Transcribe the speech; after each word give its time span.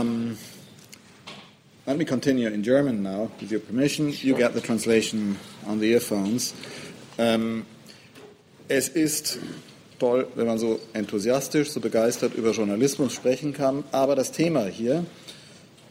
Um, 0.00 0.36
let 1.86 1.96
me 1.96 2.04
continue 2.04 2.48
in 2.48 2.62
German 2.62 3.02
now, 3.02 3.30
with 3.40 3.50
your 3.50 3.60
permission. 3.60 4.12
You 4.12 4.34
get 4.34 4.54
the 4.54 4.60
translation 4.60 5.38
on 5.66 5.78
the 5.80 5.92
earphones. 5.92 6.54
Um, 7.18 7.64
es 8.68 8.88
ist 8.88 9.38
toll, 9.98 10.26
wenn 10.34 10.46
man 10.46 10.58
so 10.58 10.80
enthusiastisch, 10.92 11.70
so 11.70 11.80
begeistert 11.80 12.34
über 12.34 12.50
Journalismus 12.50 13.14
sprechen 13.14 13.52
kann, 13.52 13.84
aber 13.92 14.16
das 14.16 14.32
Thema 14.32 14.66
hier 14.66 15.06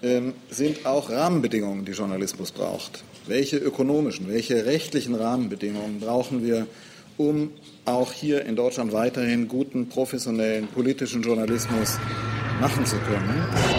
ähm, 0.04 0.34
sind 0.52 0.86
auch 0.86 1.10
Rahmenbedingungen, 1.10 1.86
die 1.86 1.94
Journalismus 1.94 2.52
braucht. 2.52 3.04
Welche 3.26 3.58
ökonomischen, 3.58 4.28
welche 4.28 4.66
rechtlichen 4.66 5.16
Rahmenbedingungen 5.16 6.00
brauchen 6.00 6.46
wir, 6.46 6.68
um 7.18 7.52
auch 7.86 8.12
hier 8.12 8.46
in 8.46 8.56
Deutschland 8.56 8.92
weiterhin 8.92 9.48
guten, 9.48 9.88
professionellen 9.88 10.68
politischen 10.68 11.24
Journalismus 11.24 11.98
machen 12.60 12.86
zu 12.86 12.98
können? 12.98 13.75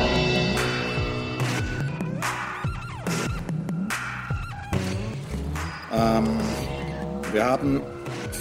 Ähm, 5.96 6.26
wir 7.32 7.44
haben 7.44 7.80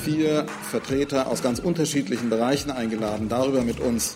vier 0.03 0.45
Vertreter 0.69 1.27
aus 1.27 1.41
ganz 1.41 1.59
unterschiedlichen 1.59 2.29
Bereichen 2.29 2.69
eingeladen, 2.69 3.29
darüber 3.29 3.61
mit 3.61 3.79
uns 3.79 4.15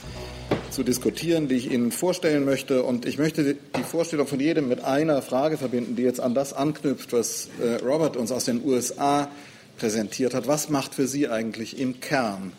zu 0.72 0.84
diskutieren, 0.84 1.48
die 1.48 1.56
ich 1.56 1.72
Ihnen 1.72 1.92
vorstellen 1.92 2.44
möchte. 2.44 2.84
Und 2.84 3.06
ich 3.06 3.18
möchte 3.18 3.56
die 3.56 3.84
Vorstellung 3.84 4.28
von 4.28 4.42
jedem 4.42 4.68
mit 4.68 4.84
einer 4.84 5.22
Frage 5.22 5.58
verbinden, 5.58 5.96
die 5.96 6.04
jetzt 6.04 6.20
an 6.20 6.34
das 6.34 6.52
anknüpft, 6.52 7.14
was 7.14 7.48
äh, 7.62 7.84
Robert 7.84 8.18
uns 8.18 8.32
aus 8.32 8.46
den 8.46 8.64
USA 8.64 9.30
präsentiert 9.78 10.34
hat. 10.34 10.48
Was 10.48 10.70
macht 10.70 10.94
für 10.94 11.08
Sie 11.08 11.30
eigentlich 11.30 11.80
im 11.80 12.02
Kern 12.02 12.52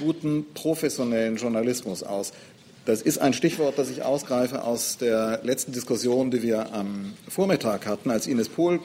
guten 0.00 0.46
professionellen 0.52 1.36
Journalismus 1.36 2.02
aus? 2.02 2.32
Das 2.86 3.02
ist 3.02 3.18
ein 3.18 3.32
Stichwort, 3.32 3.78
das 3.78 3.90
ich 3.90 4.02
ausgreife 4.02 4.64
aus 4.64 4.96
der 4.98 5.40
letzten 5.44 5.72
Diskussion, 5.72 6.30
die 6.30 6.42
wir 6.42 6.72
am 6.72 7.14
Vormittag 7.28 7.86
hatten, 7.86 8.10
als 8.10 8.26
Ines 8.26 8.48
Pohl 8.48 8.80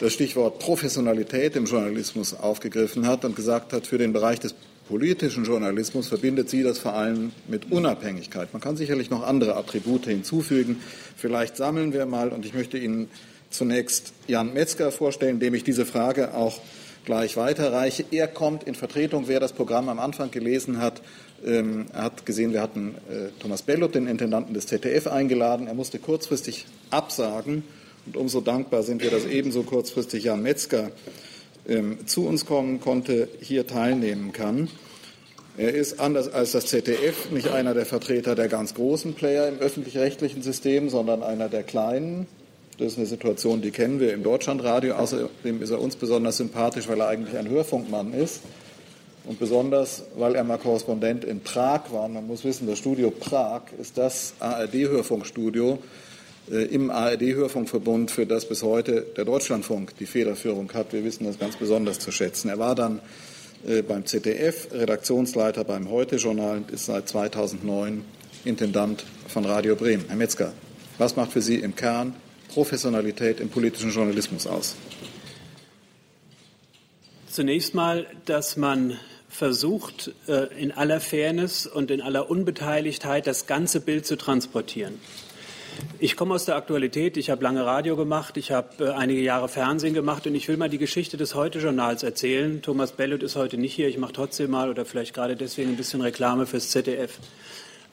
das 0.00 0.12
Stichwort 0.12 0.58
Professionalität 0.58 1.56
im 1.56 1.64
Journalismus 1.64 2.34
aufgegriffen 2.34 3.06
hat 3.06 3.24
und 3.24 3.34
gesagt 3.34 3.72
hat, 3.72 3.86
für 3.86 3.98
den 3.98 4.12
Bereich 4.12 4.38
des 4.40 4.54
politischen 4.88 5.44
Journalismus 5.44 6.08
verbindet 6.08 6.48
sie 6.48 6.62
das 6.62 6.78
vor 6.78 6.94
allem 6.94 7.32
mit 7.46 7.70
Unabhängigkeit. 7.70 8.52
Man 8.52 8.62
kann 8.62 8.76
sicherlich 8.76 9.10
noch 9.10 9.26
andere 9.26 9.56
Attribute 9.56 10.06
hinzufügen. 10.06 10.80
Vielleicht 11.16 11.56
sammeln 11.56 11.92
wir 11.92 12.06
mal, 12.06 12.30
und 12.30 12.46
ich 12.46 12.54
möchte 12.54 12.78
Ihnen 12.78 13.08
zunächst 13.50 14.12
Jan 14.26 14.54
Metzger 14.54 14.90
vorstellen, 14.90 15.40
dem 15.40 15.54
ich 15.54 15.64
diese 15.64 15.84
Frage 15.84 16.34
auch 16.34 16.60
gleich 17.04 17.36
weiterreiche. 17.36 18.04
Er 18.10 18.28
kommt 18.28 18.64
in 18.64 18.74
Vertretung, 18.74 19.24
wer 19.28 19.40
das 19.40 19.52
Programm 19.52 19.88
am 19.88 19.98
Anfang 19.98 20.30
gelesen 20.30 20.80
hat. 20.80 21.02
Ähm, 21.44 21.86
er 21.92 22.04
hat 22.04 22.26
gesehen, 22.26 22.52
wir 22.52 22.62
hatten 22.62 22.94
äh, 23.10 23.28
Thomas 23.40 23.62
Bellot, 23.62 23.94
den 23.94 24.06
Intendanten 24.06 24.54
des 24.54 24.66
ZDF, 24.66 25.06
eingeladen. 25.06 25.66
Er 25.66 25.74
musste 25.74 25.98
kurzfristig 25.98 26.66
absagen 26.90 27.62
und 28.08 28.16
umso 28.16 28.40
dankbar 28.40 28.82
sind 28.82 29.02
wir, 29.02 29.10
dass 29.10 29.26
ebenso 29.26 29.64
kurzfristig 29.64 30.24
Jan 30.24 30.42
Metzger 30.42 30.90
ähm, 31.68 32.06
zu 32.06 32.26
uns 32.26 32.46
kommen 32.46 32.80
konnte, 32.80 33.28
hier 33.40 33.66
teilnehmen 33.66 34.32
kann. 34.32 34.70
Er 35.58 35.74
ist 35.74 36.00
anders 36.00 36.32
als 36.32 36.52
das 36.52 36.66
ZDF 36.66 37.30
nicht 37.32 37.48
einer 37.48 37.74
der 37.74 37.84
Vertreter 37.84 38.34
der 38.34 38.48
ganz 38.48 38.72
großen 38.72 39.12
Player 39.12 39.46
im 39.46 39.58
öffentlich-rechtlichen 39.58 40.40
System, 40.40 40.88
sondern 40.88 41.22
einer 41.22 41.50
der 41.50 41.64
kleinen. 41.64 42.26
Das 42.78 42.92
ist 42.92 42.98
eine 42.98 43.06
Situation, 43.06 43.60
die 43.60 43.72
kennen 43.72 44.00
wir 44.00 44.14
im 44.14 44.22
Deutschlandradio. 44.22 44.94
Außerdem 44.94 45.60
ist 45.60 45.68
er 45.68 45.80
uns 45.80 45.96
besonders 45.96 46.38
sympathisch, 46.38 46.88
weil 46.88 47.00
er 47.00 47.08
eigentlich 47.08 47.36
ein 47.36 47.50
Hörfunkmann 47.50 48.14
ist. 48.14 48.40
Und 49.26 49.38
besonders, 49.38 50.04
weil 50.16 50.34
er 50.34 50.44
mal 50.44 50.56
Korrespondent 50.56 51.24
in 51.24 51.40
Prag 51.40 51.92
war. 51.92 52.08
Man 52.08 52.26
muss 52.26 52.42
wissen, 52.44 52.66
das 52.66 52.78
Studio 52.78 53.10
Prag 53.10 53.64
ist 53.78 53.98
das 53.98 54.32
ARD-Hörfunkstudio, 54.40 55.78
im 56.50 56.90
ARD-Hörfunkverbund, 56.90 58.10
für 58.10 58.26
das 58.26 58.48
bis 58.48 58.62
heute 58.62 59.06
der 59.16 59.24
Deutschlandfunk 59.24 59.96
die 59.98 60.06
Federführung 60.06 60.72
hat. 60.72 60.92
Wir 60.92 61.04
wissen 61.04 61.24
das 61.24 61.38
ganz 61.38 61.56
besonders 61.56 61.98
zu 61.98 62.10
schätzen. 62.10 62.48
Er 62.48 62.58
war 62.58 62.74
dann 62.74 63.00
äh, 63.66 63.82
beim 63.82 64.06
ZDF 64.06 64.68
Redaktionsleiter 64.72 65.64
beim 65.64 65.90
Heute-Journal 65.90 66.58
und 66.58 66.70
ist 66.70 66.86
seit 66.86 67.08
2009 67.08 68.04
Intendant 68.44 69.04
von 69.26 69.44
Radio 69.44 69.74
Bremen. 69.76 70.04
Herr 70.08 70.16
Metzger, 70.16 70.52
was 70.96 71.16
macht 71.16 71.32
für 71.32 71.42
Sie 71.42 71.56
im 71.56 71.74
Kern 71.74 72.14
Professionalität 72.48 73.40
im 73.40 73.50
politischen 73.50 73.90
Journalismus 73.90 74.46
aus? 74.46 74.76
Zunächst 77.30 77.74
mal, 77.74 78.06
dass 78.24 78.56
man 78.56 78.98
versucht, 79.28 80.12
äh, 80.26 80.46
in 80.60 80.72
aller 80.72 81.00
Fairness 81.00 81.66
und 81.66 81.90
in 81.90 82.00
aller 82.00 82.30
Unbeteiligtheit 82.30 83.26
das 83.26 83.46
ganze 83.46 83.80
Bild 83.80 84.06
zu 84.06 84.16
transportieren. 84.16 84.98
Ich 86.00 86.16
komme 86.16 86.34
aus 86.34 86.44
der 86.44 86.56
Aktualität. 86.56 87.16
Ich 87.16 87.30
habe 87.30 87.42
lange 87.42 87.64
Radio 87.64 87.96
gemacht. 87.96 88.36
Ich 88.36 88.52
habe 88.52 88.68
äh, 88.84 88.90
einige 88.90 89.20
Jahre 89.20 89.48
Fernsehen 89.48 89.94
gemacht. 89.94 90.26
Und 90.26 90.34
ich 90.34 90.48
will 90.48 90.56
mal 90.56 90.68
die 90.68 90.78
Geschichte 90.78 91.16
des 91.16 91.34
Heute-Journals 91.34 92.02
erzählen. 92.02 92.62
Thomas 92.62 92.92
Bellot 92.92 93.22
ist 93.22 93.36
heute 93.36 93.58
nicht 93.58 93.74
hier. 93.74 93.88
Ich 93.88 93.98
mache 93.98 94.12
trotzdem 94.12 94.50
mal 94.50 94.70
oder 94.70 94.84
vielleicht 94.84 95.14
gerade 95.14 95.36
deswegen 95.36 95.70
ein 95.70 95.76
bisschen 95.76 96.00
Reklame 96.00 96.46
fürs 96.46 96.70
ZDF. 96.70 97.18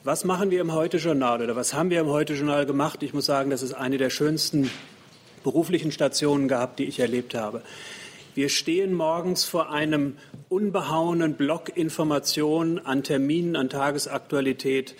Was 0.04 0.24
machen 0.24 0.50
wir 0.50 0.60
im 0.60 0.72
Heute-Journal 0.72 1.42
oder 1.42 1.56
was 1.56 1.74
haben 1.74 1.90
wir 1.90 2.00
im 2.00 2.08
Heute-Journal 2.08 2.64
gemacht? 2.64 3.02
Ich 3.02 3.12
muss 3.12 3.26
sagen, 3.26 3.50
das 3.50 3.62
ist 3.62 3.72
eine 3.72 3.98
der 3.98 4.10
schönsten 4.10 4.70
beruflichen 5.42 5.90
Stationen 5.90 6.48
gehabt, 6.48 6.78
die 6.78 6.84
ich 6.84 7.00
erlebt 7.00 7.34
habe. 7.34 7.62
Wir 8.36 8.48
stehen 8.48 8.92
morgens 8.92 9.44
vor 9.44 9.70
einem 9.70 10.16
unbehauenen 10.48 11.34
Block 11.34 11.76
Informationen 11.76 12.78
an 12.84 13.02
Terminen, 13.02 13.56
an 13.56 13.68
Tagesaktualität 13.70 14.94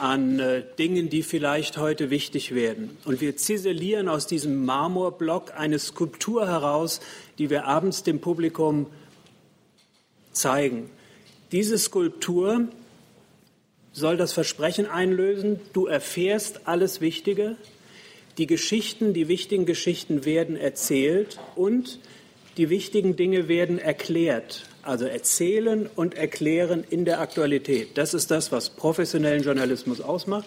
an 0.00 0.38
äh, 0.40 0.62
Dingen, 0.78 1.10
die 1.10 1.22
vielleicht 1.22 1.76
heute 1.76 2.10
wichtig 2.10 2.54
werden. 2.54 2.96
Und 3.04 3.20
wir 3.20 3.36
ziselieren 3.36 4.08
aus 4.08 4.26
diesem 4.26 4.64
Marmorblock 4.64 5.52
eine 5.56 5.78
Skulptur 5.78 6.46
heraus, 6.46 7.00
die 7.38 7.50
wir 7.50 7.66
abends 7.66 8.02
dem 8.02 8.20
Publikum 8.20 8.86
zeigen. 10.32 10.90
Diese 11.52 11.78
Skulptur 11.78 12.68
soll 13.92 14.16
das 14.16 14.32
Versprechen 14.32 14.86
einlösen, 14.86 15.60
du 15.72 15.86
erfährst 15.86 16.66
alles 16.66 17.00
Wichtige, 17.00 17.56
die 18.38 18.46
Geschichten, 18.46 19.12
die 19.12 19.28
wichtigen 19.28 19.66
Geschichten 19.66 20.24
werden 20.24 20.56
erzählt 20.56 21.38
und 21.56 21.98
die 22.56 22.70
wichtigen 22.70 23.16
Dinge 23.16 23.48
werden 23.48 23.78
erklärt. 23.78 24.69
Also 24.82 25.04
erzählen 25.04 25.88
und 25.94 26.14
erklären 26.14 26.84
in 26.88 27.04
der 27.04 27.20
Aktualität. 27.20 27.98
Das 27.98 28.14
ist 28.14 28.30
das, 28.30 28.50
was 28.50 28.70
professionellen 28.70 29.42
Journalismus 29.42 30.00
ausmacht. 30.00 30.46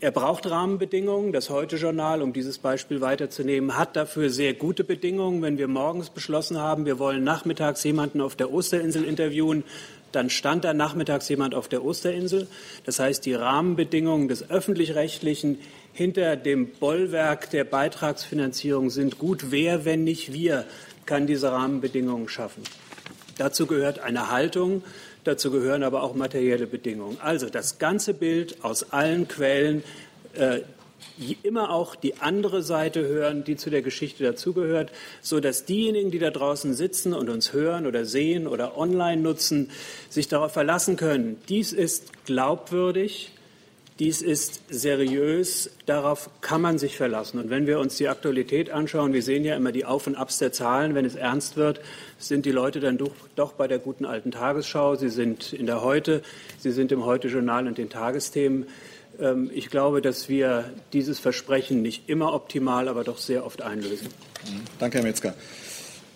Er 0.00 0.12
braucht 0.12 0.48
Rahmenbedingungen. 0.48 1.32
Das 1.32 1.50
Heute-Journal, 1.50 2.22
um 2.22 2.32
dieses 2.32 2.58
Beispiel 2.58 3.00
weiterzunehmen, 3.00 3.76
hat 3.76 3.96
dafür 3.96 4.30
sehr 4.30 4.54
gute 4.54 4.84
Bedingungen. 4.84 5.42
Wenn 5.42 5.58
wir 5.58 5.66
morgens 5.66 6.10
beschlossen 6.10 6.58
haben, 6.58 6.86
wir 6.86 7.00
wollen 7.00 7.24
nachmittags 7.24 7.82
jemanden 7.82 8.20
auf 8.20 8.36
der 8.36 8.52
Osterinsel 8.52 9.02
interviewen, 9.04 9.64
dann 10.12 10.30
stand 10.30 10.64
da 10.64 10.72
nachmittags 10.72 11.28
jemand 11.28 11.54
auf 11.54 11.68
der 11.68 11.84
Osterinsel. 11.84 12.46
Das 12.84 13.00
heißt, 13.00 13.26
die 13.26 13.34
Rahmenbedingungen 13.34 14.28
des 14.28 14.48
öffentlich-rechtlichen 14.48 15.58
hinter 15.92 16.36
dem 16.36 16.68
Bollwerk 16.68 17.50
der 17.50 17.64
Beitragsfinanzierung 17.64 18.90
sind 18.90 19.18
gut. 19.18 19.50
Wer, 19.50 19.84
wenn 19.84 20.04
nicht 20.04 20.32
wir, 20.32 20.64
kann 21.06 21.26
diese 21.26 21.50
Rahmenbedingungen 21.50 22.28
schaffen? 22.28 22.62
Dazu 23.38 23.66
gehört 23.66 24.00
eine 24.00 24.30
Haltung, 24.30 24.82
dazu 25.24 25.50
gehören 25.50 25.82
aber 25.82 26.02
auch 26.02 26.14
materielle 26.14 26.66
Bedingungen. 26.66 27.18
Also 27.22 27.48
das 27.48 27.78
ganze 27.78 28.14
Bild 28.14 28.62
aus 28.62 28.92
allen 28.92 29.28
Quellen, 29.28 29.82
äh, 30.34 30.60
immer 31.42 31.70
auch 31.70 31.94
die 31.94 32.16
andere 32.18 32.62
Seite 32.62 33.06
hören, 33.06 33.44
die 33.44 33.56
zu 33.56 33.70
der 33.70 33.82
Geschichte 33.82 34.24
dazugehört, 34.24 34.90
so 35.20 35.40
dass 35.40 35.64
diejenigen, 35.64 36.10
die 36.10 36.18
da 36.18 36.30
draußen 36.30 36.74
sitzen 36.74 37.12
und 37.12 37.28
uns 37.28 37.52
hören 37.52 37.86
oder 37.86 38.04
sehen 38.04 38.46
oder 38.46 38.76
online 38.76 39.20
nutzen, 39.20 39.70
sich 40.08 40.28
darauf 40.28 40.52
verlassen 40.52 40.96
können. 40.96 41.40
Dies 41.48 41.72
ist 41.72 42.24
glaubwürdig, 42.24 43.32
dies 43.98 44.22
ist 44.22 44.60
seriös, 44.68 45.70
darauf 45.86 46.30
kann 46.40 46.60
man 46.60 46.78
sich 46.78 46.96
verlassen. 46.96 47.40
Und 47.40 47.50
wenn 47.50 47.66
wir 47.66 47.80
uns 47.80 47.96
die 47.96 48.08
Aktualität 48.08 48.70
anschauen, 48.70 49.12
wir 49.12 49.22
sehen 49.22 49.44
ja 49.44 49.56
immer 49.56 49.72
die 49.72 49.84
Auf 49.84 50.06
und 50.06 50.14
Abs 50.14 50.38
der 50.38 50.52
Zahlen, 50.52 50.94
wenn 50.94 51.04
es 51.04 51.16
ernst 51.16 51.56
wird, 51.56 51.80
sind 52.18 52.46
die 52.46 52.52
Leute 52.52 52.78
dann 52.78 52.96
doch, 52.96 53.12
doch 53.34 53.52
bei 53.52 53.66
der 53.66 53.80
guten 53.80 54.04
alten 54.04 54.30
Tagesschau, 54.30 54.94
sie 54.94 55.08
sind 55.08 55.52
in 55.52 55.66
der 55.66 55.82
Heute, 55.82 56.22
sie 56.58 56.70
sind 56.70 56.92
im 56.92 57.04
Heute-Journal 57.04 57.66
und 57.66 57.76
den 57.76 57.90
Tagesthemen. 57.90 58.66
Ähm, 59.20 59.50
ich 59.52 59.68
glaube, 59.68 60.00
dass 60.00 60.28
wir 60.28 60.72
dieses 60.92 61.18
Versprechen 61.18 61.82
nicht 61.82 62.08
immer 62.08 62.34
optimal, 62.34 62.88
aber 62.88 63.02
doch 63.02 63.18
sehr 63.18 63.44
oft 63.44 63.62
einlösen. 63.62 64.08
Danke, 64.78 64.98
Herr 64.98 65.04
Metzger. 65.04 65.34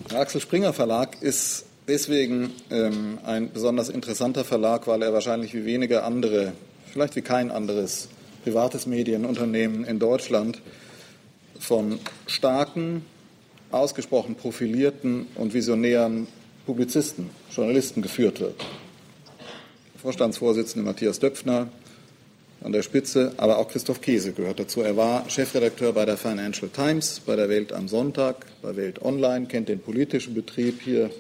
Der 0.09 0.21
Axel 0.21 0.41
Springer 0.41 0.73
Verlag 0.73 1.21
ist 1.21 1.65
deswegen 1.89 2.53
ähm, 2.71 3.19
ein 3.25 3.53
besonders 3.53 3.89
interessanter 3.89 4.45
Verlag, 4.45 4.87
weil 4.87 5.03
er 5.03 5.13
wahrscheinlich 5.13 5.53
wie 5.53 5.65
wenige 5.65 6.05
andere 6.05 6.53
vielleicht 6.93 7.17
wie 7.17 7.23
kein 7.23 7.51
anderes 7.51 8.09
privates 8.45 8.87
Medienunternehmen 8.87 9.85
in 9.85 9.99
Deutschland 9.99 10.61
von 11.59 11.99
starken, 12.27 13.05
ausgesprochen 13.71 14.35
profilierten 14.35 15.27
und 15.37 15.55
visionären 15.55 16.27
Publizisten, 16.67 17.31
Journalisten 17.51 18.03
geführt 18.03 18.41
wird. 18.41 18.65
Vorstandsvorsitzende 20.01 20.85
Matthias 20.85 21.19
Döpfner, 21.19 21.69
an 22.63 22.73
der 22.73 22.83
Spitze, 22.83 23.33
aber 23.39 23.59
auch 23.59 23.69
Christoph 23.69 24.01
Käse 24.01 24.33
gehört 24.33 24.61
dazu. 24.61 24.83
Er 24.83 24.97
war 24.97 25.29
Chefredakteur 25.29 25.93
bei 25.93 26.05
der 26.05 26.17
Financial 26.17 26.71
Times, 26.71 27.21
bei 27.25 27.35
der 27.35 27.49
Welt 27.49 27.73
am 27.73 27.89
Sonntag, 27.89 28.47
bei 28.63 28.77
Welt 28.77 29.03
Online, 29.03 29.47
kennt 29.47 29.69
den 29.69 29.81
politischen 29.81 30.35
Betrieb 30.35 30.81
hier 30.83 31.11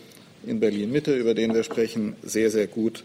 in 0.47 0.61
Berlin 0.61 0.93
Mitte, 0.93 1.15
über 1.15 1.35
den 1.35 1.55
wir 1.55 1.63
sprechen, 1.63 2.17
sehr, 2.23 2.51
sehr 2.51 2.67
gut. 2.67 3.05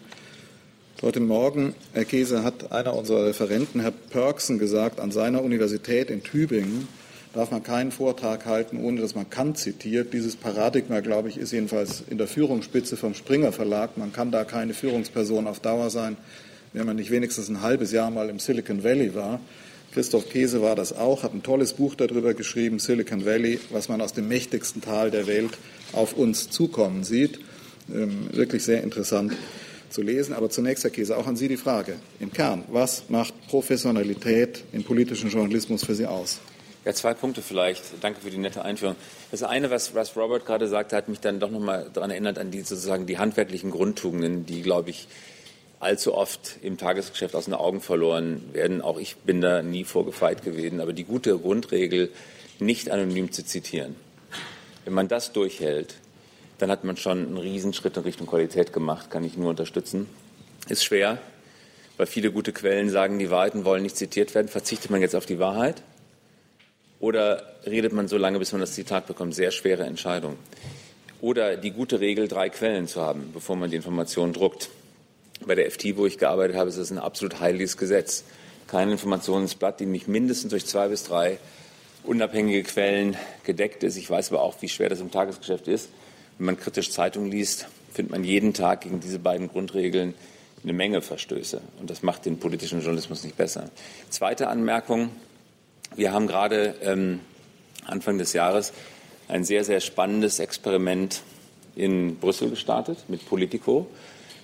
Heute 1.04 1.20
Morgen, 1.20 1.76
Herr 1.94 2.06
Käse, 2.06 2.44
hat 2.44 2.72
einer 2.72 2.96
unserer 2.96 3.28
Referenten, 3.28 3.82
Herr 3.82 3.92
Pörksen, 3.92 4.58
gesagt, 4.58 5.00
an 5.00 5.12
seiner 5.12 5.44
Universität 5.44 6.10
in 6.10 6.24
Tübingen 6.24 6.88
darf 7.36 7.52
man 7.52 7.62
keinen 7.62 7.92
Vortrag 7.92 8.48
halten, 8.48 8.84
ohne 8.84 9.00
dass 9.02 9.14
man 9.14 9.30
Kant 9.30 9.60
zitiert. 9.60 10.12
Dieses 10.12 10.36
Paradigma, 10.36 11.02
glaube 11.02 11.30
ich, 11.30 11.38
ist 11.38 11.52
jedenfalls 11.52 12.02
in 12.10 12.18
der 12.18 12.26
Führungsspitze 12.26 12.98
vom 12.98 13.14
Springer 13.14 13.52
Verlag. 13.52 13.96
Man 13.96 14.12
kann 14.12 14.32
da 14.32 14.44
keine 14.44 14.74
Führungsperson 14.74 15.46
auf 15.46 15.60
Dauer 15.60 15.92
sein, 15.92 16.18
wenn 16.74 16.88
man 16.88 16.96
nicht 16.96 17.12
wenigstens 17.12 17.48
ein 17.48 17.62
halbes 17.62 17.92
Jahr 17.92 18.10
mal 18.10 18.32
im 18.32 18.40
Silicon 18.40 18.84
Valley 18.84 19.14
war. 19.14 19.40
Christoph 19.94 20.28
Käse 20.32 20.64
war 20.64 20.76
das 20.76 20.98
auch, 20.98 21.22
hat 21.22 21.36
ein 21.36 21.44
tolles 21.44 21.74
Buch 21.74 21.94
darüber 21.94 22.34
geschrieben, 22.34 22.80
Silicon 22.80 23.24
Valley, 23.24 23.60
was 23.70 23.88
man 23.88 24.02
aus 24.02 24.14
dem 24.14 24.28
mächtigsten 24.28 24.82
Tal 24.82 25.12
der 25.12 25.28
Welt 25.28 25.60
auf 25.94 26.14
uns 26.14 26.50
zukommen 26.50 27.04
sieht. 27.04 27.40
Ähm, 27.94 28.30
wirklich 28.32 28.64
sehr 28.64 28.82
interessant 28.82 29.34
zu 29.90 30.02
lesen. 30.02 30.34
Aber 30.34 30.50
zunächst, 30.50 30.84
Herr 30.84 30.92
Käse, 30.92 31.18
auch 31.18 31.28
an 31.28 31.36
Sie 31.36 31.48
die 31.48 31.58
Frage. 31.58 31.96
Im 32.20 32.32
Kern, 32.32 32.64
was 32.70 33.04
macht 33.10 33.34
Professionalität 33.48 34.64
im 34.72 34.84
politischen 34.84 35.30
Journalismus 35.30 35.84
für 35.84 35.96
Sie 35.96 36.06
aus? 36.06 36.40
Ja, 36.86 36.94
zwei 36.94 37.14
Punkte 37.14 37.42
vielleicht. 37.42 37.84
Danke 38.00 38.22
für 38.22 38.30
die 38.30 38.38
nette 38.38 38.64
Einführung. 38.64 38.96
Das 39.32 39.44
eine, 39.44 39.70
was, 39.70 39.94
was 39.94 40.16
Robert 40.16 40.46
gerade 40.46 40.68
sagte, 40.70 40.96
hat 40.96 41.10
mich 41.10 41.20
dann 41.20 41.40
doch 41.40 41.52
nochmal 41.52 41.90
daran 41.94 42.12
erinnert, 42.12 42.40
an 42.40 42.50
die 42.50 42.62
sozusagen 42.62 43.06
die 43.06 43.18
handwerklichen 43.18 43.72
Grundtugenden, 43.72 44.46
die, 44.46 44.62
glaube 44.62 44.92
ich, 44.92 45.08
allzu 45.80 46.14
oft 46.14 46.58
im 46.62 46.78
Tagesgeschäft 46.78 47.36
aus 47.36 47.46
den 47.46 47.54
Augen 47.54 47.82
verloren 47.82 48.42
werden. 48.54 48.82
Auch 48.82 49.00
ich 49.00 49.18
bin 49.18 49.42
da 49.42 49.62
nie 49.62 49.84
vorgefeit 49.84 50.44
gewesen. 50.44 50.80
Aber 50.80 50.94
die 50.94 51.04
gute 51.04 51.38
Grundregel, 51.38 52.10
nicht 52.60 52.90
anonym 52.90 53.32
zu 53.32 53.44
zitieren. 53.46 53.96
Wenn 54.86 54.94
man 54.94 55.10
das 55.10 55.34
durchhält, 55.34 55.96
dann 56.58 56.72
hat 56.72 56.84
man 56.84 56.98
schon 56.98 57.26
einen 57.28 57.38
Riesenschritt 57.38 57.98
in 57.98 58.04
Richtung 58.04 58.28
Qualität 58.28 58.74
gemacht, 58.74 59.12
kann 59.12 59.24
ich 59.24 59.38
nur 59.38 59.50
unterstützen. 59.50 60.08
Ist 60.68 60.84
schwer, 60.84 61.20
weil 61.98 62.08
viele 62.08 62.32
gute 62.32 62.52
Quellen 62.52 62.90
sagen, 62.90 63.20
die 63.20 63.30
Wahrheiten 63.30 63.66
wollen 63.66 63.84
nicht 63.84 63.98
zitiert 63.98 64.36
werden. 64.36 64.48
Verzichtet 64.48 64.92
man 64.92 65.02
jetzt 65.02 65.16
auf 65.16 65.26
die 65.26 65.40
Wahrheit? 65.40 65.82
Oder 67.00 67.44
redet 67.66 67.94
man 67.94 68.08
so 68.08 68.18
lange, 68.18 68.40
bis 68.40 68.52
man 68.52 68.62
das 68.62 68.74
Zitat 68.74 69.06
bekommt? 69.08 69.36
Sehr 69.36 69.52
schwere 69.52 69.84
Entscheidung. 69.84 70.38
Oder 71.22 71.58
die 71.58 71.72
gute 71.72 72.00
Regel, 72.00 72.28
drei 72.28 72.50
Quellen 72.50 72.88
zu 72.88 73.02
haben, 73.02 73.32
bevor 73.34 73.56
man 73.56 73.70
die 73.70 73.76
Information 73.76 74.34
druckt. 74.34 74.70
Bei 75.46 75.56
der 75.56 75.70
FT, 75.70 75.98
wo 75.98 76.06
ich 76.06 76.18
gearbeitet 76.18 76.56
habe, 76.56 76.70
ist 76.70 76.80
das 76.80 76.92
ein 76.92 76.98
absolut 76.98 77.40
heiliges 77.40 77.78
Gesetz. 77.78 78.24
Kein 78.68 78.92
Informationsblatt, 78.92 79.80
die 79.80 79.86
nicht 79.86 80.08
mindestens 80.08 80.50
durch 80.50 80.66
zwei 80.66 80.88
bis 80.88 81.04
drei 81.04 81.38
unabhängige 82.04 82.64
Quellen 82.64 83.16
gedeckt 83.44 83.84
ist. 83.84 83.98
Ich 83.98 84.10
weiß 84.10 84.32
aber 84.32 84.42
auch, 84.42 84.56
wie 84.62 84.70
schwer 84.70 84.90
das 84.90 85.00
im 85.00 85.12
Tagesgeschäft 85.12 85.68
ist. 85.68 85.90
Wenn 86.38 86.46
man 86.46 86.58
kritisch 86.58 86.92
Zeitung 86.92 87.32
liest, 87.32 87.68
findet 87.94 88.12
man 88.12 88.24
jeden 88.24 88.54
Tag 88.54 88.82
gegen 88.82 89.00
diese 89.00 89.20
beiden 89.20 89.48
Grundregeln 89.48 90.14
eine 90.64 90.74
Menge 90.74 91.02
Verstöße. 91.02 91.62
Und 91.80 91.90
das 91.90 92.04
macht 92.04 92.26
den 92.26 92.40
politischen 92.40 92.82
Journalismus 92.82 93.24
nicht 93.24 93.38
besser. 93.38 93.70
Zweite 94.10 94.48
Anmerkung. 94.48 95.10
Wir 95.96 96.12
haben 96.12 96.28
gerade 96.28 96.76
ähm, 96.82 97.22
Anfang 97.86 98.18
des 98.18 98.34
Jahres 98.34 98.74
ein 99.28 99.44
sehr, 99.44 99.64
sehr 99.64 99.80
spannendes 99.80 100.40
Experiment 100.40 101.22
in 101.76 102.18
Brüssel 102.18 102.50
gestartet 102.50 102.98
mit 103.08 103.26
Politico. 103.28 103.88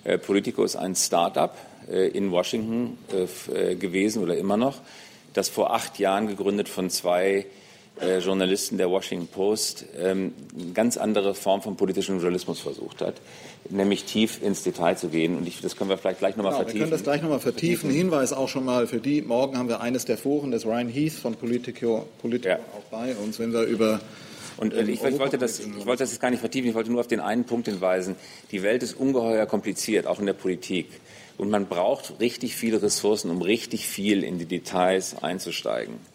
Äh, 0.04 0.18
Politico 0.18 0.63
ist 0.63 0.75
ein 0.75 0.96
Start-up 0.96 1.57
äh, 1.89 2.07
in 2.07 2.31
Washington 2.31 2.98
äh, 3.12 3.72
äh 3.72 3.75
gewesen 3.75 4.24
oder 4.24 4.38
immer 4.38 4.57
noch, 4.57 4.80
das 5.34 5.50
vor 5.50 5.74
acht 5.74 6.00
Jahren 6.00 6.28
gegründet 6.28 6.69
von 6.69 6.89
zwei 6.89 7.46
äh, 8.01 8.19
Journalisten 8.19 8.78
der 8.78 8.90
Washington 8.90 9.28
Post 9.28 9.86
ähm, 9.98 10.34
eine 10.60 10.74
ganz 10.74 10.98
andere 10.98 11.36
Form 11.36 11.62
von 11.62 11.75
politischem 11.75 12.16
Journalismus 12.19 12.60
versucht 12.60 13.01
hat, 13.01 13.16
nämlich 13.69 14.06
tief 14.06 14.42
ins 14.42 14.63
Detail 14.63 14.95
zu 14.95 15.10
gehen. 15.10 15.38
Und 15.38 15.48
ich, 15.48 15.62
das 15.62 15.75
können 15.75 15.90
wir 15.90 15.98
vielleicht 15.98 16.19
gleich 16.19 16.36
nochmal 16.36 16.54
genau, 16.54 16.63
vertiefen. 16.63 16.80
Wir 16.80 16.86
können 16.86 16.92
das 16.92 17.04
gleich 17.04 17.22
nochmal 17.22 17.40
vertiefen. 17.40 17.90
Hinweis 17.92 18.34
auch 18.34 18.50
schon 18.50 18.66
mal 18.66 18.88
für 18.88 19.00
die. 19.00 19.22
Morgen 19.22 19.57
haben 19.57 19.69
wir 19.69 19.81
eines 19.81 20.06
der 20.06 20.18
Foren 20.18 20.51
des 20.51 20.66
Ryan 20.66 20.90
Heath 20.90 21.13
von 21.13 21.36
Politico, 21.36 22.07
Politico 22.22 22.50
ja. 22.50 22.60
auch 22.75 22.84
bei 22.90 23.16
uns, 23.16 23.40
wenn 23.40 23.54
wir 23.54 23.63
über 23.63 24.01
und 24.57 24.74
äh, 24.74 24.84
ich, 24.84 25.04
ich, 25.04 25.19
wollte 25.19 25.39
das, 25.39 25.60
ich 25.60 25.86
wollte 25.86 26.04
das 26.04 26.12
jetzt 26.12 26.22
gar 26.22 26.30
nicht 26.30 26.39
vertiefen, 26.39 26.69
ich 26.69 26.75
wollte 26.75 26.92
nur 26.92 27.00
auf 27.00 27.07
den 27.07 27.19
einen 27.19 27.44
Punkt 27.44 27.68
hinweisen. 27.68 28.16
Die 28.51 28.62
Welt 28.62 28.84
ist 28.84 28.94
ungeheuer 28.94 29.48
kompliziert, 29.48 30.06
auch 30.06 30.19
in 30.19 30.28
der 30.28 30.34
Politik. 30.34 30.88
Und 31.38 31.50
man 31.50 31.66
braucht 31.66 32.19
richtig 32.19 32.56
viele 32.56 32.81
Ressourcen, 32.81 33.31
um 33.31 33.42
richtig 33.42 33.88
viel 33.88 34.24
in 34.24 34.38
die 34.38 34.46
Details 34.46 35.16
einzusteigen 35.24 35.96
ähm, 35.96 36.12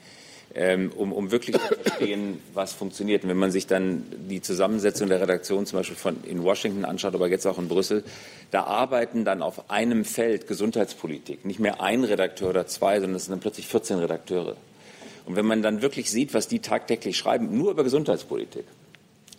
um, 0.54 1.12
um 1.12 1.30
wirklich 1.30 1.56
zu 1.56 1.74
verstehen, 1.74 2.40
was 2.54 2.72
funktioniert. 2.72 3.22
Und 3.22 3.30
wenn 3.30 3.36
man 3.36 3.50
sich 3.50 3.66
dann 3.66 4.04
die 4.28 4.40
Zusammensetzung 4.40 5.08
der 5.08 5.20
Redaktion 5.20 5.66
zum 5.66 5.78
Beispiel 5.78 5.96
von, 5.96 6.16
in 6.24 6.42
Washington 6.42 6.84
anschaut, 6.84 7.14
aber 7.14 7.28
jetzt 7.28 7.46
auch 7.46 7.58
in 7.58 7.68
Brüssel, 7.68 8.02
da 8.50 8.64
arbeiten 8.64 9.24
dann 9.24 9.42
auf 9.42 9.70
einem 9.70 10.04
Feld 10.04 10.46
Gesundheitspolitik 10.48 11.44
nicht 11.44 11.60
mehr 11.60 11.82
ein 11.82 12.02
Redakteur 12.02 12.50
oder 12.50 12.66
zwei, 12.66 12.98
sondern 12.98 13.16
es 13.16 13.26
sind 13.26 13.32
dann 13.32 13.40
plötzlich 13.40 13.66
14 13.66 13.98
Redakteure. 13.98 14.56
Und 15.26 15.36
wenn 15.36 15.46
man 15.46 15.62
dann 15.62 15.82
wirklich 15.82 16.10
sieht, 16.10 16.32
was 16.32 16.48
die 16.48 16.60
tagtäglich 16.60 17.18
schreiben, 17.18 17.56
nur 17.56 17.70
über 17.70 17.84
Gesundheitspolitik, 17.84 18.64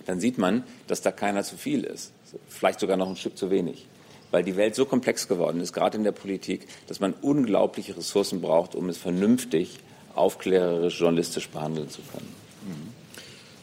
dann 0.05 0.19
sieht 0.19 0.37
man, 0.37 0.63
dass 0.87 1.01
da 1.01 1.11
keiner 1.11 1.43
zu 1.43 1.57
viel 1.57 1.83
ist. 1.83 2.11
Vielleicht 2.47 2.79
sogar 2.79 2.97
noch 2.97 3.09
ein 3.09 3.15
Stück 3.15 3.37
zu 3.37 3.49
wenig. 3.49 3.87
Weil 4.31 4.43
die 4.43 4.55
Welt 4.55 4.75
so 4.75 4.85
komplex 4.85 5.27
geworden 5.27 5.59
ist, 5.59 5.73
gerade 5.73 5.97
in 5.97 6.03
der 6.03 6.11
Politik, 6.11 6.67
dass 6.87 6.99
man 6.99 7.13
unglaubliche 7.13 7.97
Ressourcen 7.97 8.41
braucht, 8.41 8.75
um 8.75 8.89
es 8.89 8.97
vernünftig 8.97 9.79
aufklärerisch, 10.19 10.99
journalistisch 10.99 11.49
behandeln 11.49 11.89
zu 11.89 12.01
können. 12.01 12.39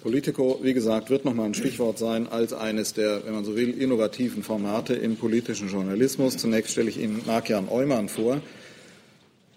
Politico, 0.06 0.60
wie 0.62 0.72
gesagt, 0.72 1.10
wird 1.10 1.24
nochmal 1.24 1.46
ein 1.46 1.54
Stichwort 1.54 1.98
sein 1.98 2.28
als 2.28 2.52
eines 2.52 2.94
der, 2.94 3.26
wenn 3.26 3.34
man 3.34 3.44
so 3.44 3.56
will, 3.56 3.70
innovativen 3.70 4.44
Formate 4.44 4.94
im 4.94 5.16
politischen 5.16 5.68
Journalismus. 5.68 6.36
Zunächst 6.36 6.70
stelle 6.70 6.88
ich 6.88 7.00
Ihnen 7.00 7.22
Mark-Jan 7.26 7.68
Eumann 7.68 8.08
vor, 8.08 8.40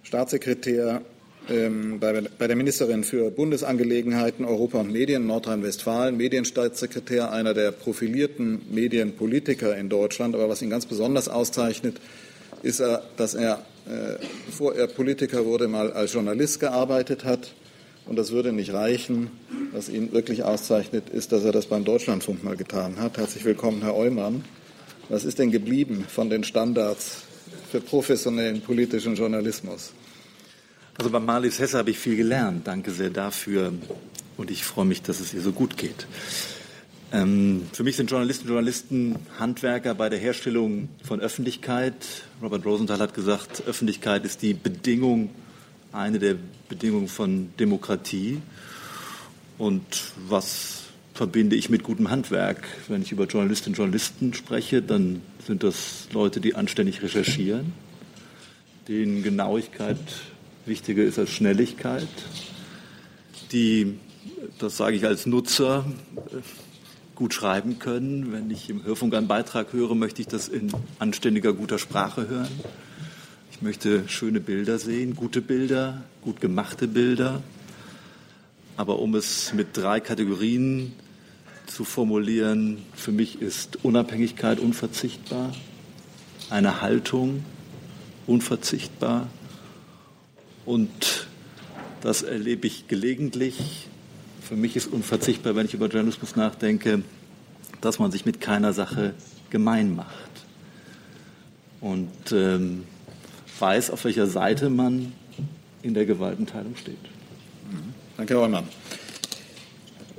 Staatssekretär 0.02 1.04
ähm, 1.52 2.00
bei, 2.00 2.24
bei, 2.40 2.48
der 2.48 2.56
Ministerin 2.56 3.04
für 3.04 3.30
Bundesangelegenheiten, 3.30 4.44
Europa 4.44 4.80
und 4.80 4.92
Medien 4.92 5.28
Nordrhein-Westfalen, 5.28 6.18
Medienstaatssekretär, 6.18 7.32
einer 7.32 7.54
der 7.54 7.72
profilierten 7.72 8.62
Medienpolitiker 8.72 9.78
in 9.78 9.88
Deutschland. 9.88 10.34
Aber 10.34 10.50
was 10.50 10.64
ihn 10.64 10.72
ganz 10.72 10.88
besonders 10.88 11.30
auszeichnet, 11.30 11.98
ist 12.64 12.80
er, 12.80 13.04
dass 13.18 13.36
er 13.36 13.64
bevor 14.46 14.76
er 14.76 14.88
Politiker 14.88 15.46
wurde, 15.46 15.68
mal 15.68 15.92
als 15.92 16.14
Journalist 16.14 16.60
gearbeitet 16.60 17.24
hat. 17.24 17.54
Und 18.06 18.16
das 18.16 18.32
würde 18.32 18.52
nicht 18.52 18.74
reichen. 18.74 19.30
Was 19.72 19.88
ihn 19.88 20.12
wirklich 20.12 20.44
auszeichnet, 20.44 21.10
ist, 21.10 21.32
dass 21.32 21.44
er 21.44 21.52
das 21.52 21.68
beim 21.68 21.86
Deutschlandfunk 21.86 22.44
mal 22.44 22.56
getan 22.56 22.98
hat. 23.00 23.18
Herzlich 23.18 23.46
willkommen, 23.46 23.82
Herr 23.84 23.96
Eumann. 23.96 24.44
Was 25.10 25.26
ist 25.26 25.40
denn 25.40 25.52
geblieben 25.52 26.06
von 26.08 26.30
den 26.30 26.44
Standards 26.44 27.24
für 27.72 27.82
professionellen 27.82 28.62
politischen 28.62 29.16
Journalismus? 29.16 29.92
Also 30.98 31.12
bei 31.12 31.20
Marlies 31.20 31.60
Hesse 31.60 31.78
habe 31.78 31.92
ich 31.92 32.00
viel 32.00 32.16
gelernt. 32.16 32.68
Danke 32.68 32.92
sehr 32.92 33.10
dafür. 33.10 33.74
Und 34.38 34.52
ich 34.52 34.64
freue 34.64 34.86
mich, 34.86 35.02
dass 35.02 35.20
es 35.20 35.34
ihr 35.34 35.42
so 35.42 35.52
gut 35.52 35.78
geht. 35.78 36.08
Ähm, 37.12 37.64
für 37.74 37.84
mich 37.84 37.96
sind 37.96 38.12
Journalisten 38.12 38.48
Journalisten 38.48 39.16
Handwerker 39.40 39.96
bei 39.96 40.10
der 40.10 40.20
Herstellung 40.20 40.90
von 41.04 41.20
Öffentlichkeit. 41.20 41.96
Robert 42.42 42.64
Rosenthal 42.66 43.00
hat 43.00 43.16
gesagt, 43.16 43.64
Öffentlichkeit 43.66 44.26
ist 44.26 44.44
die 44.44 44.54
Bedingung, 44.54 45.32
eine 45.92 46.20
der 46.20 46.36
Bedingungen 46.68 47.08
von 47.08 47.50
Demokratie. 47.60 48.42
Und 49.58 49.84
was 50.28 50.84
verbinde 51.16 51.56
ich 51.56 51.72
mit 51.72 51.82
gutem 51.82 52.12
Handwerk? 52.12 52.68
Wenn 52.88 53.02
ich 53.02 53.12
über 53.12 53.26
Journalistinnen 53.26 53.74
und 53.74 53.78
Journalisten 53.78 54.36
spreche, 54.36 54.84
dann 54.84 55.24
sind 55.48 55.64
das 55.64 56.10
Leute, 56.14 56.40
die 56.40 56.54
anständig 56.54 57.02
recherchieren, 57.02 57.74
denen 58.88 59.24
Genauigkeit 59.24 59.98
wichtiger 60.68 61.04
ist 61.04 61.18
als 61.18 61.32
Schnelligkeit, 61.32 62.08
die, 63.52 63.96
das 64.60 64.78
sage 64.78 64.96
ich 64.96 65.06
als 65.06 65.26
Nutzer, 65.26 65.86
gut 67.20 67.34
schreiben 67.34 67.80
können. 67.80 68.32
Wenn 68.32 68.50
ich 68.50 68.70
im 68.70 68.86
Hörfunk 68.86 69.14
einen 69.14 69.28
Beitrag 69.28 69.74
höre, 69.74 69.94
möchte 69.94 70.22
ich 70.22 70.30
das 70.30 70.48
in 70.48 70.72
anständiger, 71.00 71.52
guter 71.52 71.78
Sprache 71.78 72.30
hören. 72.30 72.48
Ich 73.52 73.62
möchte 73.62 74.08
schöne 74.08 74.40
Bilder 74.40 74.80
sehen, 74.80 75.18
gute 75.18 75.42
Bilder, 75.42 76.02
gut 76.22 76.40
gemachte 76.40 76.88
Bilder. 76.88 77.44
Aber 78.78 79.00
um 79.00 79.16
es 79.16 79.54
mit 79.54 79.76
drei 79.76 80.00
Kategorien 80.00 80.94
zu 81.66 81.84
formulieren, 81.84 82.78
für 82.96 83.12
mich 83.12 83.42
ist 83.42 83.84
Unabhängigkeit 83.84 84.58
unverzichtbar, 84.58 85.52
eine 86.50 86.80
Haltung 86.80 87.44
unverzichtbar 88.28 89.28
und 90.66 91.28
das 92.00 92.22
erlebe 92.22 92.66
ich 92.66 92.88
gelegentlich 92.88 93.89
für 94.50 94.56
mich 94.56 94.76
ist 94.76 94.92
unverzichtbar, 94.92 95.56
wenn 95.56 95.68
ich 95.68 95.76
über 95.76 95.86
Journalismus 95.86 96.36
nachdenke, 96.36 97.04
dass 97.82 98.00
man 98.00 98.12
sich 98.12 98.26
mit 98.26 98.42
keiner 98.42 98.74
Sache 98.74 99.14
gemein 99.52 99.96
macht. 99.96 100.32
Und 101.82 102.32
ähm, 102.32 102.84
weiß, 103.60 103.92
auf 103.92 104.06
welcher 104.06 104.26
Seite 104.26 104.72
man 104.72 105.14
in 105.84 105.94
der 105.94 106.08
Gewaltenteilung 106.08 106.76
steht. 106.76 106.98
Danke, 108.18 108.34
Herr 108.34 108.42
Heumann. 108.42 108.68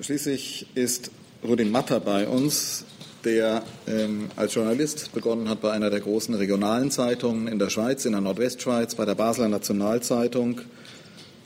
Schließlich 0.01 0.69
ist 0.77 1.11
Rudin 1.43 1.73
Matter 1.73 1.99
bei 1.99 2.29
uns, 2.29 2.85
der 3.25 3.65
ähm, 3.89 4.29
als 4.37 4.55
Journalist 4.55 5.13
begonnen 5.13 5.49
hat 5.49 5.61
bei 5.61 5.73
einer 5.73 5.91
der 5.91 6.01
großen 6.01 6.37
regionalen 6.37 6.93
Zeitungen 6.93 7.49
in 7.49 7.59
der 7.59 7.69
Schweiz, 7.69 8.05
in 8.05 8.13
der 8.13 8.21
Nordwestschweiz, 8.21 8.95
bei 8.95 9.05
der 9.05 9.17
Basler 9.17 9.49
Nationalzeitung, 9.49 10.61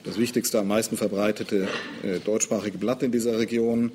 das 0.05 0.19
wichtigste, 0.19 0.59
am 0.61 0.69
meisten 0.69 0.97
verbreitete 0.97 1.67
äh, 2.03 2.21
deutschsprachige 2.21 2.79
Blatt 2.79 3.03
in 3.03 3.11
dieser 3.11 3.39
Region. 3.39 3.91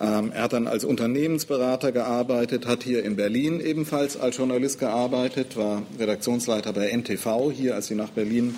Ähm, 0.00 0.32
er 0.34 0.42
hat 0.42 0.54
dann 0.54 0.66
als 0.66 0.84
Unternehmensberater 0.84 1.92
gearbeitet, 1.92 2.66
hat 2.66 2.82
hier 2.82 3.04
in 3.04 3.14
Berlin 3.14 3.60
ebenfalls 3.60 4.16
als 4.16 4.38
Journalist 4.38 4.80
gearbeitet, 4.80 5.56
war 5.56 5.82
Redaktionsleiter 5.98 6.72
bei 6.72 6.90
NTV 6.90 7.52
hier, 7.52 7.74
als 7.74 7.86
sie 7.86 7.94
nach 7.94 8.10
Berlin 8.10 8.56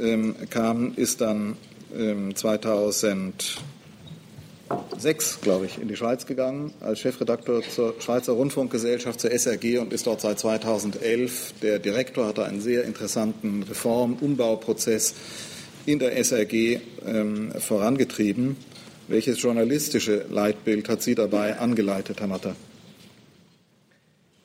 ähm, 0.00 0.34
kam, 0.50 0.92
ist 0.96 1.20
dann 1.20 1.56
ähm, 1.96 2.34
2006, 4.94 5.40
glaube 5.40 5.66
ich, 5.66 5.78
in 5.78 5.88
die 5.88 5.96
Schweiz 5.96 6.24
gegangen 6.24 6.72
als 6.80 7.00
Chefredakteur 7.00 7.62
zur 7.62 7.94
Schweizer 7.98 8.32
Rundfunkgesellschaft, 8.32 9.20
zur 9.20 9.30
SRG 9.32 9.78
und 9.78 9.92
ist 9.92 10.06
dort 10.06 10.20
seit 10.20 10.38
2011 10.38 11.54
der 11.62 11.78
Direktor, 11.80 12.26
hat 12.28 12.38
einen 12.38 12.60
sehr 12.60 12.84
interessanten 12.84 13.64
Reform-, 13.64 14.16
Umbauprozess 14.20 15.14
in 15.86 15.98
der 15.98 16.16
SRG 16.16 16.80
ähm, 17.06 17.52
vorangetrieben. 17.58 18.56
Welches 19.08 19.42
journalistische 19.42 20.26
Leitbild 20.30 20.88
hat 20.88 21.02
Sie 21.02 21.14
dabei 21.14 21.58
angeleitet, 21.58 22.20
Herr 22.20 22.28
Matter? 22.28 22.54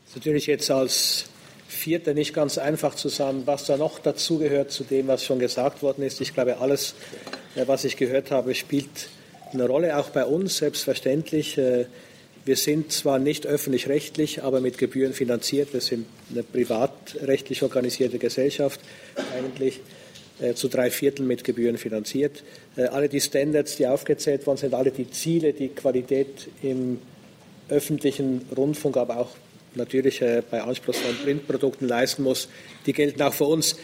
Das 0.05 0.09
ist 0.09 0.15
natürlich 0.15 0.47
jetzt 0.47 0.71
als 0.71 1.25
Vierter 1.67 2.15
nicht 2.15 2.33
ganz 2.33 2.57
einfach 2.57 2.95
zusammen, 2.95 3.43
was 3.45 3.65
da 3.65 3.77
noch 3.77 3.99
dazugehört 3.99 4.71
zu 4.71 4.83
dem, 4.83 5.07
was 5.07 5.23
schon 5.23 5.37
gesagt 5.37 5.83
worden 5.83 6.03
ist. 6.03 6.19
Ich 6.19 6.33
glaube, 6.33 6.57
alles, 6.57 6.95
äh, 7.55 7.67
was 7.67 7.83
ich 7.83 7.97
gehört 7.97 8.31
habe, 8.31 8.55
spielt 8.55 9.09
eine 9.53 9.67
Rolle, 9.67 9.97
auch 9.97 10.09
bei 10.09 10.25
uns, 10.25 10.57
selbstverständlich. 10.57 11.57
Äh, 11.57 11.85
wir 12.45 12.55
sind 12.55 12.91
zwar 12.91 13.19
nicht 13.19 13.45
öffentlich-rechtlich, 13.45 14.43
aber 14.43 14.61
mit 14.61 14.77
Gebühren 14.77 15.13
finanziert. 15.13 15.73
Wir 15.73 15.81
sind 15.81 16.07
eine 16.31 16.43
privatrechtlich 16.43 17.63
organisierte 17.63 18.17
Gesellschaft 18.17 18.79
eigentlich. 19.37 19.81
Äh, 20.39 20.53
zu 20.53 20.69
drei 20.69 20.89
Vierteln 20.89 21.27
mit 21.27 21.43
Gebühren 21.43 21.77
finanziert. 21.77 22.43
Äh, 22.77 22.83
alle 22.83 23.09
die 23.09 23.19
Standards, 23.19 23.75
die 23.75 23.87
aufgezählt 23.87 24.47
worden 24.47 24.57
sind, 24.57 24.73
alle 24.73 24.91
die 24.91 25.11
Ziele, 25.11 25.51
die 25.51 25.67
Qualität 25.67 26.47
im 26.61 26.99
öffentlichen 27.67 28.45
Rundfunk, 28.55 28.95
aber 28.95 29.17
auch 29.17 29.31
natürlich 29.75 30.21
äh, 30.21 30.41
bei 30.49 30.61
anspruchsvollen 30.61 31.17
Printprodukten 31.17 31.89
leisten 31.89 32.23
muss, 32.23 32.47
die 32.85 32.93
gelten 32.93 33.21
auch 33.21 33.33
für 33.33 33.45
uns. 33.45 33.75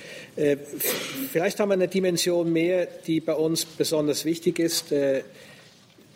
Vielleicht 1.32 1.60
haben 1.60 1.70
wir 1.70 1.74
eine 1.74 1.88
Dimension 1.88 2.52
mehr, 2.52 2.88
die 3.06 3.20
bei 3.22 3.34
uns 3.34 3.64
besonders 3.66 4.26
wichtig 4.26 4.60
ist. 4.60 4.94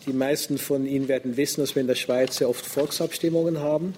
Die 0.05 0.13
meisten 0.13 0.57
von 0.57 0.85
Ihnen 0.85 1.07
werden 1.07 1.37
wissen, 1.37 1.61
dass 1.61 1.75
wir 1.75 1.81
in 1.81 1.87
der 1.87 1.95
Schweiz 1.95 2.37
sehr 2.37 2.49
oft 2.49 2.65
Volksabstimmungen 2.65 3.59
haben. 3.59 3.93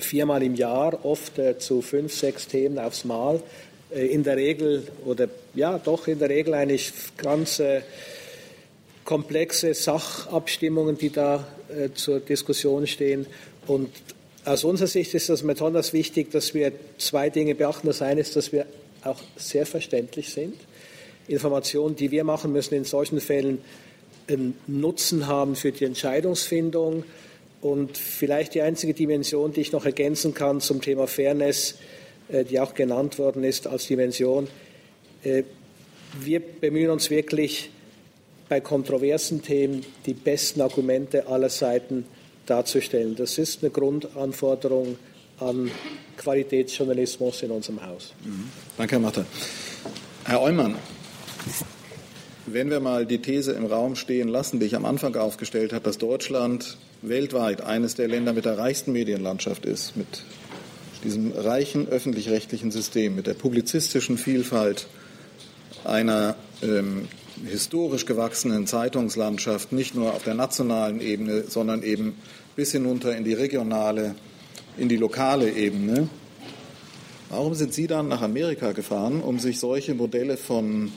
Viermal 0.00 0.42
im 0.42 0.54
Jahr, 0.54 1.04
oft 1.04 1.40
zu 1.58 1.80
fünf, 1.80 2.12
sechs 2.12 2.48
Themen 2.48 2.78
aufs 2.78 3.04
Mal. 3.04 3.40
Äh, 3.90 4.06
in 4.06 4.22
der 4.22 4.36
Regel 4.36 4.84
oder 5.04 5.28
ja 5.54 5.78
doch 5.78 6.06
in 6.06 6.18
der 6.18 6.28
Regel 6.28 6.54
eigentlich 6.54 6.92
ganz 7.16 7.58
äh, 7.58 7.82
komplexe 9.04 9.74
Sachabstimmungen, 9.74 10.96
die 10.96 11.10
da 11.10 11.46
äh, 11.68 11.90
zur 11.94 12.20
Diskussion 12.20 12.86
stehen. 12.86 13.26
Und 13.66 13.90
aus 14.44 14.64
unserer 14.64 14.88
Sicht 14.88 15.14
ist 15.14 15.28
das 15.28 15.42
besonders 15.42 15.92
wichtig, 15.92 16.30
dass 16.30 16.54
wir 16.54 16.72
zwei 16.98 17.30
Dinge 17.30 17.54
beachten. 17.54 17.86
Das 17.86 18.02
eine 18.02 18.20
ist, 18.20 18.36
dass 18.36 18.52
wir 18.52 18.66
auch 19.02 19.20
sehr 19.36 19.66
verständlich 19.66 20.30
sind. 20.30 20.54
Informationen, 21.26 21.96
die 21.96 22.10
wir 22.10 22.24
machen 22.24 22.52
müssen 22.52 22.74
in 22.74 22.84
solchen 22.84 23.20
Fällen, 23.20 23.58
Nutzen 24.66 25.26
haben 25.26 25.56
für 25.56 25.72
die 25.72 25.84
Entscheidungsfindung. 25.84 27.04
Und 27.60 27.98
vielleicht 27.98 28.54
die 28.54 28.62
einzige 28.62 28.94
Dimension, 28.94 29.52
die 29.52 29.60
ich 29.60 29.72
noch 29.72 29.84
ergänzen 29.84 30.32
kann 30.32 30.60
zum 30.60 30.80
Thema 30.80 31.06
Fairness, 31.06 31.76
äh, 32.28 32.44
die 32.44 32.58
auch 32.58 32.74
genannt 32.74 33.18
worden 33.18 33.44
ist 33.44 33.66
als 33.66 33.86
Dimension. 33.86 34.48
Äh, 35.22 35.42
wir 36.20 36.40
bemühen 36.40 36.90
uns 36.90 37.10
wirklich 37.10 37.70
bei 38.48 38.60
kontroversen 38.60 39.42
Themen 39.42 39.84
die 40.06 40.14
besten 40.14 40.60
Argumente 40.60 41.28
aller 41.28 41.50
Seiten 41.50 42.04
darzustellen. 42.46 43.14
Das 43.14 43.38
ist 43.38 43.62
eine 43.62 43.70
Grundanforderung 43.70 44.96
an 45.38 45.70
Qualitätsjournalismus 46.16 47.42
in 47.42 47.50
unserem 47.52 47.86
Haus. 47.86 48.12
Mhm. 48.24 48.50
Danke, 48.76 48.96
Herr 48.96 49.00
Matte. 49.00 49.26
Herr 50.24 50.42
Eumann, 50.42 50.76
wenn 52.52 52.70
wir 52.70 52.80
mal 52.80 53.06
die 53.06 53.18
These 53.18 53.52
im 53.52 53.66
Raum 53.66 53.96
stehen 53.96 54.28
lassen, 54.28 54.60
die 54.60 54.66
ich 54.66 54.76
am 54.76 54.84
Anfang 54.84 55.16
aufgestellt 55.16 55.72
habe, 55.72 55.84
dass 55.84 55.98
Deutschland 55.98 56.76
weltweit 57.02 57.62
eines 57.62 57.94
der 57.94 58.08
Länder 58.08 58.32
mit 58.32 58.44
der 58.44 58.58
reichsten 58.58 58.92
Medienlandschaft 58.92 59.64
ist, 59.64 59.96
mit 59.96 60.24
diesem 61.04 61.32
reichen 61.32 61.88
öffentlich-rechtlichen 61.88 62.70
System, 62.70 63.16
mit 63.16 63.26
der 63.26 63.34
publizistischen 63.34 64.18
Vielfalt 64.18 64.86
einer 65.84 66.36
ähm, 66.62 67.08
historisch 67.46 68.04
gewachsenen 68.04 68.66
Zeitungslandschaft, 68.66 69.72
nicht 69.72 69.94
nur 69.94 70.14
auf 70.14 70.24
der 70.24 70.34
nationalen 70.34 71.00
Ebene, 71.00 71.44
sondern 71.48 71.82
eben 71.82 72.16
bis 72.56 72.72
hinunter 72.72 73.16
in 73.16 73.24
die 73.24 73.32
regionale, 73.32 74.14
in 74.76 74.88
die 74.88 74.96
lokale 74.96 75.50
Ebene. 75.50 76.08
Warum 77.30 77.54
sind 77.54 77.72
Sie 77.72 77.86
dann 77.86 78.08
nach 78.08 78.22
Amerika 78.22 78.72
gefahren, 78.72 79.22
um 79.22 79.38
sich 79.38 79.58
solche 79.58 79.94
Modelle 79.94 80.36
von 80.36 80.92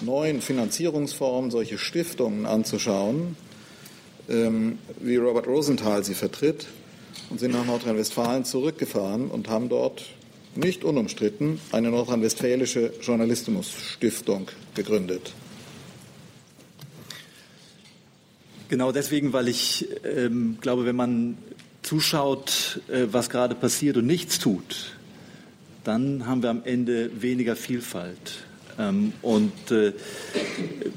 neuen 0.00 0.40
Finanzierungsformen, 0.40 1.50
solche 1.50 1.78
Stiftungen 1.78 2.46
anzuschauen, 2.46 3.36
ähm, 4.28 4.78
wie 5.00 5.16
Robert 5.16 5.46
Rosenthal 5.46 6.04
sie 6.04 6.14
vertritt? 6.14 6.66
und 7.30 7.40
sind 7.40 7.52
nach 7.52 7.64
Nordrhein-Westfalen 7.64 8.44
zurückgefahren 8.44 9.30
und 9.30 9.48
haben 9.48 9.68
dort 9.68 10.04
nicht 10.54 10.84
unumstritten 10.84 11.60
eine 11.72 11.90
nordrhein-westfälische 11.90 12.92
Journalismusstiftung 13.02 14.48
gegründet. 14.74 15.32
Genau 18.68 18.92
deswegen, 18.92 19.32
weil 19.32 19.48
ich 19.48 19.88
ähm, 20.04 20.58
glaube, 20.60 20.84
wenn 20.84 20.96
man 20.96 21.38
zuschaut, 21.82 22.80
äh, 22.88 23.06
was 23.10 23.30
gerade 23.30 23.54
passiert 23.54 23.96
und 23.96 24.06
nichts 24.06 24.38
tut, 24.38 24.96
dann 25.84 26.26
haben 26.26 26.42
wir 26.42 26.50
am 26.50 26.62
Ende 26.64 27.10
weniger 27.22 27.56
Vielfalt. 27.56 28.44
Ähm, 28.78 29.12
und 29.22 29.70
äh, 29.70 29.92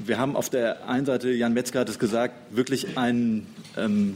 wir 0.04 0.18
haben 0.18 0.36
auf 0.36 0.50
der 0.50 0.88
einen 0.88 1.06
Seite, 1.06 1.30
Jan 1.30 1.52
Metzger 1.52 1.80
hat 1.80 1.88
es 1.88 1.98
gesagt, 1.98 2.34
wirklich 2.54 2.96
einen 2.96 3.46
ähm, 3.76 4.14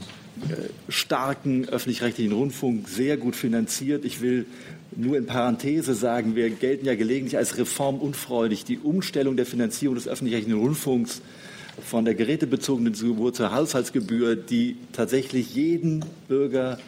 äh, 0.49 0.69
starken 0.89 1.67
öffentlich-rechtlichen 1.67 2.31
Rundfunk 2.31 2.87
sehr 2.87 3.17
gut 3.17 3.35
finanziert. 3.35 4.05
Ich 4.05 4.21
will 4.21 4.45
nur 4.95 5.17
in 5.17 5.25
Parenthese 5.25 5.95
sagen, 5.95 6.35
wir 6.35 6.49
gelten 6.49 6.85
ja 6.85 6.95
gelegentlich 6.95 7.37
als 7.37 7.57
reformunfreudig. 7.57 8.63
Die 8.63 8.79
Umstellung 8.79 9.35
der 9.35 9.45
Finanzierung 9.45 9.95
des 9.95 10.07
öffentlich-rechtlichen 10.07 10.59
Rundfunks 10.59 11.21
von 11.85 12.05
der 12.05 12.15
gerätebezogenen 12.15 12.93
Gebühr 12.93 13.33
zur 13.33 13.53
Haushaltsgebühr, 13.53 14.35
die 14.35 14.77
tatsächlich 14.93 15.53
jeden 15.53 16.05
Bürger, 16.27 16.79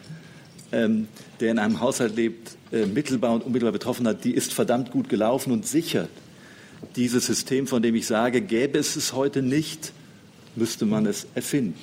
ähm, 0.71 1.07
der 1.39 1.51
in 1.51 1.59
einem 1.59 1.81
Haushalt 1.81 2.15
lebt, 2.15 2.55
äh, 2.71 2.85
mittelbar 2.85 3.33
und 3.33 3.43
unmittelbar 3.45 3.73
betroffen 3.73 4.07
hat, 4.07 4.23
die 4.23 4.33
ist 4.33 4.53
verdammt 4.53 4.91
gut 4.91 5.09
gelaufen 5.09 5.51
und 5.51 5.67
sichert 5.67 6.09
dieses 6.95 7.25
System, 7.25 7.67
von 7.67 7.81
dem 7.81 7.95
ich 7.95 8.07
sage, 8.07 8.41
gäbe 8.41 8.79
es 8.79 8.95
es 8.95 9.13
heute 9.13 9.41
nicht, 9.41 9.93
müsste 10.55 10.85
man 10.85 11.05
es 11.05 11.27
erfinden. 11.35 11.79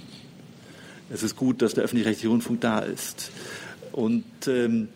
Es 1.11 1.23
ist 1.23 1.37
gut, 1.37 1.63
dass 1.63 1.75
der 1.75 1.85
öffentlich-rechtliche 1.85 2.29
Rundfunk 2.29 2.61
da 2.61 2.81
ist. 2.81 3.31
Und 3.93 4.25
ähm, 4.49 4.89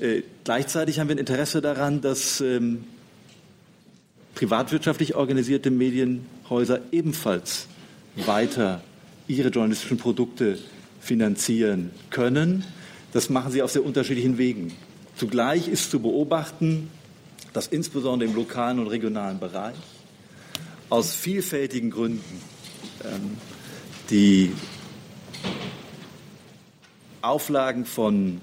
äh, 0.00 0.22
gleichzeitig 0.44 0.98
haben 0.98 1.08
wir 1.08 1.16
ein 1.16 1.18
Interesse 1.18 1.60
daran, 1.60 2.00
dass 2.00 2.40
ähm, 2.40 2.84
privatwirtschaftlich 4.34 5.14
organisierte 5.14 5.70
Medienhäuser 5.70 6.80
ebenfalls 6.92 7.66
weiter 8.16 8.82
ihre 9.28 9.48
journalistischen 9.48 9.98
Produkte 9.98 10.58
finanzieren 11.00 11.90
können. 12.10 12.64
Das 13.12 13.30
machen 13.30 13.52
sie 13.52 13.62
auf 13.62 13.70
sehr 13.70 13.84
unterschiedlichen 13.84 14.38
Wegen. 14.38 14.72
Zugleich 15.16 15.68
ist 15.68 15.90
zu 15.90 16.00
beobachten, 16.00 16.88
dass 17.52 17.66
insbesondere 17.66 18.28
im 18.28 18.36
lokalen 18.36 18.78
und 18.78 18.86
regionalen 18.86 19.40
Bereich 19.40 19.76
aus 20.88 21.14
vielfältigen 21.14 21.90
Gründen 21.90 22.42
ähm, 23.04 23.36
die 24.10 24.52
Auflagen 27.22 27.84
von 27.84 28.40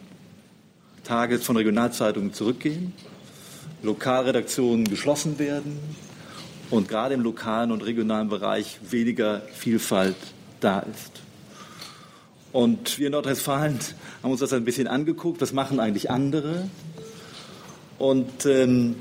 Tages-, 1.04 1.44
von 1.44 1.58
Regionalzeitungen 1.58 2.34
zurückgehen, 2.34 2.94
Lokalredaktionen 3.84 4.86
geschlossen 4.86 5.40
werden 5.40 5.80
und 6.70 6.88
gerade 6.88 7.14
im 7.14 7.22
lokalen 7.22 7.72
und 7.72 7.86
regionalen 7.86 8.30
Bereich 8.30 8.80
weniger 8.90 9.42
Vielfalt 9.54 10.16
da 10.60 10.80
ist. 10.80 11.22
Und 12.52 12.98
wir 12.98 13.08
in 13.08 13.12
Nordrhein-Westfalen 13.12 13.80
haben 14.24 14.32
uns 14.32 14.40
das 14.40 14.54
ein 14.54 14.66
bisschen 14.66 14.88
angeguckt, 14.88 15.42
was 15.42 15.54
machen 15.54 15.80
eigentlich 15.80 16.10
andere? 16.10 16.70
Und 18.00 18.46
ähm, 18.46 18.96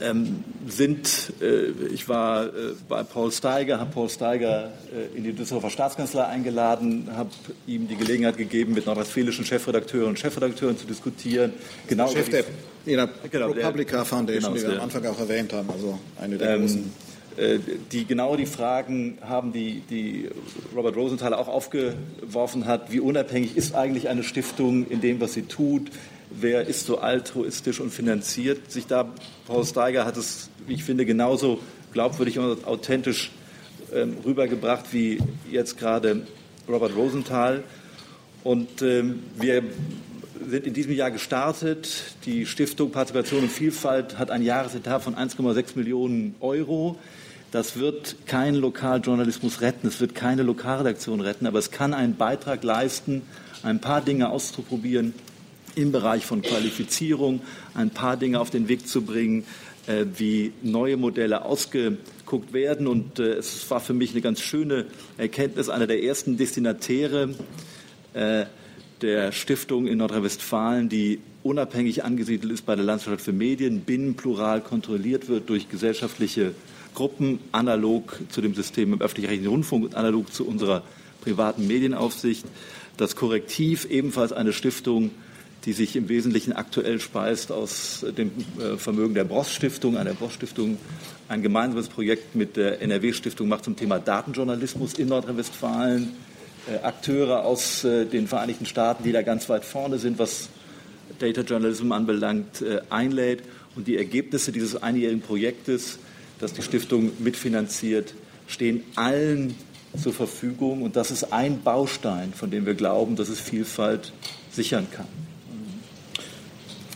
ähm, 0.00 0.44
sind, 0.66 1.32
äh, 1.40 1.70
ich 1.92 2.08
war 2.08 2.46
äh, 2.46 2.50
bei 2.88 3.02
Paul 3.02 3.30
Steiger, 3.30 3.78
habe 3.78 3.90
Paul 3.92 4.08
Steiger 4.08 4.72
äh, 4.92 5.16
in 5.16 5.24
die 5.24 5.32
Düsseldorfer 5.32 5.70
Staatskanzlei 5.70 6.24
eingeladen, 6.24 7.08
habe 7.14 7.30
ihm 7.66 7.88
die 7.88 7.96
Gelegenheit 7.96 8.36
gegeben, 8.36 8.74
mit 8.74 8.86
nordrhein-westfälischen 8.86 9.44
Chefredakteuren 9.44 10.10
und 10.10 10.18
Chefredakteuren 10.18 10.76
zu 10.76 10.86
diskutieren. 10.86 11.52
Genau 11.86 12.08
Chef 12.08 12.28
der, 12.28 12.44
der 12.86 13.08
genau, 13.30 13.50
Republica 13.50 14.04
Foundation, 14.04 14.54
genau, 14.54 14.66
die 14.66 14.72
wir 14.72 14.78
am 14.78 14.84
Anfang 14.84 15.06
auch 15.06 15.18
erwähnt 15.18 15.52
haben, 15.52 15.68
also 15.70 15.98
eine 16.20 16.38
der 16.38 16.54
ähm, 16.54 16.60
großen 16.62 16.92
äh, 17.36 17.58
die 17.90 18.04
genau 18.04 18.36
die 18.36 18.46
Fragen 18.46 19.18
haben, 19.20 19.52
die, 19.52 19.82
die 19.90 20.28
Robert 20.74 20.94
Rosenthal 20.96 21.34
auch 21.34 21.48
aufgeworfen 21.48 22.66
hat. 22.66 22.92
Wie 22.92 23.00
unabhängig 23.00 23.56
ist 23.56 23.74
eigentlich 23.74 24.08
eine 24.08 24.22
Stiftung 24.22 24.86
in 24.88 25.00
dem, 25.00 25.20
was 25.20 25.32
sie 25.32 25.42
tut? 25.42 25.90
Wer 26.40 26.66
ist 26.66 26.86
so 26.86 26.98
altruistisch 26.98 27.80
und 27.80 27.90
finanziert 27.90 28.70
sich 28.70 28.86
da? 28.86 29.12
Paul 29.46 29.64
Steiger 29.64 30.04
hat 30.04 30.16
es, 30.16 30.50
wie 30.66 30.74
ich 30.74 30.84
finde, 30.84 31.06
genauso 31.06 31.60
glaubwürdig 31.92 32.38
und 32.38 32.66
authentisch 32.66 33.30
ähm, 33.92 34.16
rübergebracht 34.24 34.86
wie 34.92 35.18
jetzt 35.50 35.78
gerade 35.78 36.26
Robert 36.68 36.96
Rosenthal. 36.96 37.62
Und 38.42 38.82
ähm, 38.82 39.22
wir 39.38 39.62
sind 40.48 40.66
in 40.66 40.74
diesem 40.74 40.92
Jahr 40.92 41.12
gestartet. 41.12 42.16
Die 42.26 42.46
Stiftung 42.46 42.90
Partizipation 42.90 43.44
und 43.44 43.52
Vielfalt 43.52 44.18
hat 44.18 44.30
ein 44.30 44.42
Jahresetat 44.42 45.02
von 45.02 45.14
1,6 45.14 45.76
Millionen 45.76 46.34
Euro. 46.40 46.98
Das 47.52 47.78
wird 47.78 48.16
keinen 48.26 48.56
Lokaljournalismus 48.56 49.60
retten, 49.60 49.86
es 49.86 50.00
wird 50.00 50.16
keine 50.16 50.42
Lokalredaktion 50.42 51.20
retten, 51.20 51.46
aber 51.46 51.60
es 51.60 51.70
kann 51.70 51.94
einen 51.94 52.16
Beitrag 52.16 52.64
leisten, 52.64 53.22
ein 53.62 53.80
paar 53.80 54.00
Dinge 54.00 54.30
auszuprobieren 54.30 55.14
im 55.76 55.92
Bereich 55.92 56.26
von 56.26 56.42
Qualifizierung, 56.42 57.40
ein 57.74 57.90
paar 57.90 58.16
Dinge 58.16 58.40
auf 58.40 58.50
den 58.50 58.68
Weg 58.68 58.86
zu 58.86 59.02
bringen, 59.02 59.44
äh, 59.86 60.06
wie 60.16 60.52
neue 60.62 60.96
Modelle 60.96 61.44
ausgeguckt 61.44 62.52
werden. 62.52 62.86
Und 62.86 63.18
äh, 63.18 63.34
es 63.34 63.70
war 63.70 63.80
für 63.80 63.94
mich 63.94 64.12
eine 64.12 64.20
ganz 64.20 64.40
schöne 64.40 64.86
Erkenntnis, 65.18 65.68
einer 65.68 65.86
der 65.86 66.02
ersten 66.02 66.36
Destinatäre 66.36 67.34
äh, 68.14 68.46
der 69.02 69.32
Stiftung 69.32 69.86
in 69.86 69.98
Nordrhein-Westfalen, 69.98 70.88
die 70.88 71.20
unabhängig 71.42 72.04
angesiedelt 72.04 72.52
ist 72.52 72.64
bei 72.64 72.74
der 72.74 72.84
Landesstadt 72.84 73.20
für 73.20 73.32
Medien, 73.32 73.80
binnenplural 73.80 74.62
kontrolliert 74.62 75.28
wird 75.28 75.50
durch 75.50 75.68
gesellschaftliche 75.68 76.54
Gruppen 76.94 77.40
analog 77.52 78.18
zu 78.30 78.40
dem 78.40 78.54
System 78.54 78.94
im 78.94 79.02
öffentlich-rechtlichen 79.02 79.50
Rundfunk 79.50 79.84
und 79.84 79.94
analog 79.94 80.32
zu 80.32 80.46
unserer 80.46 80.82
privaten 81.20 81.66
Medienaufsicht. 81.66 82.46
Das 82.96 83.16
Korrektiv 83.16 83.84
ebenfalls 83.90 84.32
eine 84.32 84.52
Stiftung, 84.52 85.10
die 85.64 85.72
sich 85.72 85.96
im 85.96 86.08
Wesentlichen 86.08 86.52
aktuell 86.52 87.00
speist 87.00 87.50
aus 87.50 88.04
dem 88.16 88.30
äh, 88.58 88.76
Vermögen 88.76 89.14
der 89.14 89.24
Bross 89.24 89.52
Stiftung, 89.52 89.96
einer 89.96 90.14
Bross 90.14 90.34
Stiftung, 90.34 90.78
ein 91.28 91.42
gemeinsames 91.42 91.88
Projekt 91.88 92.34
mit 92.34 92.56
der 92.56 92.82
NRW 92.82 93.12
Stiftung 93.12 93.48
macht 93.48 93.64
zum 93.64 93.76
Thema 93.76 93.98
Datenjournalismus 93.98 94.94
in 94.94 95.08
Nordrhein-Westfalen. 95.08 96.12
Äh, 96.70 96.84
Akteure 96.84 97.44
aus 97.44 97.84
äh, 97.84 98.04
den 98.06 98.26
Vereinigten 98.28 98.66
Staaten, 98.66 99.04
die 99.04 99.12
da 99.12 99.22
ganz 99.22 99.48
weit 99.48 99.64
vorne 99.64 99.98
sind, 99.98 100.18
was 100.18 100.48
Data 101.18 101.42
Journalism 101.42 101.92
anbelangt, 101.92 102.64
einlädt. 102.90 103.42
Und 103.76 103.86
die 103.86 103.96
Ergebnisse 103.96 104.50
dieses 104.50 104.82
einjährigen 104.82 105.20
Projektes 105.20 105.98
das 106.38 106.52
die 106.52 106.62
Stiftung 106.62 107.12
mitfinanziert, 107.18 108.14
stehen 108.46 108.82
allen 108.96 109.54
zur 109.96 110.12
Verfügung. 110.12 110.82
Und 110.82 110.96
das 110.96 111.10
ist 111.10 111.32
ein 111.32 111.62
Baustein, 111.62 112.32
von 112.34 112.50
dem 112.50 112.66
wir 112.66 112.74
glauben, 112.74 113.16
dass 113.16 113.28
es 113.28 113.40
Vielfalt 113.40 114.12
sichern 114.50 114.86
kann. 114.90 115.23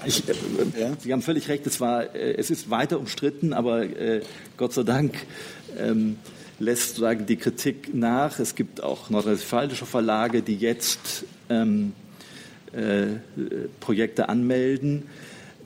Ich, 0.04 0.28
äh, 0.28 0.34
ja? 0.78 0.96
Sie 0.98 1.12
haben 1.12 1.22
völlig 1.22 1.48
recht, 1.48 1.66
es, 1.66 1.80
war, 1.80 2.14
äh, 2.14 2.34
es 2.34 2.50
ist 2.50 2.70
weiter 2.70 2.98
umstritten, 2.98 3.52
aber 3.52 3.82
äh, 3.82 4.22
Gott 4.56 4.72
sei 4.72 4.82
Dank 4.84 5.14
ähm, 5.78 6.16
lässt 6.58 6.90
sozusagen 6.90 7.26
die 7.26 7.36
Kritik 7.36 7.94
nach. 7.94 8.38
Es 8.38 8.54
gibt 8.54 8.82
auch 8.82 9.10
nordrhein-westfälische 9.10 9.86
Verlage, 9.86 10.42
die 10.42 10.56
jetzt 10.56 11.24
ähm, 11.48 11.92
äh, 12.72 13.06
Projekte 13.80 14.28
anmelden. 14.28 15.04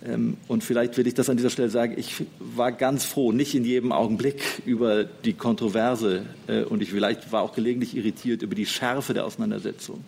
Ähm, 0.05 0.37
und 0.49 0.65
vielleicht 0.65 0.97
will 0.97 1.07
ich 1.07 1.15
das 1.15 1.29
an 1.31 1.37
dieser 1.37 1.51
Stelle 1.51 1.71
sagen, 1.71 1.95
ich 1.97 2.25
war 2.39 2.73
ganz 2.73 3.05
froh, 3.05 3.33
nicht 3.33 3.55
in 3.55 3.65
jedem 3.65 3.93
Augenblick 3.93 4.63
über 4.67 5.05
die 5.05 5.35
Kontroverse 5.35 6.25
äh, 6.49 6.63
und 6.63 6.83
ich 6.83 6.91
vielleicht 6.91 7.33
war 7.33 7.43
auch 7.43 7.55
gelegentlich 7.55 7.97
irritiert 7.97 8.43
über 8.43 8.55
die 8.55 8.67
Schärfe 8.67 9.15
der 9.15 9.25
Auseinandersetzung. 9.25 10.05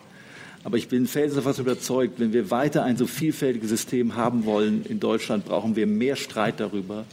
Aber 0.64 0.78
ich 0.78 0.88
bin 0.88 1.06
felsenfest 1.06 1.58
überzeugt, 1.58 2.18
wenn 2.18 2.32
wir 2.32 2.50
weiter 2.50 2.82
ein 2.82 2.96
so 2.96 3.06
vielfältiges 3.06 3.68
System 3.68 4.16
haben 4.16 4.46
wollen 4.46 4.84
in 4.86 4.98
Deutschland, 4.98 5.44
brauchen 5.44 5.76
wir 5.76 5.86
mehr 5.86 6.16
Streit 6.16 6.58
darüber, 6.58 7.04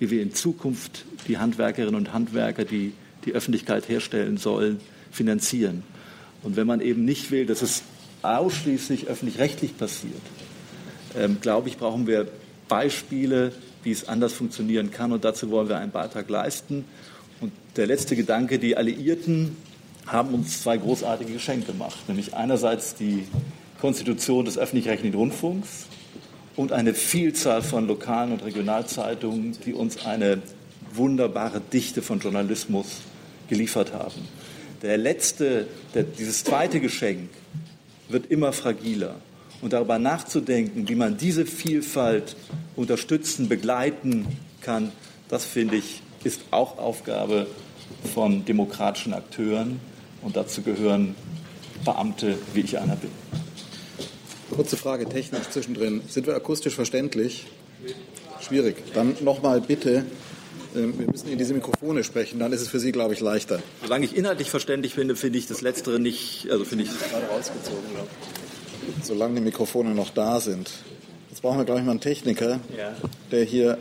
wie 0.00 0.10
wir 0.10 0.20
in 0.20 0.34
Zukunft 0.34 1.04
die 1.28 1.38
Handwerkerinnen 1.38 1.94
und 1.94 2.12
Handwerker, 2.12 2.64
die 2.64 2.92
die 3.24 3.32
Öffentlichkeit 3.32 3.88
herstellen 3.88 4.38
sollen, 4.38 4.80
finanzieren. 5.12 5.84
Und 6.42 6.56
wenn 6.56 6.66
man 6.66 6.80
eben 6.80 7.04
nicht 7.04 7.30
will, 7.30 7.46
dass 7.46 7.62
es 7.62 7.82
ausschließlich 8.22 9.06
öffentlich-rechtlich 9.06 9.78
passiert, 9.78 10.12
ähm, 11.16 11.38
glaube 11.40 11.68
ich, 11.68 11.78
brauchen 11.78 12.06
wir 12.08 12.28
Beispiele, 12.68 13.52
wie 13.84 13.92
es 13.92 14.08
anders 14.08 14.32
funktionieren 14.32 14.90
kann. 14.90 15.12
Und 15.12 15.24
dazu 15.24 15.50
wollen 15.50 15.68
wir 15.68 15.78
einen 15.78 15.92
Beitrag 15.92 16.28
leisten. 16.28 16.84
Und 17.40 17.52
der 17.76 17.86
letzte 17.86 18.16
Gedanke, 18.16 18.58
die 18.58 18.76
Alliierten 18.76 19.56
haben 20.06 20.34
uns 20.34 20.62
zwei 20.62 20.76
großartige 20.76 21.32
Geschenke 21.32 21.72
gemacht. 21.72 22.08
Nämlich 22.08 22.34
einerseits 22.34 22.94
die 22.94 23.26
Konstitution 23.80 24.44
des 24.44 24.56
öffentlich-rechtlichen 24.56 25.16
Rundfunks 25.16 25.86
und 26.54 26.72
eine 26.72 26.94
Vielzahl 26.94 27.62
von 27.62 27.86
lokalen 27.86 28.32
und 28.32 28.44
Regionalzeitungen, 28.44 29.56
die 29.64 29.74
uns 29.74 30.04
eine 30.04 30.40
wunderbare 30.92 31.60
Dichte 31.60 32.02
von 32.02 32.20
Journalismus 32.20 32.86
geliefert 33.48 33.92
haben. 33.92 34.28
Der 34.82 34.96
letzte, 34.96 35.66
der, 35.94 36.04
dieses 36.04 36.44
zweite 36.44 36.80
Geschenk 36.80 37.28
wird 38.08 38.30
immer 38.30 38.52
fragiler 38.52 39.16
und 39.60 39.72
darüber 39.72 39.98
nachzudenken, 39.98 40.88
wie 40.88 40.94
man 40.94 41.16
diese 41.16 41.44
Vielfalt 41.44 42.36
unterstützen, 42.76 43.48
begleiten 43.48 44.26
kann, 44.60 44.92
das 45.28 45.44
finde 45.44 45.76
ich, 45.76 46.02
ist 46.24 46.40
auch 46.50 46.78
Aufgabe 46.78 47.46
von 48.14 48.44
demokratischen 48.44 49.12
Akteuren 49.12 49.80
und 50.26 50.36
dazu 50.36 50.60
gehören 50.62 51.14
Beamte, 51.84 52.36
wie 52.52 52.60
ich 52.60 52.78
einer 52.78 52.96
bin. 52.96 53.10
Kurze 54.50 54.76
Frage 54.76 55.06
technisch 55.08 55.48
zwischendrin. 55.50 56.02
Sind 56.08 56.26
wir 56.26 56.34
akustisch 56.34 56.74
verständlich? 56.74 57.46
Schwierig. 58.40 58.76
Dann 58.92 59.16
nochmal 59.20 59.60
bitte. 59.60 60.04
Ähm, 60.74 60.98
wir 60.98 61.06
müssen 61.06 61.28
in 61.28 61.38
diese 61.38 61.54
Mikrofone 61.54 62.04
sprechen, 62.04 62.38
dann 62.40 62.52
ist 62.52 62.60
es 62.60 62.68
für 62.68 62.80
Sie, 62.80 62.92
glaube 62.92 63.14
ich, 63.14 63.20
leichter. 63.20 63.62
Solange 63.82 64.04
ich 64.04 64.16
inhaltlich 64.16 64.50
verständlich 64.50 64.94
finde, 64.94 65.16
finde 65.16 65.38
ich 65.38 65.46
das 65.46 65.62
Letztere 65.62 65.98
nicht, 65.98 66.48
also 66.50 66.64
finde 66.64 66.84
ich. 66.84 66.90
Gerade 66.90 67.26
rausgezogen, 67.26 67.88
glaube 67.94 68.08
ich 68.20 68.46
solange 69.02 69.36
die 69.36 69.40
Mikrofone 69.40 69.94
noch 69.94 70.10
da 70.10 70.40
sind. 70.40 70.70
Jetzt 71.30 71.42
brauchen 71.42 71.58
wir, 71.58 71.64
glaube 71.64 71.80
ich, 71.80 71.86
mal 71.86 71.92
einen 71.92 72.00
Techniker, 72.00 72.60
ja. 72.76 72.94
der 73.30 73.44
hier 73.44 73.78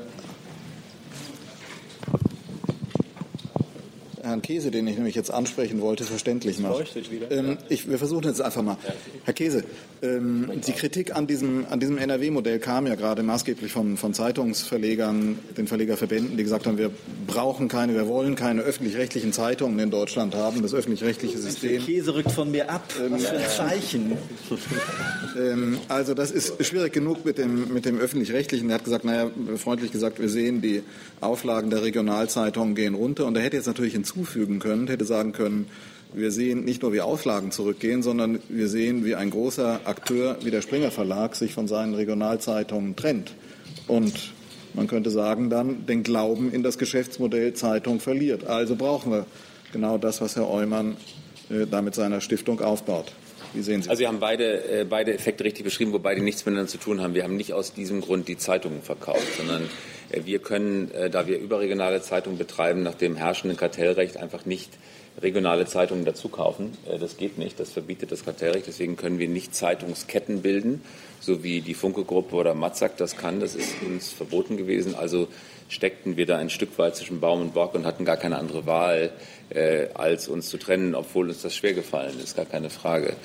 Herrn 4.26 4.42
Käse, 4.42 4.72
den 4.72 4.88
ich 4.88 4.96
nämlich 4.96 5.16
jetzt 5.16 5.32
ansprechen 5.32 5.82
wollte, 5.82 6.04
verständlich 6.04 6.60
macht. 6.60 6.96
Ähm, 7.30 7.58
ich, 7.70 7.90
wir 7.90 7.98
versuchen 7.98 8.26
jetzt 8.26 8.42
einfach 8.42 8.64
mal. 8.64 8.78
Herr 9.24 9.34
Käse, 9.34 9.64
ähm, 10.02 10.50
die 10.66 10.72
Kritik 10.72 11.16
an 11.16 11.28
diesem, 11.28 11.66
an 11.70 11.80
diesem 11.80 11.98
NRW-Modell 11.98 12.60
kam 12.60 12.88
ja 12.88 12.96
gerade 12.96 13.24
maßgeblich 13.24 13.72
von, 13.72 13.98
von 13.98 14.14
Zeitungsverlegern, 14.14 15.40
den 15.58 15.68
Verlegerverbänden, 15.68 16.38
die 16.38 16.44
gesagt 16.44 16.66
haben, 16.66 16.78
wir 16.78 16.92
brauchen 17.28 17.68
keine, 17.68 17.94
wir 17.94 18.08
wollen 18.08 18.36
keine 18.36 18.62
öffentlich-rechtlichen 18.62 19.32
Zeitungen 19.32 19.78
in 19.80 19.92
Deutschland 19.92 20.36
haben. 20.36 20.62
Das 20.62 20.74
öffentlich-rechtliche 20.74 21.38
System. 21.38 21.70
Der 21.72 21.80
Käse 21.80 22.16
rückt 22.16 22.32
von 22.32 22.50
mir 22.52 22.70
ab. 22.70 22.84
Ähm, 23.00 23.14
Was 23.14 23.26
für 23.28 23.38
ein 23.38 23.50
Zeichen. 23.50 24.18
Ähm, 25.38 25.80
also 25.90 26.14
das 26.14 26.32
ist 26.32 26.64
schwierig 26.66 26.94
genug 26.94 27.26
mit 27.26 27.38
dem, 27.38 27.74
mit 27.74 27.84
dem 27.84 28.00
öffentlich-rechtlichen. 28.00 28.70
Er 28.70 28.76
hat 28.76 28.86
gesagt, 28.86 29.04
naja, 29.04 29.30
freundlich 29.58 29.92
gesagt, 29.92 30.20
wir 30.20 30.30
sehen, 30.30 30.62
die 30.62 30.82
Auflagen 31.20 31.70
der 31.70 31.84
Regionalzeitungen 31.84 32.74
gehen 32.74 32.96
runter. 32.96 33.26
Und 33.26 33.36
er 33.36 33.44
hätte 33.44 33.58
jetzt 33.58 33.66
natürlich 33.66 33.94
hinzu 33.94 34.14
hinzufügen 34.15 34.60
können, 34.60 34.88
hätte 34.88 35.06
sagen 35.06 35.32
können, 35.32 35.67
wir 36.13 36.32
sehen 36.32 36.63
nicht 36.63 36.82
nur, 36.82 36.93
wie 36.93 37.01
Auflagen 37.01 37.51
zurückgehen, 37.51 38.01
sondern 38.01 38.39
wir 38.47 38.69
sehen, 38.69 39.04
wie 39.04 39.15
ein 39.15 39.30
großer 39.30 39.82
Akteur 39.84 40.38
wie 40.43 40.51
der 40.51 40.62
Springer 40.62 40.91
Verlag 40.91 41.36
sich 41.36 41.54
von 41.54 41.67
seinen 41.67 41.93
Regionalzeitungen 41.93 42.95
trennt. 42.95 43.34
Und 43.88 44.34
man 44.73 44.88
könnte 44.88 45.10
sagen 45.10 45.49
dann, 45.49 45.86
den 45.86 46.04
Glauben 46.04 46.51
in 46.51 46.63
das 46.63 46.78
Geschäftsmodell 46.78 47.54
Zeitung 47.54 47.99
verliert. 47.99 48.45
Also 48.45 48.75
brauchen 48.75 49.12
wir 49.12 49.25
genau 49.73 49.97
das, 49.97 50.21
was 50.21 50.38
Herr 50.38 50.49
Eumann 50.49 50.95
äh, 51.49 51.65
da 51.69 51.82
mit 51.82 51.95
seiner 51.95 52.21
Stiftung 52.21 52.62
aufbaut. 52.62 53.12
Wie 53.56 53.62
sehen 53.62 53.82
Sie? 53.82 53.89
Also 53.89 54.00
Sie 54.00 54.08
haben 54.08 54.20
beide, 54.20 54.82
äh, 54.82 54.86
beide 54.86 55.13
Effekte 55.13 55.46
richtig 55.46 55.63
beschrieben, 55.63 55.94
wobei 55.94 56.13
die 56.13 56.22
nichts 56.22 56.46
miteinander 56.46 56.70
zu 56.70 56.78
tun 56.78 57.02
haben. 57.02 57.13
Wir 57.13 57.24
haben 57.24 57.38
nicht 57.38 57.54
aus 57.54 57.74
diesem 57.74 58.02
Grund 58.02 58.28
die 58.28 58.38
Zeitungen 58.38 58.82
verkauft, 58.82 59.38
sondern 59.38 59.70
äh, 60.10 60.22
wir 60.26 60.39
können, 60.39 60.91
äh, 60.91 61.10
da 61.10 61.26
wir 61.26 61.39
überregionale 61.39 62.02
Zeitungen 62.02 62.38
betreiben, 62.38 62.84
nach 62.84 62.96
dem 62.96 63.15
herrschenden 63.15 63.58
Kartellrecht 63.58 64.18
einfach 64.18 64.46
nicht 64.46 64.72
regionale 65.22 65.65
Zeitungen 65.65 66.04
dazu 66.04 66.28
kaufen. 66.28 66.78
Äh, 66.89 67.00
das 67.00 67.15
geht 67.15 67.38
nicht, 67.38 67.58
das 67.60 67.72
verbietet 67.72 68.12
das 68.12 68.26
Kartellrecht. 68.26 68.68
Deswegen 68.68 68.98
können 68.98 69.20
wir 69.20 69.30
nicht 69.30 69.56
Zeitungsketten 69.56 70.41
bilden, 70.41 70.82
so 71.22 71.41
wie 71.44 71.62
die 71.62 71.74
Funke-Gruppe 71.74 72.36
oder 72.36 72.54
Matzak 72.56 72.98
das 72.98 73.15
kann. 73.15 73.39
Das 73.39 73.56
ist 73.56 73.74
uns 73.86 74.12
verboten 74.12 74.58
gewesen. 74.58 74.96
Also 74.96 75.30
steckten 75.70 76.18
wir 76.18 76.26
da 76.26 76.38
ein 76.38 76.50
Stück 76.50 76.78
weit 76.78 76.96
zwischen 76.96 77.20
Baum 77.20 77.41
und 77.41 77.54
Bock 77.54 77.74
und 77.74 77.86
hatten 77.86 78.06
gar 78.06 78.18
keine 78.18 78.38
andere 78.38 78.65
Wahl, 78.65 79.12
äh, 79.49 79.88
als 79.93 80.27
uns 80.27 80.49
zu 80.49 80.58
trennen, 80.58 80.95
obwohl 80.95 81.29
uns 81.29 81.41
das 81.41 81.55
schwer 81.55 81.73
gefallen 81.73 82.19
ist, 82.23 82.36
gar 82.36 82.45
keine 82.45 82.69
Frage. 82.69 83.15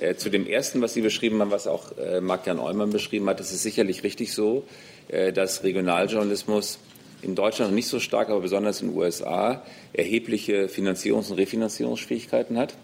Äh, 0.00 0.16
zu 0.16 0.30
dem 0.30 0.46
ersten, 0.46 0.80
was 0.80 0.94
Sie 0.94 1.00
beschrieben 1.00 1.40
haben, 1.40 1.50
was 1.50 1.66
auch 1.66 1.96
äh, 1.98 2.20
Marc-Jan 2.20 2.58
Eumann 2.58 2.90
beschrieben 2.90 3.28
hat, 3.28 3.40
ist 3.40 3.52
es 3.52 3.62
sicherlich 3.62 4.02
richtig 4.02 4.32
so, 4.32 4.64
äh, 5.08 5.32
dass 5.32 5.64
Regionaljournalismus 5.64 6.78
in 7.22 7.34
Deutschland 7.34 7.74
nicht 7.74 7.88
so 7.88 8.00
stark, 8.00 8.28
aber 8.28 8.40
besonders 8.40 8.80
in 8.80 8.88
den 8.88 8.96
USA 8.96 9.62
erhebliche 9.92 10.68
Finanzierungs- 10.68 11.30
und 11.30 11.38
Refinanzierungsschwierigkeiten 11.38 12.58
hat. 12.58 12.74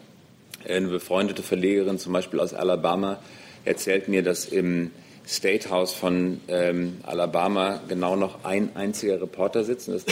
Eine 0.68 0.88
befreundete 0.88 1.42
Verlegerin, 1.42 1.98
zum 1.98 2.12
Beispiel 2.12 2.40
aus 2.40 2.54
Alabama, 2.54 3.20
erzählt 3.64 4.08
mir, 4.08 4.22
dass 4.22 4.46
im 4.46 4.90
State 5.26 5.70
House 5.70 5.92
von 5.92 6.40
ähm, 6.48 6.98
Alabama 7.02 7.80
genau 7.88 8.16
noch 8.16 8.44
ein 8.44 8.74
einziger 8.74 9.20
Reporter 9.20 9.64
sitzt. 9.64 9.88
Das 9.88 10.04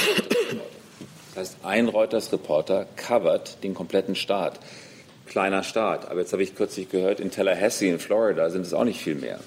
heißt, 1.36 1.56
ein 1.62 1.88
Reuters-Reporter 1.88 2.86
covert 2.96 3.62
den 3.62 3.74
kompletten 3.74 4.14
Staat. 4.14 4.60
Kleiner 5.26 5.62
Staat. 5.62 6.10
Aber 6.10 6.20
jetzt 6.20 6.32
habe 6.32 6.42
ich 6.42 6.54
kürzlich 6.54 6.90
gehört, 6.90 7.20
in 7.20 7.30
Tallahassee 7.30 7.88
in 7.88 7.98
Florida 7.98 8.50
sind 8.50 8.62
es 8.62 8.74
auch 8.74 8.84
nicht 8.84 9.00
viel 9.00 9.14
mehr. 9.14 9.40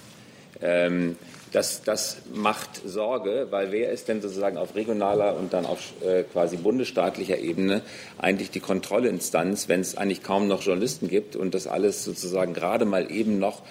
Ähm, 0.61 1.17
das, 1.51 1.83
das 1.83 2.17
macht 2.33 2.81
Sorge, 2.85 3.47
weil 3.49 3.71
wer 3.71 3.91
ist 3.91 4.09
denn 4.09 4.21
sozusagen 4.21 4.57
auf 4.57 4.75
regionaler 4.75 5.37
und 5.37 5.53
dann 5.53 5.65
auf 5.65 5.93
äh, 6.03 6.23
quasi 6.23 6.57
bundesstaatlicher 6.57 7.37
Ebene 7.37 7.81
eigentlich 8.17 8.51
die 8.51 8.59
Kontrollinstanz, 8.59 9.69
wenn 9.69 9.79
es 9.79 9.95
eigentlich 9.95 10.21
kaum 10.21 10.49
noch 10.49 10.63
Journalisten 10.63 11.07
gibt 11.07 11.37
und 11.37 11.53
das 11.53 11.67
alles 11.67 12.03
sozusagen 12.03 12.53
gerade 12.53 12.83
mal 12.83 13.09
eben 13.09 13.39
noch 13.39 13.61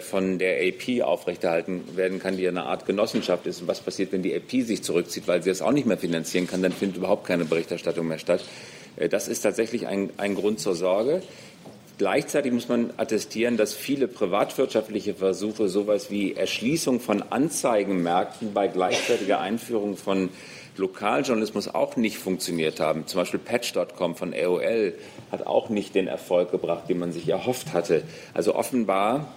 von 0.00 0.38
der 0.38 0.66
AP 0.66 1.02
aufrechterhalten 1.02 1.96
werden 1.96 2.18
kann, 2.18 2.36
die 2.36 2.48
eine 2.48 2.64
Art 2.64 2.86
Genossenschaft 2.86 3.46
ist. 3.46 3.60
Und 3.60 3.68
was 3.68 3.80
passiert, 3.80 4.10
wenn 4.10 4.22
die 4.22 4.34
AP 4.34 4.50
sich 4.66 4.82
zurückzieht, 4.82 5.28
weil 5.28 5.44
sie 5.44 5.50
das 5.50 5.62
auch 5.62 5.70
nicht 5.70 5.86
mehr 5.86 5.96
finanzieren 5.96 6.48
kann, 6.48 6.60
dann 6.60 6.72
findet 6.72 6.96
überhaupt 6.96 7.24
keine 7.24 7.44
Berichterstattung 7.44 8.08
mehr 8.08 8.18
statt. 8.18 8.44
Äh, 8.96 9.08
das 9.08 9.28
ist 9.28 9.42
tatsächlich 9.42 9.86
ein, 9.86 10.10
ein 10.16 10.34
Grund 10.34 10.60
zur 10.60 10.74
Sorge. 10.74 11.22
Gleichzeitig 11.96 12.52
muss 12.52 12.68
man 12.68 12.92
attestieren, 12.96 13.56
dass 13.56 13.72
viele 13.72 14.08
privatwirtschaftliche 14.08 15.14
Versuche, 15.14 15.68
sowas 15.68 16.10
wie 16.10 16.34
Erschließung 16.34 16.98
von 16.98 17.22
Anzeigenmärkten 17.22 18.52
bei 18.52 18.66
gleichzeitiger 18.66 19.40
Einführung 19.40 19.96
von 19.96 20.30
Lokaljournalismus 20.76 21.72
auch 21.72 21.94
nicht 21.94 22.18
funktioniert 22.18 22.80
haben. 22.80 23.06
Zum 23.06 23.20
Beispiel 23.20 23.38
Patch.com 23.38 24.16
von 24.16 24.34
AOL 24.34 24.94
hat 25.30 25.46
auch 25.46 25.68
nicht 25.68 25.94
den 25.94 26.08
Erfolg 26.08 26.50
gebracht, 26.50 26.88
den 26.88 26.98
man 26.98 27.12
sich 27.12 27.28
erhofft 27.28 27.72
hatte. 27.72 28.02
Also 28.32 28.56
offenbar 28.56 29.32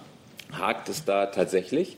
hakt 0.52 0.88
es 0.88 1.04
da 1.04 1.26
tatsächlich. 1.26 1.96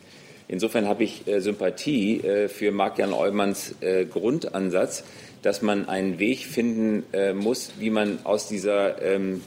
Insofern 0.51 0.89
habe 0.89 1.05
ich 1.05 1.29
äh, 1.29 1.41
Sympathie 1.41 2.21
äh, 2.21 2.49
für 2.49 2.73
Marc-Jan 2.73 3.13
Eumanns 3.13 3.77
äh, 3.81 4.05
Grundansatz, 4.05 5.05
dass 5.43 5.63
man 5.63 5.89
einen 5.89 6.19
Weg 6.19 6.41
finden 6.41 7.05
muss, 7.35 7.73
wie 7.79 7.89
man 7.89 8.19
aus 8.25 8.47
dieser 8.47 9.01
ähm, 9.01 9.43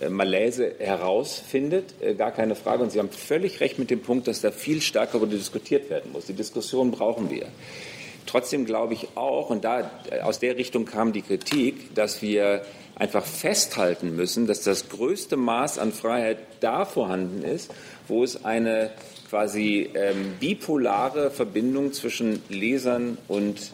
äh, 0.00 0.08
Malaise 0.08 0.74
herausfindet, 0.78 1.94
gar 2.16 2.30
keine 2.30 2.54
Frage. 2.54 2.84
Und 2.84 2.92
Sie 2.92 3.00
haben 3.00 3.10
völlig 3.10 3.60
recht 3.60 3.78
mit 3.78 3.90
dem 3.90 4.02
Punkt, 4.02 4.28
dass 4.28 4.40
da 4.40 4.52
viel 4.52 4.80
stärker 4.80 5.18
diskutiert 5.26 5.90
werden 5.90 6.12
muss. 6.12 6.26
Die 6.26 6.32
Diskussion 6.32 6.92
brauchen 6.92 7.28
wir. 7.28 7.46
Trotzdem 8.26 8.66
glaube 8.66 8.94
ich 8.94 9.08
auch, 9.16 9.50
und 9.50 9.64
da 9.64 9.90
aus 10.22 10.38
der 10.38 10.56
Richtung 10.56 10.84
kam 10.84 11.12
die 11.12 11.22
Kritik, 11.22 11.94
dass 11.96 12.22
wir 12.22 12.62
einfach 12.94 13.24
festhalten 13.24 14.14
müssen, 14.16 14.46
dass 14.46 14.62
das 14.62 14.88
größte 14.88 15.36
Maß 15.36 15.78
an 15.78 15.92
Freiheit 15.92 16.38
da 16.60 16.84
vorhanden 16.84 17.42
ist, 17.42 17.72
wo 18.08 18.22
es 18.22 18.44
eine 18.44 18.90
quasi 19.28 19.90
ähm, 19.94 20.34
bipolare 20.38 21.30
Verbindung 21.30 21.92
zwischen 21.92 22.42
Lesern 22.48 23.18
und 23.28 23.72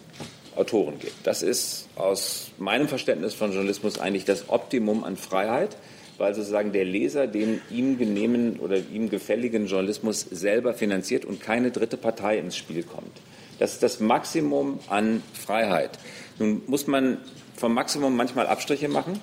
Autoren 0.56 0.98
gibt. 0.98 1.26
Das 1.26 1.42
ist 1.42 1.88
aus 1.96 2.50
meinem 2.58 2.88
Verständnis 2.88 3.34
von 3.34 3.52
Journalismus 3.52 3.98
eigentlich 3.98 4.24
das 4.24 4.48
Optimum 4.48 5.04
an 5.04 5.16
Freiheit 5.16 5.76
weil 6.18 6.34
sozusagen 6.34 6.72
der 6.72 6.84
Leser 6.84 7.26
den 7.26 7.60
ihm 7.70 7.96
genehmen 7.96 8.58
oder 8.58 8.76
ihm 8.76 9.08
gefälligen 9.08 9.66
Journalismus 9.66 10.20
selber 10.20 10.74
finanziert 10.74 11.24
und 11.24 11.40
keine 11.40 11.70
dritte 11.70 11.96
Partei 11.96 12.38
ins 12.38 12.56
Spiel 12.56 12.82
kommt. 12.82 13.20
Das 13.58 13.72
ist 13.72 13.82
das 13.82 14.00
Maximum 14.00 14.80
an 14.88 15.22
Freiheit. 15.32 15.98
Nun 16.38 16.62
muss 16.66 16.86
man 16.86 17.18
vom 17.56 17.74
Maximum 17.74 18.16
manchmal 18.16 18.46
Abstriche 18.46 18.88
machen. 18.88 19.20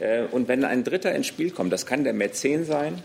Äh, 0.00 0.24
und 0.30 0.48
wenn 0.48 0.64
ein 0.64 0.84
Dritter 0.84 1.14
ins 1.14 1.26
Spiel 1.26 1.50
kommt, 1.50 1.72
das 1.72 1.86
kann 1.86 2.04
der 2.04 2.12
Mäzen 2.12 2.64
sein, 2.64 3.02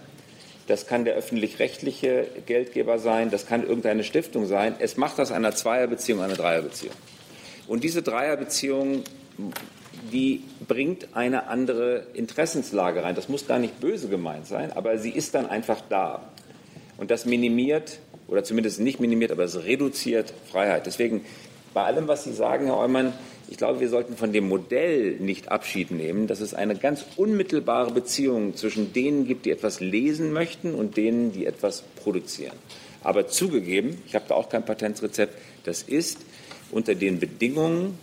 das 0.68 0.88
kann 0.88 1.06
der 1.06 1.16
öffentlich-rechtliche 1.16 2.28
Geldgeber 2.46 3.00
sein, 3.00 3.32
das 3.32 3.48
kann 3.48 3.64
irgendeine 3.64 4.04
Stiftung 4.04 4.46
sein. 4.46 4.76
Es 4.80 4.98
macht 4.98 5.20
aus 5.20 5.32
einer 5.32 5.54
Zweierbeziehung 5.54 6.22
eine 6.22 6.36
Dreierbeziehung. 6.36 6.94
Und 7.68 7.84
diese 7.84 8.02
Dreierbeziehung 8.02 9.04
die 10.12 10.44
bringt 10.68 11.10
eine 11.14 11.48
andere 11.48 12.08
Interessenslage 12.14 13.04
rein. 13.04 13.16
Das 13.16 13.30
muss 13.30 13.48
gar 13.48 13.60
nicht 13.60 13.80
böse 13.80 14.08
gemeint 14.08 14.48
sein, 14.48 14.72
aber 14.74 14.98
sie 14.98 15.12
ist 15.12 15.36
dann 15.36 15.48
einfach 15.48 15.82
da. 15.90 16.30
Und 16.98 17.12
das 17.12 17.26
minimiert, 17.26 18.00
oder 18.28 18.44
zumindest 18.44 18.80
nicht 18.80 19.00
minimiert, 19.00 19.32
aber 19.32 19.44
es 19.44 19.64
reduziert 19.64 20.34
Freiheit. 20.52 20.86
Deswegen, 20.86 21.26
bei 21.74 21.84
allem, 21.84 22.08
was 22.08 22.24
Sie 22.24 22.34
sagen, 22.34 22.66
Herr 22.66 22.78
Eumann, 22.78 23.14
ich 23.50 23.58
glaube, 23.58 23.80
wir 23.80 23.90
sollten 23.90 24.16
von 24.16 24.32
dem 24.32 24.48
Modell 24.48 25.16
nicht 25.20 25.52
Abschied 25.52 25.90
nehmen, 25.90 26.28
dass 26.28 26.40
es 26.40 26.54
eine 26.54 26.76
ganz 26.76 27.04
unmittelbare 27.16 27.92
Beziehung 27.92 28.56
zwischen 28.56 28.94
denen 28.94 29.26
gibt, 29.26 29.46
die 29.46 29.52
etwas 29.52 29.80
lesen 29.80 30.32
möchten 30.32 30.76
und 30.76 30.98
denen, 30.98 31.32
die 31.32 31.48
etwas 31.48 31.82
produzieren. 31.96 32.56
Aber 33.04 33.28
zugegeben, 33.28 34.02
ich 34.06 34.14
habe 34.14 34.26
da 34.28 34.36
auch 34.36 34.50
kein 34.50 34.64
Patentsrezept, 34.64 35.36
das 35.64 35.82
ist 35.82 36.20
unter 36.72 36.94
den 36.94 37.20
Bedingungen 37.20 37.98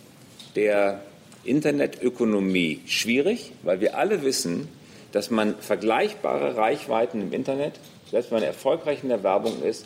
der 0.57 1.01
Internetökonomie 1.45 2.81
schwierig, 2.85 3.53
weil 3.63 3.79
wir 3.79 3.97
alle 3.97 4.23
wissen, 4.23 4.67
dass 5.13 5.31
man 5.31 5.55
vergleichbare 5.59 6.57
Reichweiten 6.57 7.21
im 7.21 7.31
Internet, 7.31 7.79
selbst 8.11 8.31
wenn 8.31 8.39
man 8.39 8.47
erfolgreich 8.47 8.99
in 9.01 9.09
der 9.09 9.23
Werbung 9.23 9.63
ist, 9.63 9.85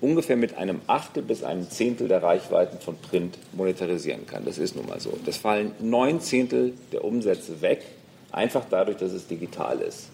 ungefähr 0.00 0.36
mit 0.36 0.56
einem 0.56 0.80
Achtel 0.86 1.22
bis 1.22 1.42
einem 1.42 1.68
Zehntel 1.70 2.08
der 2.08 2.22
Reichweiten 2.22 2.78
von 2.80 2.96
Print 2.96 3.38
monetarisieren 3.52 4.26
kann. 4.26 4.44
Das 4.44 4.58
ist 4.58 4.76
nun 4.76 4.86
mal 4.86 5.00
so. 5.00 5.16
Das 5.26 5.36
fallen 5.36 5.72
neun 5.80 6.20
Zehntel 6.20 6.72
der 6.92 7.04
Umsätze 7.04 7.60
weg, 7.60 7.82
einfach 8.32 8.64
dadurch, 8.70 8.96
dass 8.98 9.12
es 9.12 9.26
digital 9.26 9.80
ist. 9.80 10.08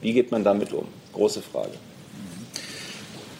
Wie 0.00 0.12
geht 0.12 0.30
man 0.30 0.44
damit 0.44 0.72
um? 0.72 0.86
Große 1.12 1.42
Frage. 1.42 1.72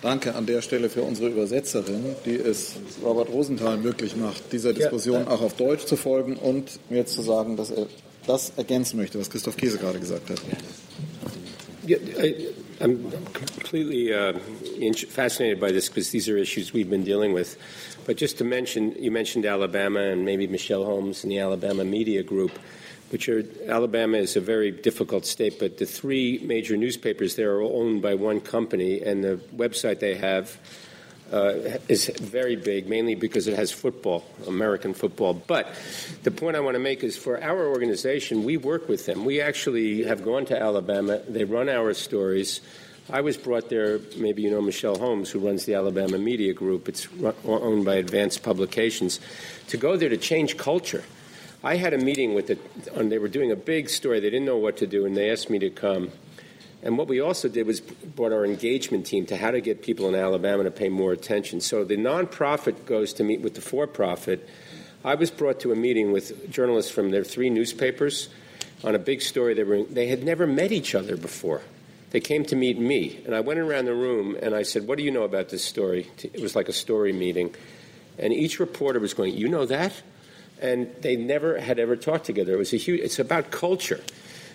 Danke 0.03 0.35
an 0.35 0.47
der 0.47 0.63
Stelle 0.63 0.89
für 0.89 1.03
unsere 1.03 1.29
Übersetzerin, 1.29 2.17
die 2.25 2.37
es 2.37 2.77
Robert 3.05 3.29
Rosenthal 3.29 3.77
möglich 3.77 4.17
macht, 4.17 4.51
dieser 4.53 4.73
Diskussion 4.73 5.29
auch 5.29 5.43
auf 5.43 5.55
Deutsch 5.55 5.85
zu 5.85 5.97
folgen 5.97 6.37
und 6.37 6.81
mir 6.89 7.05
zu 7.05 7.21
sagen, 7.21 7.57
dass 7.57 7.71
er 7.71 7.87
das 8.27 8.53
ergänzen 8.57 8.97
möchte, 8.97 9.19
was 9.19 9.29
Christoph 9.29 9.59
Käse 9.59 9.77
gerade 9.77 9.99
gesagt 9.99 10.31
hat. 10.31 10.41
I'm 12.81 13.11
completely 13.33 14.15
uh, 14.15 14.39
fascinated 15.09 15.61
by 15.61 15.71
this 15.71 15.89
because 15.89 16.11
these 16.11 16.29
are 16.31 16.37
issues 16.39 16.73
we've 16.73 16.89
been 16.89 17.05
dealing 17.05 17.35
with. 17.35 17.59
But 18.07 18.17
just 18.17 18.39
to 18.39 18.45
mention, 18.45 18.93
you 18.93 19.11
mentioned 19.11 19.45
Alabama 19.45 20.01
and 20.01 20.25
maybe 20.25 20.47
Michelle 20.47 20.85
Holmes 20.85 21.23
and 21.23 21.31
the 21.31 21.39
Alabama 21.39 21.85
Media 21.85 22.23
Group. 22.23 22.59
which 23.11 23.29
are 23.29 23.45
Alabama 23.67 24.17
is 24.17 24.37
a 24.37 24.41
very 24.41 24.71
difficult 24.71 25.27
state, 25.27 25.59
but 25.59 25.79
the 25.79 25.85
three 25.85 26.39
major 26.45 26.77
newspapers 26.77 27.35
there 27.35 27.57
are 27.57 27.63
owned 27.63 28.01
by 28.01 28.15
one 28.15 28.41
company, 28.41 29.03
and 29.03 29.23
the 29.23 29.37
website 29.55 29.99
they 29.99 30.15
have 30.15 30.59
uh, 31.33 31.79
is 31.89 32.09
very 32.21 32.57
big, 32.57 32.89
mainly 32.89 33.15
because 33.15 33.47
it 33.47 33.57
has 33.57 33.71
football, 33.71 34.25
American 34.47 34.95
football. 34.95 35.35
But 35.35 35.69
the 36.23 36.31
point 36.31 36.57
I 36.57 36.61
want 36.61 36.75
to 36.75 36.81
make 36.81 37.03
is 37.03 37.17
for 37.17 37.43
our 37.43 37.69
organization, 37.69 38.45
we 38.45 38.57
work 38.57 38.89
with 38.89 39.07
them. 39.07 39.25
We 39.25 39.41
actually 39.41 40.05
have 40.05 40.25
gone 40.25 40.47
to 40.47 40.61
Alabama, 40.61 41.21
they 41.29 41.45
run 41.45 41.69
our 41.69 41.95
stories. 41.95 42.61
I 43.09 43.23
was 43.23 43.37
brought 43.37 43.71
there, 43.71 43.99
maybe 44.17 44.43
you 44.43 44.51
know 44.51 44.63
Michelle 44.63 44.97
Holmes, 44.97 45.31
who 45.31 45.41
runs 45.41 45.65
the 45.65 45.75
Alabama 45.75 46.17
Media 46.17 46.53
Group. 46.53 46.89
It's 46.89 47.09
owned 47.45 47.85
by 47.85 47.97
Advanced 47.97 48.43
Publications. 48.45 49.19
To 49.69 49.77
go 49.77 49.97
there 49.97 50.09
to 50.09 50.17
change 50.17 50.57
culture 50.57 51.03
I 51.63 51.77
had 51.77 51.93
a 51.93 51.99
meeting 51.99 52.33
with 52.33 52.49
it, 52.49 52.59
and 52.95 53.13
they 53.13 53.19
were 53.19 53.29
doing 53.29 53.53
a 53.53 53.57
big 53.57 53.91
story. 53.91 54.19
They 54.19 54.31
didn't 54.31 54.47
know 54.47 54.57
what 54.57 54.79
to 54.79 54.87
do, 54.87 55.05
and 55.05 55.15
they 55.15 55.31
asked 55.31 55.51
me 55.51 55.59
to 55.59 55.69
come. 55.69 56.11
And 56.83 56.97
what 56.97 57.09
we 57.09 57.21
also 57.21 57.49
did 57.49 57.67
was 57.67 57.81
brought 57.81 58.33
our 58.33 58.45
engagement 58.45 59.07
team 59.07 59.27
to 59.27 59.37
how 59.37 59.51
to 59.51 59.61
get 59.61 59.83
people 59.83 60.09
in 60.09 60.15
Alabama 60.15 60.65
to 60.65 60.71
pay 60.71 60.89
more 60.89 61.13
attention. 61.13 61.61
So 61.61 61.85
the 61.85 61.97
nonprofit 61.97 62.87
goes 62.87 63.13
to 63.15 63.25
meet 63.25 63.41
with 63.41 63.55
the 63.55 63.61
for 63.61 63.87
profit. 63.87 64.49
I 65.05 65.15
was 65.15 65.31
brought 65.31 65.61
to 65.61 65.73
a 65.73 65.77
meeting 65.77 66.13
with 66.13 66.51
journalists 66.51 66.91
from 66.91 67.11
their 67.11 67.25
three 67.25 67.51
newspapers 67.51 68.29
on 68.83 68.95
a 68.95 68.99
big 68.99 69.21
story. 69.21 69.55
They, 69.55 69.65
were, 69.65 69.85
they 69.85 70.07
had 70.09 70.25
never 70.25 70.47
met 70.47 70.73
each 70.73 70.95
other 70.95 71.17
before. 71.17 71.63
They 72.11 72.21
came 72.21 72.45
to 72.47 72.57
meet 72.57 72.79
me, 72.79 73.21
and 73.25 73.35
I 73.35 73.41
went 73.41 73.61
around 73.61 73.85
the 73.85 73.95
room 73.95 74.37
and 74.43 74.55
I 74.55 74.63
said, 74.63 74.89
What 74.89 74.99
do 74.99 75.05
you 75.05 75.13
know 75.13 75.23
about 75.23 75.49
this 75.51 75.63
story? 75.63 76.11
It 76.23 76.41
was 76.41 76.57
like 76.57 76.69
a 76.69 76.73
story 76.73 77.13
meeting. 77.13 77.55
And 78.19 78.33
each 78.33 78.59
reporter 78.59 78.99
was 78.99 79.15
going, 79.15 79.35
You 79.35 79.49
know 79.49 79.65
that? 79.67 79.93
and 80.61 80.95
they 81.01 81.17
never 81.17 81.59
had 81.59 81.79
ever 81.79 81.97
talked 81.97 82.27
together. 82.27 82.53
It 82.55 82.59
was 82.59 82.73
a 82.73 82.77
huge. 82.77 83.01
It's 83.01 83.19
about 83.19 83.51
culture. 83.51 84.01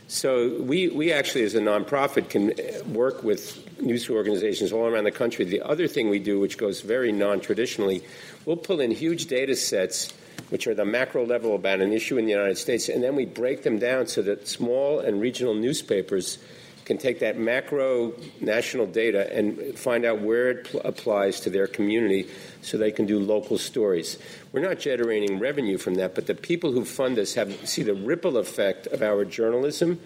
So 0.07 0.61
we, 0.61 0.89
we 0.89 1.11
actually, 1.11 1.43
as 1.45 1.55
a 1.55 1.59
nonprofit, 1.59 2.29
can 2.29 2.53
work 2.93 3.23
with 3.23 3.61
news 3.81 4.07
organizations 4.09 4.71
all 4.71 4.85
around 4.85 5.05
the 5.05 5.11
country. 5.11 5.45
The 5.45 5.61
other 5.61 5.87
thing 5.87 6.09
we 6.09 6.19
do, 6.19 6.39
which 6.39 6.57
goes 6.57 6.81
very 6.81 7.11
non-traditionally, 7.11 8.03
we'll 8.45 8.57
pull 8.57 8.81
in 8.81 8.91
huge 8.91 9.25
data 9.25 9.55
sets, 9.55 10.13
which 10.49 10.67
are 10.67 10.75
the 10.75 10.85
macro 10.85 11.25
level 11.25 11.55
about 11.55 11.81
an 11.81 11.91
issue 11.91 12.17
in 12.17 12.25
the 12.25 12.31
United 12.31 12.57
States, 12.57 12.87
and 12.87 13.01
then 13.01 13.15
we 13.15 13.25
break 13.25 13.63
them 13.63 13.79
down 13.79 14.05
so 14.05 14.21
that 14.21 14.47
small 14.47 14.99
and 14.99 15.19
regional 15.19 15.55
newspapers 15.55 16.37
can 16.85 16.99
take 16.99 17.19
that 17.19 17.35
macro 17.35 18.13
national 18.39 18.85
data 18.85 19.35
and 19.35 19.77
find 19.77 20.05
out 20.05 20.21
where 20.21 20.51
it 20.51 20.65
pl- 20.65 20.81
applies 20.81 21.39
to 21.39 21.49
their 21.49 21.65
community 21.65 22.29
so 22.65 22.77
they 22.77 22.91
can 22.91 23.05
do 23.05 23.19
local 23.19 23.57
stories. 23.57 24.17
We're 24.51 24.61
not 24.61 24.79
generating 24.79 25.39
revenue 25.39 25.77
from 25.77 25.95
that, 25.95 26.15
but 26.15 26.27
the 26.27 26.35
people 26.35 26.71
who 26.71 26.83
fund 26.83 27.19
us 27.19 27.35
have 27.35 27.67
see 27.67 27.83
the 27.83 27.93
ripple 27.93 28.37
effect 28.37 28.87
of 28.87 29.01
our 29.01 29.25
journalism. 29.25 29.99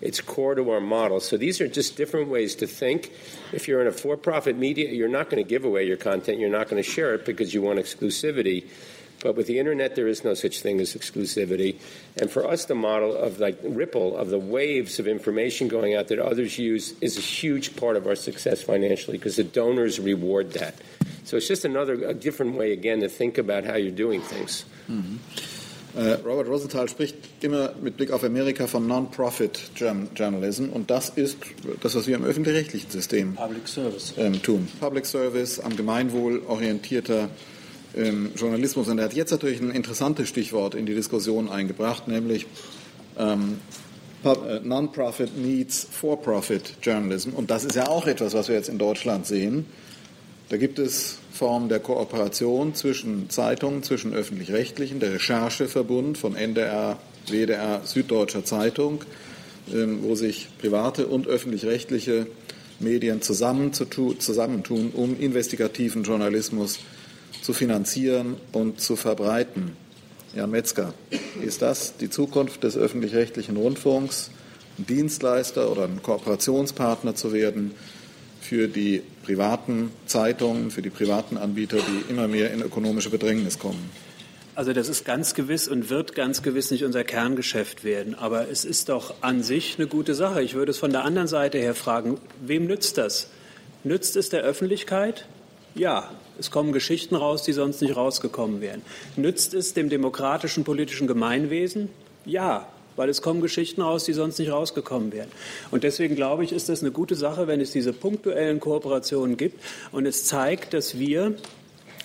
It's 0.00 0.20
core 0.20 0.54
to 0.54 0.70
our 0.70 0.80
model. 0.80 1.20
So 1.20 1.36
these 1.36 1.60
are 1.60 1.68
just 1.68 1.96
different 1.96 2.28
ways 2.28 2.54
to 2.56 2.66
think. 2.66 3.12
If 3.52 3.66
you're 3.66 3.80
in 3.80 3.86
a 3.86 3.92
for 3.92 4.16
profit 4.16 4.56
media, 4.56 4.90
you're 4.90 5.08
not 5.08 5.30
going 5.30 5.42
to 5.42 5.48
give 5.48 5.64
away 5.64 5.86
your 5.86 5.96
content, 5.96 6.38
you're 6.38 6.50
not 6.50 6.68
going 6.68 6.82
to 6.82 6.88
share 6.88 7.14
it 7.14 7.24
because 7.24 7.54
you 7.54 7.62
want 7.62 7.78
exclusivity. 7.78 8.66
But 9.20 9.34
with 9.34 9.46
the 9.46 9.58
internet, 9.58 9.96
there 9.96 10.08
is 10.08 10.24
no 10.24 10.34
such 10.34 10.60
thing 10.60 10.80
as 10.80 10.94
exclusivity. 10.94 11.76
And 12.16 12.30
for 12.30 12.46
us, 12.46 12.66
the 12.66 12.74
model 12.74 13.16
of 13.16 13.40
like 13.40 13.58
ripple 13.62 14.16
of 14.16 14.28
the 14.28 14.38
waves 14.38 14.98
of 14.98 15.08
information 15.08 15.68
going 15.68 15.94
out 15.94 16.08
that 16.08 16.18
others 16.18 16.58
use 16.58 16.94
is 17.00 17.16
a 17.16 17.22
huge 17.22 17.76
part 17.76 17.96
of 17.96 18.06
our 18.06 18.14
success 18.14 18.62
financially 18.62 19.16
because 19.16 19.36
the 19.36 19.44
donors 19.44 19.98
reward 19.98 20.52
that. 20.52 20.74
So 21.26 21.36
it's 21.36 21.48
just 21.48 21.64
another, 21.64 21.94
a 22.08 22.14
different 22.14 22.56
way 22.56 22.72
again 22.72 23.00
to 23.00 23.08
think 23.08 23.36
about 23.36 23.64
how 23.64 23.74
you're 23.74 23.90
doing 23.90 24.22
things. 24.22 24.64
Äh, 25.96 26.18
Robert 26.24 26.46
Rosenthal 26.46 26.88
spricht 26.88 27.16
immer 27.40 27.72
mit 27.82 27.96
Blick 27.96 28.12
auf 28.12 28.22
Amerika 28.22 28.68
von 28.68 28.86
Non-Profit 28.86 29.58
Journalism 30.14 30.68
und 30.68 30.88
das 30.88 31.08
ist 31.10 31.38
das, 31.82 31.96
was 31.96 32.06
wir 32.06 32.14
im 32.14 32.24
öffentlich-rechtlichen 32.24 32.90
System 32.90 33.34
Public 33.34 33.66
Service. 33.66 34.14
ähm, 34.16 34.40
tun. 34.40 34.68
Public 34.78 35.04
Service, 35.04 35.58
am 35.58 35.74
Gemeinwohl 35.74 36.42
orientierter 36.46 37.28
ähm, 37.96 38.30
Journalismus. 38.36 38.86
Und 38.86 38.98
er 38.98 39.06
hat 39.06 39.14
jetzt 39.14 39.32
natürlich 39.32 39.60
ein 39.60 39.70
interessantes 39.70 40.28
Stichwort 40.28 40.76
in 40.76 40.86
die 40.86 40.94
Diskussion 40.94 41.48
eingebracht, 41.48 42.06
nämlich 42.06 42.46
ähm, 43.18 43.58
äh, 44.22 44.60
Non-Profit 44.62 45.36
meets 45.36 45.88
For-Profit 45.90 46.74
Journalism. 46.82 47.30
Und 47.30 47.50
das 47.50 47.64
ist 47.64 47.74
ja 47.74 47.88
auch 47.88 48.06
etwas, 48.06 48.34
was 48.34 48.46
wir 48.46 48.54
jetzt 48.54 48.68
in 48.68 48.78
Deutschland 48.78 49.26
sehen. 49.26 49.66
Da 50.48 50.56
gibt 50.56 50.78
es 50.78 51.18
Formen 51.32 51.68
der 51.68 51.80
Kooperation 51.80 52.74
zwischen 52.74 53.28
Zeitungen, 53.30 53.82
zwischen 53.82 54.14
öffentlich-rechtlichen, 54.14 55.00
der 55.00 55.14
Rechercheverbund 55.14 56.16
von 56.18 56.36
NDR, 56.36 56.98
WDR, 57.26 57.80
Süddeutscher 57.84 58.44
Zeitung, 58.44 59.04
ähm, 59.72 59.98
wo 60.02 60.14
sich 60.14 60.48
private 60.58 61.08
und 61.08 61.26
öffentlich-rechtliche 61.26 62.28
Medien 62.78 63.22
zusammentun, 63.22 64.90
um 64.90 65.18
investigativen 65.18 66.04
Journalismus 66.04 66.78
zu 67.42 67.52
finanzieren 67.52 68.36
und 68.52 68.80
zu 68.80 68.94
verbreiten. 68.96 69.72
Jan 70.34 70.50
Metzger, 70.50 70.94
ist 71.42 71.62
das 71.62 71.96
die 71.96 72.10
Zukunft 72.10 72.62
des 72.62 72.76
öffentlich-rechtlichen 72.76 73.56
Rundfunks, 73.56 74.30
ein 74.78 74.86
Dienstleister 74.86 75.70
oder 75.72 75.84
ein 75.84 76.02
Kooperationspartner 76.02 77.14
zu 77.14 77.32
werden 77.32 77.72
für 78.40 78.68
die 78.68 79.02
privaten 79.26 79.90
Zeitungen, 80.06 80.70
für 80.70 80.82
die 80.82 80.90
privaten 80.90 81.36
Anbieter, 81.36 81.78
die 81.78 82.10
immer 82.10 82.28
mehr 82.28 82.52
in 82.52 82.62
ökonomische 82.62 83.10
Bedrängnis 83.10 83.58
kommen? 83.58 83.90
Also 84.54 84.72
das 84.72 84.88
ist 84.88 85.04
ganz 85.04 85.34
gewiss 85.34 85.66
und 85.66 85.90
wird 85.90 86.14
ganz 86.14 86.42
gewiss 86.42 86.70
nicht 86.70 86.84
unser 86.84 87.02
Kerngeschäft 87.02 87.82
werden. 87.82 88.14
Aber 88.14 88.48
es 88.48 88.64
ist 88.64 88.88
doch 88.88 89.14
an 89.20 89.42
sich 89.42 89.74
eine 89.78 89.88
gute 89.88 90.14
Sache. 90.14 90.42
Ich 90.42 90.54
würde 90.54 90.70
es 90.70 90.78
von 90.78 90.92
der 90.92 91.04
anderen 91.04 91.26
Seite 91.28 91.58
her 91.58 91.74
fragen, 91.74 92.18
wem 92.40 92.66
nützt 92.66 92.98
das? 92.98 93.28
Nützt 93.82 94.16
es 94.16 94.30
der 94.30 94.42
Öffentlichkeit? 94.42 95.26
Ja, 95.74 96.08
es 96.38 96.50
kommen 96.50 96.72
Geschichten 96.72 97.16
raus, 97.16 97.42
die 97.42 97.52
sonst 97.52 97.82
nicht 97.82 97.96
rausgekommen 97.96 98.60
wären. 98.60 98.82
Nützt 99.16 99.54
es 99.54 99.74
dem 99.74 99.90
demokratischen 99.90 100.62
politischen 100.62 101.06
Gemeinwesen? 101.08 101.90
Ja, 102.24 102.68
weil 102.96 103.08
es 103.08 103.22
kommen 103.22 103.40
Geschichten 103.40 103.82
raus, 103.82 104.04
die 104.04 104.12
sonst 104.12 104.38
nicht 104.38 104.50
rausgekommen 104.50 105.12
wären. 105.12 105.28
Und 105.70 105.84
deswegen 105.84 106.16
glaube 106.16 106.44
ich, 106.44 106.52
ist 106.52 106.68
das 106.68 106.80
eine 106.80 106.90
gute 106.90 107.14
Sache, 107.14 107.46
wenn 107.46 107.60
es 107.60 107.70
diese 107.70 107.92
punktuellen 107.92 108.60
Kooperationen 108.60 109.36
gibt 109.36 109.62
und 109.92 110.06
es 110.06 110.24
zeigt, 110.24 110.74
dass 110.74 110.98
wir 110.98 111.34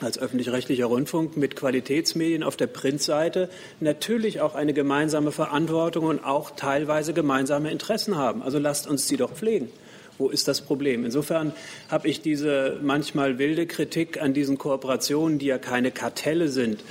als 0.02 0.18
öffentlich-rechtlicher 0.18 0.86
Rundfunk 0.86 1.38
mit 1.38 1.56
Qualitätsmedien 1.56 2.44
auf 2.44 2.58
der 2.58 2.68
Printseite 2.68 3.50
natürlich 3.80 4.42
auch 4.42 4.56
eine 4.56 4.74
gemeinsame 4.74 5.32
Verantwortung 5.32 6.06
und 6.06 6.24
auch 6.24 6.52
teilweise 6.52 7.14
gemeinsame 7.14 7.72
Interessen 7.72 8.18
haben. 8.18 8.42
Also 8.42 8.58
lasst 8.58 8.88
uns 8.88 9.08
die 9.08 9.18
doch 9.18 9.32
pflegen. 9.32 9.70
Wo 10.18 10.30
ist 10.30 10.48
das 10.48 10.62
Problem? 10.62 11.06
Insofern 11.06 11.54
habe 11.90 12.08
ich 12.08 12.22
diese 12.22 12.78
manchmal 12.82 13.38
wilde 13.40 13.66
Kritik 13.66 14.22
an 14.22 14.34
diesen 14.34 14.58
Kooperationen, 14.58 15.40
die 15.40 15.48
ja 15.48 15.58
keine 15.58 15.92
Kartelle 15.92 16.48
sind, 16.48 16.84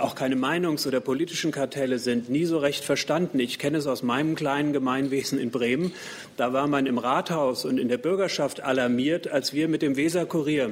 auch 0.00 0.14
keine 0.14 0.36
Meinungs- 0.36 0.86
oder 0.86 1.00
politischen 1.00 1.52
Kartelle 1.52 1.98
sind, 1.98 2.28
nie 2.28 2.44
so 2.44 2.58
recht 2.58 2.84
verstanden. 2.84 3.38
Ich 3.40 3.58
kenne 3.58 3.78
es 3.78 3.86
aus 3.86 4.02
meinem 4.02 4.34
kleinen 4.34 4.72
Gemeinwesen 4.72 5.38
in 5.38 5.50
Bremen. 5.50 5.92
Da 6.36 6.52
war 6.52 6.66
man 6.66 6.86
im 6.86 6.98
Rathaus 6.98 7.64
und 7.64 7.78
in 7.78 7.88
der 7.88 7.98
Bürgerschaft 7.98 8.60
alarmiert, 8.60 9.28
als 9.28 9.52
wir 9.52 9.68
mit 9.68 9.82
dem 9.82 9.96
Weserkurier 9.96 10.66
äh, 10.66 10.70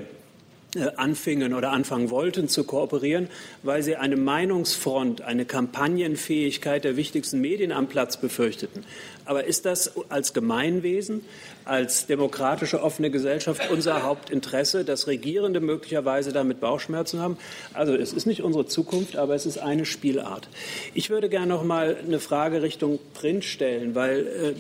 anfingen 0.96 1.54
oder 1.54 1.72
anfangen 1.72 2.10
wollten 2.10 2.48
zu 2.48 2.64
kooperieren, 2.64 3.28
weil 3.62 3.82
sie 3.82 3.96
eine 3.96 4.16
Meinungsfront, 4.16 5.22
eine 5.22 5.44
Kampagnenfähigkeit 5.44 6.84
der 6.84 6.96
wichtigsten 6.96 7.40
Medien 7.40 7.72
am 7.72 7.86
Platz 7.86 8.16
befürchteten. 8.16 8.84
Aber 9.24 9.44
ist 9.44 9.66
das 9.66 9.92
als 10.08 10.32
Gemeinwesen, 10.32 11.22
als 11.64 12.06
demokratische 12.06 12.82
offene 12.82 13.10
Gesellschaft 13.10 13.70
unser 13.70 14.04
Hauptinteresse, 14.04 14.84
dass 14.84 15.08
Regierende 15.08 15.60
möglicherweise 15.60 16.32
damit 16.32 16.60
Bauchschmerzen 16.60 17.20
haben? 17.20 17.36
Also 17.74 17.94
es 17.94 18.12
ist 18.12 18.26
nicht 18.26 18.42
unsere 18.42 18.66
Zukunft, 18.66 19.16
aber 19.16 19.34
es 19.34 19.46
ist 19.46 19.58
eine 19.58 19.84
Spielart. 19.84 20.48
Ich 20.94 21.10
würde 21.10 21.28
gerne 21.28 21.48
noch 21.48 21.64
mal 21.64 21.96
eine 22.06 22.20
Frage 22.20 22.62
Richtung 22.62 23.00
Print 23.14 23.44
stellen, 23.44 23.94
weil 23.94 24.26
äh, 24.26 24.54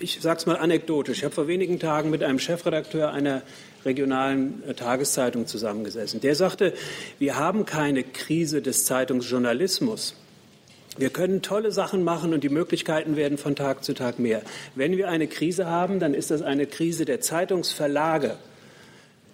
ich 0.00 0.20
sage 0.20 0.38
es 0.38 0.46
mal 0.46 0.56
anekdotisch. 0.56 1.18
Ich 1.18 1.24
habe 1.24 1.34
vor 1.34 1.48
wenigen 1.48 1.78
Tagen 1.78 2.10
mit 2.10 2.22
einem 2.22 2.38
Chefredakteur 2.38 3.12
einer 3.12 3.42
regionalen 3.86 4.62
äh, 4.68 4.74
Tageszeitung 4.74 5.46
zusammengesessen. 5.46 6.20
Der 6.20 6.34
sagte, 6.34 6.74
wir 7.18 7.36
haben 7.36 7.64
keine 7.64 8.02
Krise 8.02 8.60
des 8.60 8.84
Zeitungsjournalismus. 8.84 10.14
Wir 10.98 11.10
können 11.10 11.42
tolle 11.42 11.72
Sachen 11.72 12.04
machen 12.04 12.32
und 12.32 12.42
die 12.42 12.48
Möglichkeiten 12.48 13.16
werden 13.16 13.38
von 13.38 13.54
Tag 13.54 13.84
zu 13.84 13.92
Tag 13.92 14.18
mehr. 14.18 14.42
Wenn 14.74 14.96
wir 14.96 15.08
eine 15.08 15.26
Krise 15.26 15.66
haben, 15.66 16.00
dann 16.00 16.14
ist 16.14 16.30
das 16.30 16.42
eine 16.42 16.66
Krise 16.66 17.04
der 17.04 17.20
Zeitungsverlage. 17.20 18.36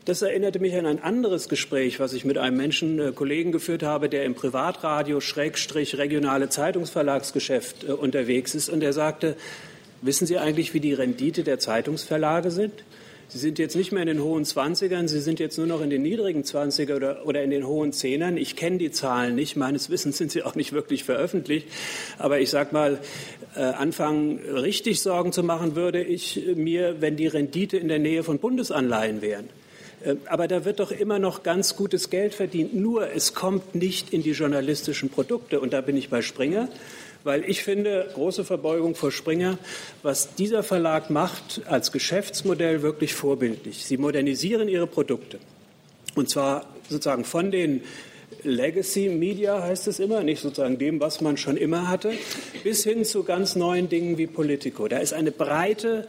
Das 0.05 0.21
erinnerte 0.21 0.59
mich 0.59 0.75
an 0.75 0.85
ein 0.85 1.01
anderes 1.01 1.49
Gespräch, 1.49 2.01
was 2.01 2.13
ich 2.13 2.25
mit 2.25 2.37
einem 2.37 2.57
Menschen, 2.57 2.99
äh, 2.99 3.13
Kollegen 3.13 3.53
geführt 3.53 3.85
habe, 3.85 4.09
der 4.09 4.25
im 4.25 4.35
Privatradio 4.35 5.21
Schrägstrich 5.21 5.97
regionale 5.97 6.49
Zeitungsverlagsgeschäft 6.49 7.85
äh, 7.85 7.93
unterwegs 7.93 8.57
ist. 8.57 8.69
Und 8.69 8.81
der 8.81 8.93
sagte, 8.93 9.37
wissen 10.01 10.27
Sie 10.27 10.39
eigentlich, 10.39 10.75
wie 10.75 10.81
die 10.81 10.95
Rendite 10.95 11.45
der 11.45 11.61
Zeitungsverlage 11.61 12.51
sind? 12.51 12.73
Sie 13.35 13.39
sind 13.39 13.59
jetzt 13.59 13.77
nicht 13.77 13.93
mehr 13.93 14.03
in 14.03 14.09
den 14.09 14.23
hohen 14.23 14.45
Zwanzigern, 14.45 15.09
Sie 15.09 15.21
sind 15.21 15.41
jetzt 15.41 15.57
nur 15.57 15.67
noch 15.67 15.81
in 15.81 15.89
den 15.89 16.03
niedrigen 16.03 16.45
Zwanziger 16.45 16.97
oder, 16.97 17.25
oder 17.25 17.43
in 17.43 17.49
den 17.49 17.67
hohen 17.67 17.95
Zehnern. 17.95 18.37
Ich 18.37 18.57
kenne 18.57 18.77
die 18.77 18.91
Zahlen 18.91 19.35
nicht, 19.35 19.57
meines 19.57 19.89
Wissens 19.89 20.19
sind 20.19 20.31
sie 20.31 20.43
auch 20.43 20.55
nicht 20.55 20.75
wirklich 20.75 21.05
veröffentlicht. 21.05 21.67
Aber 22.19 22.41
ich 22.41 22.51
sage 22.51 22.75
mal, 22.75 22.99
äh, 23.57 23.61
anfangen, 23.61 24.39
richtig 24.39 25.01
Sorgen 25.01 25.33
zu 25.33 25.43
machen, 25.43 25.77
würde 25.77 26.03
ich 26.03 26.43
mir, 26.57 27.01
wenn 27.01 27.17
die 27.17 27.27
Rendite 27.27 27.79
in 27.79 27.89
der 27.89 27.99
Nähe 27.99 28.23
von 28.23 28.39
Bundesanleihen 28.39 29.23
wären. 29.23 29.49
Äh, 30.05 30.17
Aber 30.27 30.47
da 30.47 30.67
wird 30.67 30.81
doch 30.81 30.91
immer 30.91 31.19
noch 31.19 31.43
ganz 31.43 31.75
gutes 31.75 32.11
Geld 32.11 32.35
verdient. 32.35 32.75
Nur 32.75 33.13
es 33.13 33.33
kommt 33.33 33.75
nicht 33.75 34.13
in 34.13 34.23
die 34.23 34.33
journalistischen 34.33 35.09
Produkte. 35.09 35.59
Und 35.61 35.73
da 35.73 35.81
bin 35.81 35.97
ich 35.97 36.11
bei 36.11 36.21
Springer 36.21 36.69
weil 37.25 37.49
ich 37.49 37.63
finde, 37.63 38.11
große 38.15 38.45
Verbeugung 38.45 38.95
vor 38.95 39.13
Springer, 39.13 39.59
was 40.03 40.35
dieser 40.35 40.63
Verlag 40.63 41.11
macht 41.11 41.63
als 41.67 41.93
Geschäftsmodell 41.93 42.83
wirklich 42.83 43.15
vorbildlich. 43.15 43.85
Sie 43.85 43.97
modernisieren 43.97 44.69
ihre 44.69 44.87
Produkte. 44.87 45.39
Und 46.15 46.29
zwar 46.29 46.67
sozusagen 46.89 47.25
von 47.25 47.51
den 47.51 47.83
Legacy 48.45 49.09
Media 49.09 49.63
heißt 49.63 49.87
es 49.89 50.01
immer, 50.01 50.23
nicht 50.23 50.41
sozusagen 50.41 50.79
dem, 50.79 51.01
was 51.01 51.21
man 51.21 51.37
schon 51.37 51.57
immer 51.57 51.89
hatte, 51.89 52.13
bis 52.65 52.83
hin 52.83 53.05
zu 53.05 53.23
ganz 53.23 53.57
neuen 53.57 53.89
Dingen 53.89 54.19
wie 54.19 54.27
Politico. 54.27 54.89
Da 54.89 54.99
ist 54.99 55.13
eine 55.13 55.31
breite 55.31 56.07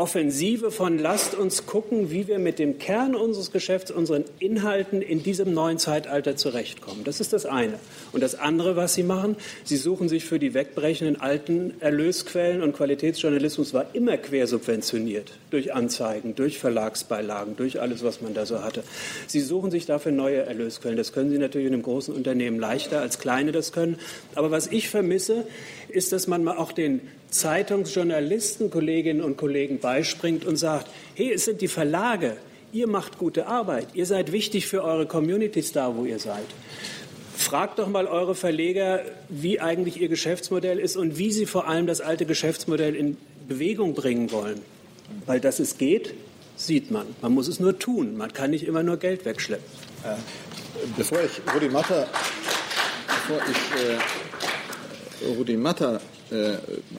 Offensive 0.00 0.70
von 0.70 0.98
lasst 0.98 1.34
uns 1.34 1.66
gucken, 1.66 2.10
wie 2.10 2.26
wir 2.26 2.38
mit 2.38 2.58
dem 2.58 2.78
Kern 2.78 3.14
unseres 3.14 3.52
Geschäfts, 3.52 3.90
unseren 3.90 4.24
Inhalten 4.38 5.02
in 5.02 5.22
diesem 5.22 5.52
neuen 5.52 5.76
Zeitalter 5.76 6.36
zurechtkommen. 6.36 7.04
Das 7.04 7.20
ist 7.20 7.34
das 7.34 7.44
eine. 7.44 7.78
Und 8.10 8.22
das 8.22 8.34
andere, 8.34 8.76
was 8.76 8.94
Sie 8.94 9.02
machen, 9.02 9.36
Sie 9.62 9.76
suchen 9.76 10.08
sich 10.08 10.24
für 10.24 10.38
die 10.38 10.54
wegbrechenden 10.54 11.20
alten 11.20 11.74
Erlösquellen 11.80 12.62
und 12.62 12.74
Qualitätsjournalismus 12.74 13.74
war 13.74 13.94
immer 13.94 14.16
quersubventioniert 14.16 15.32
durch 15.50 15.74
Anzeigen, 15.74 16.34
durch 16.34 16.58
Verlagsbeilagen, 16.58 17.56
durch 17.56 17.78
alles, 17.78 18.02
was 18.02 18.22
man 18.22 18.32
da 18.32 18.46
so 18.46 18.62
hatte. 18.62 18.82
Sie 19.26 19.40
suchen 19.40 19.70
sich 19.70 19.84
dafür 19.84 20.12
neue 20.12 20.38
Erlösquellen. 20.38 20.96
Das 20.96 21.12
können 21.12 21.28
Sie 21.28 21.36
natürlich 21.36 21.66
in 21.66 21.74
einem 21.74 21.82
großen 21.82 22.14
Unternehmen 22.14 22.58
leichter 22.58 23.02
als 23.02 23.18
kleine 23.18 23.52
das 23.52 23.70
können. 23.70 23.98
Aber 24.34 24.50
was 24.50 24.66
ich 24.68 24.88
vermisse, 24.88 25.44
ist, 25.90 26.12
dass 26.12 26.26
man 26.26 26.44
mal 26.44 26.56
auch 26.56 26.72
den 26.72 27.00
Zeitungsjournalisten, 27.30 28.70
Kolleginnen 28.70 29.22
und 29.22 29.36
Kollegen 29.36 29.78
beispringt 29.78 30.44
und 30.44 30.56
sagt, 30.56 30.88
hey, 31.14 31.32
es 31.32 31.44
sind 31.44 31.60
die 31.60 31.68
Verlage, 31.68 32.36
ihr 32.72 32.86
macht 32.86 33.18
gute 33.18 33.46
Arbeit, 33.46 33.88
ihr 33.94 34.06
seid 34.06 34.32
wichtig 34.32 34.66
für 34.66 34.82
eure 34.82 35.06
Communities 35.06 35.72
da, 35.72 35.96
wo 35.96 36.04
ihr 36.04 36.18
seid. 36.18 36.46
Fragt 37.36 37.78
doch 37.78 37.88
mal 37.88 38.06
eure 38.06 38.34
Verleger, 38.34 39.02
wie 39.28 39.60
eigentlich 39.60 40.00
ihr 40.00 40.08
Geschäftsmodell 40.08 40.78
ist 40.78 40.96
und 40.96 41.16
wie 41.18 41.32
sie 41.32 41.46
vor 41.46 41.68
allem 41.68 41.86
das 41.86 42.00
alte 42.00 42.26
Geschäftsmodell 42.26 42.94
in 42.94 43.16
Bewegung 43.48 43.94
bringen 43.94 44.30
wollen. 44.30 44.60
Weil 45.26 45.40
dass 45.40 45.58
es 45.58 45.78
geht, 45.78 46.14
sieht 46.56 46.90
man. 46.90 47.06
Man 47.22 47.32
muss 47.32 47.48
es 47.48 47.58
nur 47.58 47.78
tun. 47.78 48.16
Man 48.16 48.32
kann 48.32 48.50
nicht 48.50 48.66
immer 48.66 48.82
nur 48.82 48.98
Geld 48.98 49.24
wegschleppen. 49.24 49.64
Äh, 50.04 50.16
bevor 50.96 51.18
ich 51.22 51.40
Rudi 51.54 51.68
Matter, 51.68 52.06
bevor 53.06 53.38
ich 53.50 53.82
äh, 53.82 53.98
Rudi 55.36 55.56
Matter 55.56 56.00
äh, 56.30 56.52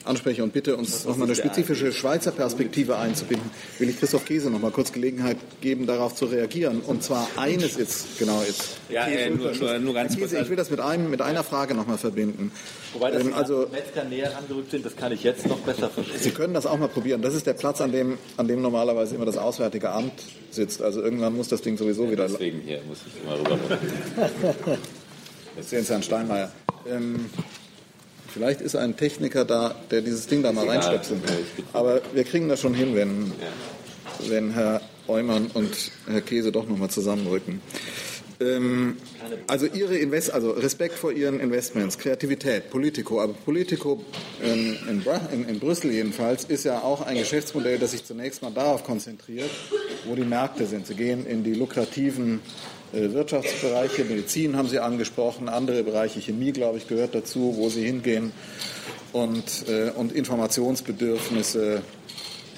anspreche 0.04 0.42
und 0.42 0.52
bitte, 0.52 0.76
uns 0.76 1.04
nochmal 1.04 1.26
eine 1.26 1.34
spezifische 1.34 1.92
Schweizer 1.92 2.32
Perspektive 2.32 2.96
einzubinden, 2.98 3.50
will 3.78 3.88
ich 3.88 3.98
Christoph 3.98 4.24
Käse 4.24 4.50
noch 4.50 4.60
mal 4.60 4.70
kurz 4.70 4.92
Gelegenheit 4.92 5.38
geben, 5.60 5.86
darauf 5.86 6.14
zu 6.14 6.26
reagieren. 6.26 6.80
Und 6.80 7.02
zwar 7.02 7.28
eines 7.36 7.76
jetzt, 7.76 8.18
genau 8.18 8.42
jetzt. 8.46 8.76
Ja, 8.88 9.06
äh, 9.06 9.30
nur, 9.30 9.52
nur, 9.52 9.78
nur, 9.78 9.94
ganz 9.94 10.14
Käse, 10.16 10.36
kurz. 10.36 10.42
Ich 10.42 10.50
will 10.50 10.56
das 10.56 10.70
mit, 10.70 10.80
einem, 10.80 11.10
mit 11.10 11.22
einer 11.22 11.44
Frage 11.44 11.74
noch 11.74 11.86
mal 11.86 11.98
verbinden. 11.98 12.52
Wobei 12.92 13.10
das 13.10 13.22
ähm, 13.22 13.34
also, 13.34 13.68
Metzger 13.72 14.04
näher 14.04 14.36
angerückt 14.36 14.70
sind, 14.70 14.84
das 14.84 14.96
kann 14.96 15.12
ich 15.12 15.22
jetzt 15.22 15.46
noch 15.46 15.58
besser 15.60 15.88
verstehen. 15.88 16.18
Sie 16.20 16.30
können 16.30 16.54
das 16.54 16.66
auch 16.66 16.78
mal 16.78 16.88
probieren. 16.88 17.22
Das 17.22 17.34
ist 17.34 17.46
der 17.46 17.54
Platz, 17.54 17.80
an 17.80 17.92
dem, 17.92 18.18
an 18.36 18.48
dem 18.48 18.60
normalerweise 18.60 19.14
immer 19.14 19.24
das 19.24 19.38
Auswärtige 19.38 19.90
Amt 19.90 20.22
sitzt. 20.50 20.82
Also 20.82 21.02
irgendwann 21.02 21.34
muss 21.34 21.48
das 21.48 21.62
Ding 21.62 21.76
sowieso 21.76 22.04
ja, 22.04 22.12
wieder... 22.12 22.28
Deswegen 22.28 22.60
hier 22.60 22.80
muss 22.86 22.98
ich 23.06 23.22
immer 23.22 23.38
rüber. 23.38 23.58
Jetzt 25.56 25.70
sehen 25.70 25.84
Sie 25.84 25.92
Herrn 25.92 26.02
Steinmeier. 26.02 26.50
Ähm, 26.86 27.26
Vielleicht 28.32 28.60
ist 28.60 28.76
ein 28.76 28.96
Techniker 28.96 29.44
da, 29.44 29.74
der 29.90 30.00
dieses 30.00 30.26
Ding 30.26 30.42
da 30.42 30.52
mal 30.52 30.68
reinschlepselt. 30.68 31.20
Aber 31.72 32.00
wir 32.14 32.24
kriegen 32.24 32.48
das 32.48 32.60
schon 32.60 32.74
hin, 32.74 32.94
wenn, 32.94 33.32
wenn 34.28 34.52
Herr 34.52 34.80
Eumann 35.06 35.48
und 35.52 35.90
Herr 36.08 36.22
Käse 36.22 36.52
doch 36.52 36.66
nochmal 36.66 36.88
zusammenrücken. 36.88 37.60
Ähm, 38.40 38.96
also 39.46 39.66
Ihre 39.66 39.96
Invest, 39.96 40.32
also 40.32 40.50
Respekt 40.50 40.94
vor 40.94 41.12
Ihren 41.12 41.40
Investments, 41.40 41.98
Kreativität, 41.98 42.70
Politico, 42.70 43.20
aber 43.20 43.34
Politico 43.34 44.04
in, 44.42 44.76
in, 44.88 45.04
in, 45.32 45.48
in, 45.48 45.60
Brüssel 45.60 45.92
jedenfalls 45.92 46.44
ist 46.44 46.64
ja 46.64 46.80
auch 46.80 47.02
ein 47.02 47.16
Geschäftsmodell, 47.16 47.78
das 47.78 47.92
sich 47.92 48.04
zunächst 48.04 48.42
mal 48.42 48.50
darauf 48.50 48.84
konzentriert, 48.84 49.50
wo 50.06 50.14
die 50.14 50.24
Märkte 50.24 50.66
sind. 50.66 50.86
Sie 50.86 50.94
gehen 50.94 51.26
in 51.26 51.44
die 51.44 51.54
lukrativen 51.54 52.40
Wirtschaftsbereiche, 52.92 54.04
Medizin 54.04 54.56
haben 54.56 54.68
Sie 54.68 54.78
angesprochen, 54.78 55.48
andere 55.48 55.82
Bereiche, 55.82 56.20
Chemie, 56.20 56.52
glaube 56.52 56.78
ich, 56.78 56.88
gehört 56.88 57.14
dazu, 57.14 57.54
wo 57.56 57.68
Sie 57.68 57.84
hingehen 57.84 58.32
und, 59.12 59.68
äh, 59.68 59.90
und 59.90 60.12
Informationsbedürfnisse 60.12 61.82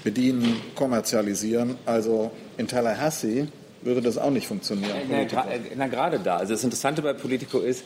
bedienen, 0.03 0.61
kommerzialisieren. 0.75 1.77
Also 1.87 2.31
in 2.59 2.69
Tallahassee 2.69 3.47
würde 3.83 4.03
das 4.03 4.19
auch 4.19 4.31
nicht 4.31 4.47
funktionieren. 4.47 4.97
Na, 5.09 5.47
na, 5.77 5.87
gerade 5.87 6.19
da. 6.19 6.37
Also 6.39 6.55
das 6.55 6.65
Interessante 6.65 7.03
bei 7.03 7.13
Politico 7.13 7.59
ist, 7.59 7.85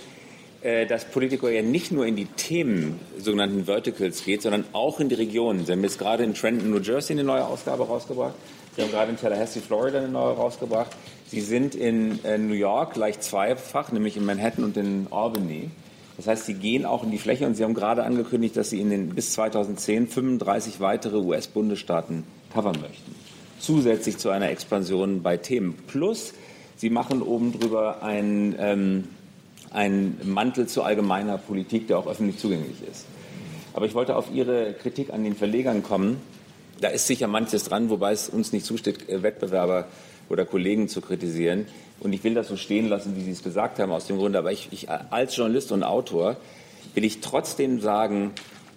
äh, 0.63 0.87
dass 0.87 1.05
Politico 1.05 1.49
ja 1.49 1.63
nicht 1.63 1.93
nur 1.93 2.07
in 2.07 2.17
die 2.17 2.27
Themen 2.27 2.99
sogenannten 3.19 3.67
Verticals 3.67 4.25
geht, 4.25 4.43
sondern 4.43 4.65
auch 4.73 5.01
in 5.01 5.09
die 5.09 5.15
Regionen. 5.15 5.65
Sie 5.67 5.73
haben 5.73 5.83
jetzt 5.83 5.99
gerade 5.99 6.25
in 6.25 6.35
Trenton, 6.35 6.71
New 6.71 6.81
Jersey 6.81 7.15
eine 7.15 7.25
neue 7.25 7.45
Ausgabe 7.45 7.87
rausgebracht. 7.87 8.35
Sie 8.75 8.83
haben 8.83 8.91
gerade 8.91 9.11
in 9.11 9.17
Tallahassee, 9.17 9.61
Florida 9.61 9.99
eine 9.99 10.09
neue 10.09 10.35
rausgebracht. 10.35 10.91
Sie 11.31 11.43
sind 11.43 11.75
in 11.75 12.25
äh, 12.25 12.39
New 12.39 12.55
York 12.55 12.95
gleich 12.95 13.21
zweifach, 13.21 13.93
nämlich 13.93 14.17
in 14.17 14.25
Manhattan 14.25 14.65
und 14.65 14.77
in 14.79 15.09
Albany. 15.11 15.71
Das 16.17 16.27
heißt, 16.27 16.47
Sie 16.47 16.55
gehen 16.55 16.87
auch 16.87 17.05
in 17.05 17.11
die 17.11 17.19
Fläche 17.19 17.47
und 17.47 17.55
Sie 17.55 17.65
haben 17.65 17.75
gerade 17.75 18.03
angekündigt, 18.03 18.57
dass 18.57 18.71
Sie 18.71 18.81
in 18.81 18.89
den 18.89 19.11
bis 19.11 19.33
2010 19.35 20.09
35 20.09 20.81
weitere 20.81 21.19
US-Bundesstaaten 21.19 22.25
covern 22.53 22.81
möchten. 22.81 23.15
Zusätzlich 23.59 24.17
zu 24.17 24.31
einer 24.31 24.51
Expansion 24.51 25.23
bei 25.23 25.37
Themen. 25.37 25.75
Plus, 25.87 26.33
Sie 26.77 26.89
machen 26.89 27.21
oben 27.21 27.53
drüber 27.53 28.03
einen, 28.03 28.55
ähm, 28.59 29.05
einen 29.71 30.19
Mantel 30.25 30.67
zu 30.67 30.83
allgemeiner 30.83 31.37
Politik, 31.37 31.89
der 31.89 31.99
auch 31.99 32.07
öffentlich 32.07 32.39
zugänglich 32.39 32.83
ist. 32.91 33.05
Aber 33.75 33.85
ich 33.85 33.95
wollte 33.95 34.17
auf 34.17 34.33
Ihre 34.33 34.73
Kritik 34.73 35.13
an 35.13 35.25
den 35.25 35.37
Verlegern 35.37 35.83
kommen. 35.83 36.21
Da 36.81 36.89
ist 36.89 37.07
sicher 37.07 37.29
manches 37.29 37.65
dran, 37.65 37.91
wobei 37.91 38.13
es 38.13 38.31
uns 38.31 38.53
nicht 38.53 38.65
zusteht, 38.65 39.09
äh, 39.11 39.23
Wettbewerber 39.23 39.89
oder 40.29 40.45
Kollegen 40.45 40.89
zu 40.89 41.01
kritisieren. 41.01 41.67
Und 42.01 42.13
ich 42.13 42.23
will 42.25 42.35
das 42.35 42.49
so 42.49 42.57
stehen 42.57 42.89
lassen, 42.89 43.17
wie 43.17 43.23
Sie 43.23 43.33
es 43.33 43.43
gesagt 43.43 43.79
haben, 43.79 43.93
aus 43.93 44.07
dem 44.07 44.19
Grunde. 44.19 44.39
Aber 44.39 44.53
ich, 44.53 44.69
ich, 44.71 44.89
als 44.91 45.37
Journalist 45.37 45.73
und 45.73 45.83
Autor 45.83 46.37
will 46.95 47.05
ich 47.05 47.21
trotzdem 47.21 47.81
sagen, 47.81 48.33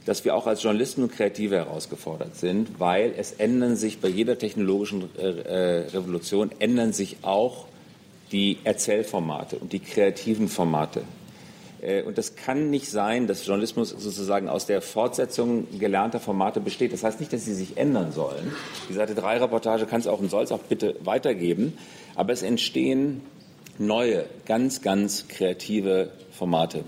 dass 0.06 0.26
wir 0.26 0.36
auch 0.36 0.48
als 0.48 0.64
Journalisten 0.64 1.04
und 1.04 1.12
Kreative 1.12 1.58
herausgefordert 1.58 2.36
sind, 2.36 2.80
weil 2.80 3.14
es 3.16 3.34
ändern 3.34 3.76
sich 3.76 4.00
bei 4.00 4.08
jeder 4.08 4.38
technologischen 4.38 5.10
äh, 5.18 5.22
äh 5.22 5.88
Revolution 5.90 6.50
ändern 6.60 6.92
sich 6.94 7.18
auch 7.22 7.68
die 8.32 8.58
Erzählformate 8.64 9.58
und 9.58 9.74
die 9.74 9.80
kreativen 9.80 10.48
Formate. 10.48 11.04
Äh, 11.82 12.04
und 12.04 12.18
das 12.18 12.36
kann 12.36 12.70
nicht 12.70 12.90
sein, 12.90 13.28
dass 13.28 13.46
Journalismus 13.46 13.90
sozusagen 13.90 14.48
aus 14.48 14.66
der 14.66 14.82
Fortsetzung 14.82 15.68
gelernter 15.80 16.20
Formate 16.20 16.60
besteht. 16.60 16.94
Das 16.94 17.04
heißt 17.04 17.20
nicht, 17.20 17.34
dass 17.34 17.46
sie 17.46 17.54
sich 17.54 17.78
ändern 17.78 18.12
sollen. 18.12 18.54
Die 18.90 18.94
Seite 18.94 19.16
3 19.16 19.40
Reportage 19.40 19.86
kann 19.86 20.00
es 20.00 20.08
auch 20.08 20.20
und 20.20 20.30
soll 20.30 20.44
es 20.44 20.52
auch 20.52 20.60
bitte 20.60 20.96
weitergeben. 21.04 21.78
Aber 22.16 22.34
es 22.34 22.44
entstehen 22.44 23.22
neue, 23.78 24.26
ganz, 24.46 24.82
ganz 24.82 25.28
kreative 25.28 26.12
Formate, 26.32 26.84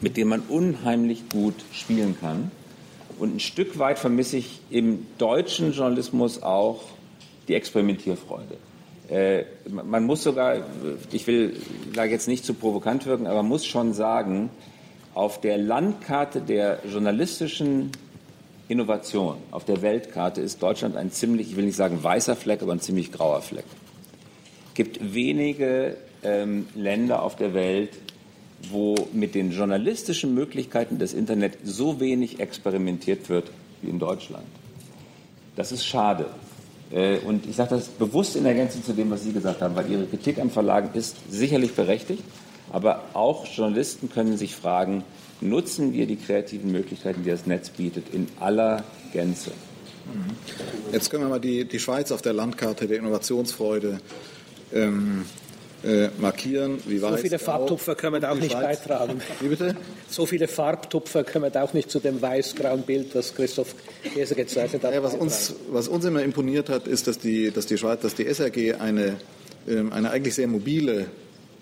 mit 0.00 0.16
denen 0.16 0.30
man 0.30 0.40
unheimlich 0.40 1.28
gut 1.28 1.54
spielen 1.72 2.16
kann. 2.20 2.50
Und 3.18 3.36
ein 3.36 3.40
Stück 3.40 3.78
weit 3.78 3.98
vermisse 3.98 4.38
ich 4.38 4.60
im 4.70 5.06
deutschen 5.18 5.72
Journalismus 5.72 6.42
auch 6.42 6.82
die 7.48 7.54
Experimentierfreude. 7.54 8.56
Äh, 9.10 9.44
man 9.68 10.04
muss 10.04 10.22
sogar, 10.22 10.58
ich 11.10 11.26
will 11.26 11.56
da 11.94 12.04
jetzt 12.04 12.28
nicht 12.28 12.44
zu 12.44 12.54
provokant 12.54 13.06
wirken, 13.06 13.26
aber 13.26 13.42
man 13.42 13.48
muss 13.48 13.66
schon 13.66 13.92
sagen, 13.92 14.50
auf 15.14 15.40
der 15.40 15.58
Landkarte 15.58 16.40
der 16.40 16.78
journalistischen 16.88 17.90
Innovation, 18.68 19.38
auf 19.50 19.64
der 19.64 19.82
Weltkarte 19.82 20.40
ist 20.40 20.62
Deutschland 20.62 20.96
ein 20.96 21.10
ziemlich, 21.10 21.50
ich 21.50 21.56
will 21.56 21.64
nicht 21.64 21.76
sagen 21.76 22.02
weißer 22.02 22.36
Fleck, 22.36 22.62
aber 22.62 22.72
ein 22.72 22.80
ziemlich 22.80 23.10
grauer 23.10 23.42
Fleck. 23.42 23.64
Es 24.68 24.74
gibt 24.74 25.12
wenige 25.12 25.96
ähm, 26.22 26.68
Länder 26.76 27.22
auf 27.24 27.34
der 27.34 27.52
Welt, 27.52 27.90
wo 28.70 29.08
mit 29.12 29.34
den 29.34 29.50
journalistischen 29.50 30.34
Möglichkeiten 30.34 30.98
des 30.98 31.14
Internet 31.14 31.58
so 31.64 31.98
wenig 31.98 32.38
experimentiert 32.38 33.28
wird 33.28 33.50
wie 33.82 33.88
in 33.88 33.98
Deutschland. 33.98 34.46
Das 35.56 35.72
ist 35.72 35.84
schade. 35.84 36.26
Äh, 36.90 37.18
und 37.18 37.46
ich 37.46 37.56
sage 37.56 37.70
das 37.70 37.88
bewusst 37.88 38.36
in 38.36 38.44
Ergänzung 38.44 38.84
zu 38.84 38.92
dem, 38.92 39.10
was 39.10 39.22
Sie 39.22 39.32
gesagt 39.32 39.62
haben, 39.62 39.76
weil 39.76 39.90
Ihre 39.90 40.06
Kritik 40.06 40.38
am 40.38 40.50
Verlagen 40.50 40.90
ist 40.94 41.16
sicherlich 41.30 41.74
berechtigt, 41.74 42.24
aber 42.72 43.04
auch 43.14 43.46
Journalisten 43.46 44.10
können 44.10 44.36
sich 44.36 44.56
fragen, 44.56 45.04
nutzen 45.40 45.92
wir 45.92 46.06
die 46.06 46.16
kreativen 46.16 46.70
Möglichkeiten, 46.72 47.22
die 47.22 47.30
das 47.30 47.46
Netz 47.46 47.70
bietet, 47.70 48.12
in 48.12 48.28
aller 48.38 48.84
Gänze? 49.12 49.50
Mhm. 49.50 50.92
Jetzt 50.92 51.10
können 51.10 51.24
wir 51.24 51.30
mal 51.30 51.40
die, 51.40 51.64
die 51.64 51.78
Schweiz 51.78 52.12
auf 52.12 52.22
der 52.22 52.32
Landkarte 52.32 52.86
der 52.86 52.98
Innovationsfreude 52.98 54.00
ähm, 54.72 55.24
äh, 55.84 56.08
markieren. 56.18 56.78
Wie 56.86 56.98
so 56.98 57.16
viele 57.16 57.38
Farbtupfer 57.38 57.94
können 57.94 58.14
wir 58.14 58.20
da 58.20 58.32
auch 58.32 58.36
nicht 58.36 58.52
Schweiz. 58.52 58.80
beitragen. 58.80 59.20
Wie 59.40 59.48
bitte? 59.48 59.76
So 60.08 60.26
viele 60.26 60.48
Farbtupfer 60.48 61.24
können 61.24 61.44
wir 61.44 61.50
da 61.50 61.62
auch 61.62 61.72
nicht 61.72 61.90
zu 61.90 62.00
dem 62.00 62.20
weiß-grauen 62.20 62.82
Bild, 62.82 63.14
das 63.14 63.34
Christoph 63.34 63.74
Käse 64.14 64.34
gezeichnet 64.34 64.84
hat. 64.84 64.92
Ja, 64.92 65.02
was, 65.02 65.14
uns, 65.14 65.54
was 65.70 65.88
uns 65.88 66.04
immer 66.04 66.22
imponiert 66.22 66.68
hat, 66.68 66.86
ist, 66.86 67.06
dass 67.06 67.18
die, 67.18 67.50
dass 67.50 67.66
die 67.66 67.78
Schweiz, 67.78 68.00
dass 68.00 68.14
die 68.14 68.26
SRG 68.26 68.74
eine, 68.74 69.16
ähm, 69.68 69.92
eine 69.92 70.10
eigentlich 70.10 70.34
sehr 70.34 70.48
mobile 70.48 71.06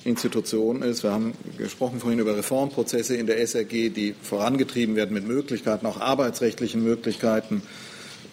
Institution 0.04 0.82
ist. 0.82 1.02
Wir 1.02 1.12
haben 1.12 1.34
gesprochen 1.56 2.00
vorhin 2.00 2.18
über 2.18 2.36
Reformprozesse 2.36 3.16
in 3.16 3.26
der 3.26 3.38
SRG, 3.46 3.90
die 3.90 4.14
vorangetrieben 4.20 4.96
werden 4.96 5.12
mit 5.12 5.26
Möglichkeiten, 5.26 5.86
auch 5.86 6.00
arbeitsrechtlichen 6.00 6.82
Möglichkeiten, 6.82 7.62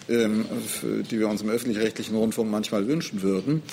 die 0.08 1.20
wir 1.20 1.28
uns 1.28 1.41
im 1.41 1.50
öffentlich-rechtlichen 1.50 2.15
Rundfunk 2.15 2.52
manchmal 2.52 2.88
wünschen 2.88 3.22
würden. 3.22 3.64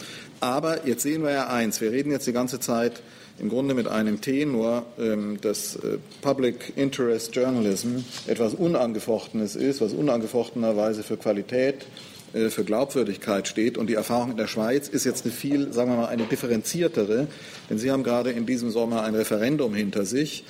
Aber 0.41 0.87
jetzt 0.87 1.03
sehen 1.03 1.22
wir 1.22 1.30
ja 1.30 1.49
eins, 1.49 1.80
wir 1.80 1.93
reden 1.93 2.11
jetzt 2.11 2.26
die 2.26 2.33
ganze 2.33 2.59
Zeit 2.59 3.03
im 3.39 3.49
Grunde 3.49 3.74
mit 3.74 3.89
einem 3.89 4.20
Tenor, 4.20 4.87
ähm, 4.99 5.41
dass 5.41 5.76
äh, 5.76 5.99
Public 6.20 6.72
Interest 6.76 7.35
Journalism 7.35 7.99
etwas 8.26 8.55
Unangefochtenes 8.55 9.57
ist, 9.57 9.80
was 9.80 9.93
unangefochtenerweise 9.93 11.03
für 11.03 11.16
Qualität 11.16 11.87
äh, 12.35 12.51
für 12.51 12.64
Glaubwürdigkeit 12.64 13.49
steht. 13.49 13.78
Und 13.78 13.89
die 13.89 13.95
Erfahrung 13.95 14.33
in 14.33 14.37
der 14.37 14.47
Schweiz 14.47 14.89
ist 14.89 15.05
jetzt 15.05 15.24
eine 15.24 15.33
viel, 15.33 15.72
sagen 15.72 15.91
wir 15.91 15.97
mal, 15.97 16.07
eine 16.07 16.24
differenziertere. 16.24 17.26
Denn 17.68 17.78
Sie 17.78 17.91
haben 17.91 18.05
gerade 18.05 18.30
in 18.30 18.47
diesem 18.47 18.70
Sommer 18.70 19.03
ein 19.03 19.14
Referendum 19.14 19.74
hinter 19.74 20.05
sich 20.05 20.45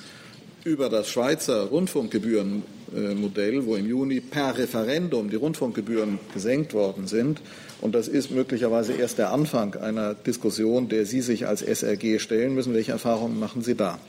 über 0.65 0.89
das 0.89 1.09
Schweizer 1.09 1.65
Rundfunkgebührenmodell, 1.65 3.65
wo 3.65 3.75
im 3.75 3.87
Juni 3.87 4.21
per 4.21 4.57
Referendum 4.57 5.29
die 5.29 5.35
Rundfunkgebühren 5.35 6.19
gesenkt 6.33 6.73
worden 6.73 7.07
sind. 7.07 7.41
Und 7.81 7.93
das 7.93 8.07
ist 8.07 8.31
möglicherweise 8.31 8.93
erst 8.93 9.17
der 9.17 9.31
Anfang 9.31 9.75
einer 9.75 10.13
Diskussion, 10.13 10.87
der 10.87 11.05
Sie 11.05 11.21
sich 11.21 11.47
als 11.47 11.61
SRG 11.61 12.19
stellen 12.19 12.55
müssen. 12.55 12.73
Welche 12.73 12.93
Erfahrungen 12.93 13.39
machen 13.39 13.61
Sie 13.61 13.75
da? 13.75 13.99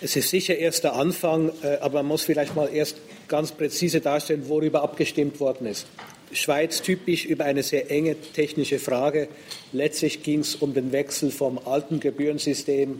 Es 0.00 0.16
ist 0.16 0.30
sicher 0.30 0.56
erst 0.56 0.84
der 0.84 0.94
Anfang, 0.94 1.50
äh, 1.62 1.78
aber 1.80 2.02
man 2.02 2.06
muss 2.06 2.22
vielleicht 2.22 2.54
mal 2.54 2.68
erst 2.72 2.96
ganz 3.26 3.52
präzise 3.52 4.00
darstellen, 4.00 4.48
worüber 4.48 4.82
abgestimmt 4.82 5.40
worden 5.40 5.66
ist. 5.66 5.86
Schweiz 6.32 6.82
typisch 6.82 7.24
über 7.24 7.44
eine 7.44 7.62
sehr 7.62 7.90
enge 7.90 8.16
technische 8.34 8.78
Frage. 8.78 9.28
Letztlich 9.72 10.22
ging 10.22 10.40
es 10.40 10.56
um 10.56 10.74
den 10.74 10.92
Wechsel 10.92 11.30
vom 11.30 11.58
alten 11.58 12.00
Gebührensystem 12.00 12.98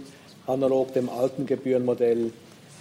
analog 0.48 0.92
dem 0.94 1.08
alten 1.08 1.46
Gebührenmodell 1.46 2.32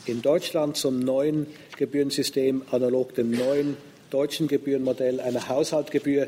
in 0.05 0.22
Deutschland 0.22 0.78
zum 0.78 0.99
neuen 0.99 1.47
Gebührensystem 1.78 2.63
analog 2.72 3.13
dem 3.15 3.32
neuen 3.32 3.78
deutschen 4.09 4.47
Gebührenmodell 4.47 5.20
einer 5.20 5.49
Haushaltgebühr. 5.49 6.28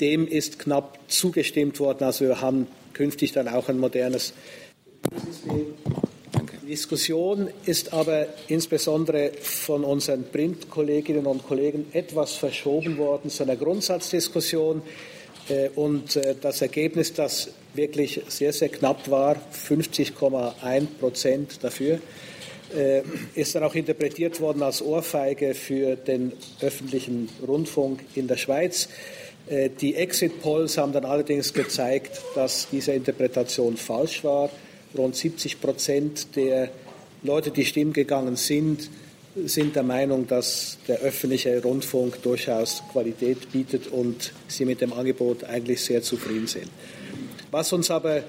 Dem 0.00 0.26
ist 0.26 0.58
knapp 0.58 0.98
zugestimmt 1.06 1.78
worden. 1.78 2.04
Also 2.04 2.24
wir 2.26 2.40
haben 2.40 2.66
künftig 2.92 3.32
dann 3.32 3.48
auch 3.48 3.68
ein 3.68 3.78
modernes 3.78 4.34
System. 5.26 5.74
Die 6.62 6.66
Diskussion 6.68 7.50
ist 7.66 7.92
aber 7.92 8.26
insbesondere 8.48 9.32
von 9.40 9.84
unseren 9.84 10.24
Print-Kolleginnen 10.24 11.26
und 11.26 11.46
Kollegen 11.46 11.86
etwas 11.92 12.32
verschoben 12.32 12.98
worden 12.98 13.30
zu 13.30 13.42
einer 13.42 13.56
Grundsatzdiskussion. 13.56 14.82
Äh, 15.48 15.68
und 15.74 16.16
äh, 16.16 16.34
das 16.40 16.62
Ergebnis, 16.62 17.12
das 17.12 17.50
wirklich 17.74 18.20
sehr, 18.28 18.52
sehr 18.52 18.68
knapp 18.68 19.10
war, 19.10 19.36
50,1 19.52 20.86
Prozent 21.00 21.58
dafür, 21.62 22.00
äh, 22.74 23.02
ist 23.34 23.54
dann 23.54 23.64
auch 23.64 23.74
interpretiert 23.74 24.40
worden 24.40 24.62
als 24.62 24.82
Ohrfeige 24.82 25.54
für 25.54 25.96
den 25.96 26.32
öffentlichen 26.60 27.28
Rundfunk 27.46 28.00
in 28.14 28.28
der 28.28 28.36
Schweiz. 28.36 28.88
Die 29.80 29.96
Exit-Polls 29.96 30.78
haben 30.78 30.92
dann 30.92 31.04
allerdings 31.04 31.52
gezeigt, 31.52 32.22
dass 32.36 32.68
diese 32.70 32.92
Interpretation 32.92 33.76
falsch 33.76 34.22
war. 34.22 34.48
Rund 34.96 35.16
70 35.16 35.60
Prozent 35.60 36.36
der 36.36 36.70
Leute, 37.24 37.50
die 37.50 37.64
stimmen 37.64 37.92
gegangen 37.92 38.36
sind, 38.36 38.88
sind 39.34 39.76
der 39.76 39.82
Meinung, 39.82 40.26
dass 40.26 40.78
der 40.88 41.00
öffentliche 41.00 41.62
Rundfunk 41.62 42.22
durchaus 42.22 42.82
Qualität 42.92 43.50
bietet 43.50 43.86
und 43.86 44.32
sie 44.48 44.64
mit 44.64 44.80
dem 44.80 44.92
Angebot 44.92 45.44
eigentlich 45.44 45.80
sehr 45.82 46.02
zufrieden 46.02 46.46
sind. 46.46 46.68
Was 47.50 47.72
uns 47.72 47.90
aber 47.90 48.22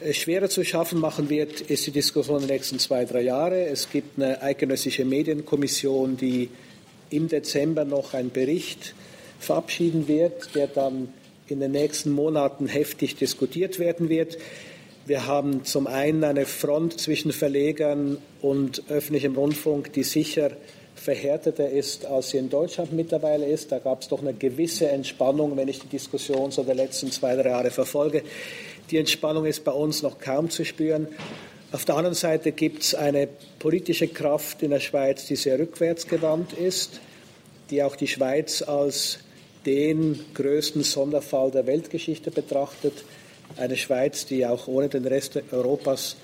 äh, 0.00 0.12
schwerer 0.12 0.48
zu 0.48 0.64
schaffen 0.64 1.00
machen 1.00 1.28
wird, 1.30 1.60
ist 1.62 1.86
die 1.86 1.90
Diskussion 1.90 2.46
der 2.46 2.56
nächsten 2.56 2.78
zwei, 2.78 3.04
drei 3.04 3.22
Jahre. 3.22 3.66
Es 3.66 3.90
gibt 3.90 4.18
eine 4.18 4.42
eidgenössische 4.42 5.04
Medienkommission, 5.04 6.16
die 6.16 6.50
im 7.10 7.28
Dezember 7.28 7.84
noch 7.84 8.14
einen 8.14 8.30
Bericht 8.30 8.94
verabschieden 9.38 10.08
wird, 10.08 10.54
der 10.54 10.66
dann 10.68 11.08
in 11.48 11.60
den 11.60 11.72
nächsten 11.72 12.10
Monaten 12.10 12.66
heftig 12.66 13.16
diskutiert 13.16 13.78
werden 13.78 14.08
wird. 14.08 14.38
Wir 15.06 15.28
haben 15.28 15.64
zum 15.64 15.86
einen 15.86 16.24
eine 16.24 16.46
Front 16.46 16.98
zwischen 16.98 17.30
Verlegern 17.30 18.18
und 18.42 18.82
öffentlichem 18.88 19.36
Rundfunk, 19.36 19.92
die 19.92 20.02
sicher 20.02 20.50
verhärteter 20.96 21.70
ist, 21.70 22.06
als 22.06 22.30
sie 22.30 22.38
in 22.38 22.50
Deutschland 22.50 22.92
mittlerweile 22.92 23.46
ist. 23.46 23.70
Da 23.70 23.78
gab 23.78 24.02
es 24.02 24.08
doch 24.08 24.20
eine 24.20 24.34
gewisse 24.34 24.88
Entspannung, 24.88 25.56
wenn 25.56 25.68
ich 25.68 25.78
die 25.78 25.86
Diskussion 25.86 26.50
so 26.50 26.64
der 26.64 26.74
letzten 26.74 27.12
zwei, 27.12 27.36
drei 27.36 27.50
Jahre 27.50 27.70
verfolge. 27.70 28.24
Die 28.90 28.96
Entspannung 28.96 29.46
ist 29.46 29.62
bei 29.62 29.70
uns 29.70 30.02
noch 30.02 30.18
kaum 30.18 30.50
zu 30.50 30.64
spüren. 30.64 31.06
Auf 31.70 31.84
der 31.84 31.94
anderen 31.94 32.16
Seite 32.16 32.50
gibt 32.50 32.82
es 32.82 32.96
eine 32.96 33.28
politische 33.60 34.08
Kraft 34.08 34.64
in 34.64 34.72
der 34.72 34.80
Schweiz, 34.80 35.26
die 35.26 35.36
sehr 35.36 35.60
rückwärtsgewandt 35.60 36.52
ist, 36.54 37.00
die 37.70 37.80
auch 37.84 37.94
die 37.94 38.08
Schweiz 38.08 38.60
als 38.60 39.20
den 39.66 40.18
größten 40.34 40.82
Sonderfall 40.82 41.52
der 41.52 41.68
Weltgeschichte 41.68 42.32
betrachtet. 42.32 43.04
Eine 43.56 43.76
Schweiz, 43.76 44.26
die 44.26 44.46
auch 44.46 44.68
ohne 44.68 44.88
den 44.88 45.06
Rest 45.06 45.40
Europas 45.52 46.16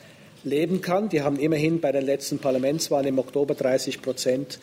leben 0.45 0.81
kann. 0.81 1.09
Die 1.09 1.23
haben 1.23 1.39
immerhin 1.39 1.81
bei 1.81 1.93
den 1.93 2.05
letzten 2.05 2.39
Parlamentswahlen 2.39 3.07
im 3.07 3.19
Oktober 3.19 3.55
30 3.55 4.03
Prozent 4.03 4.59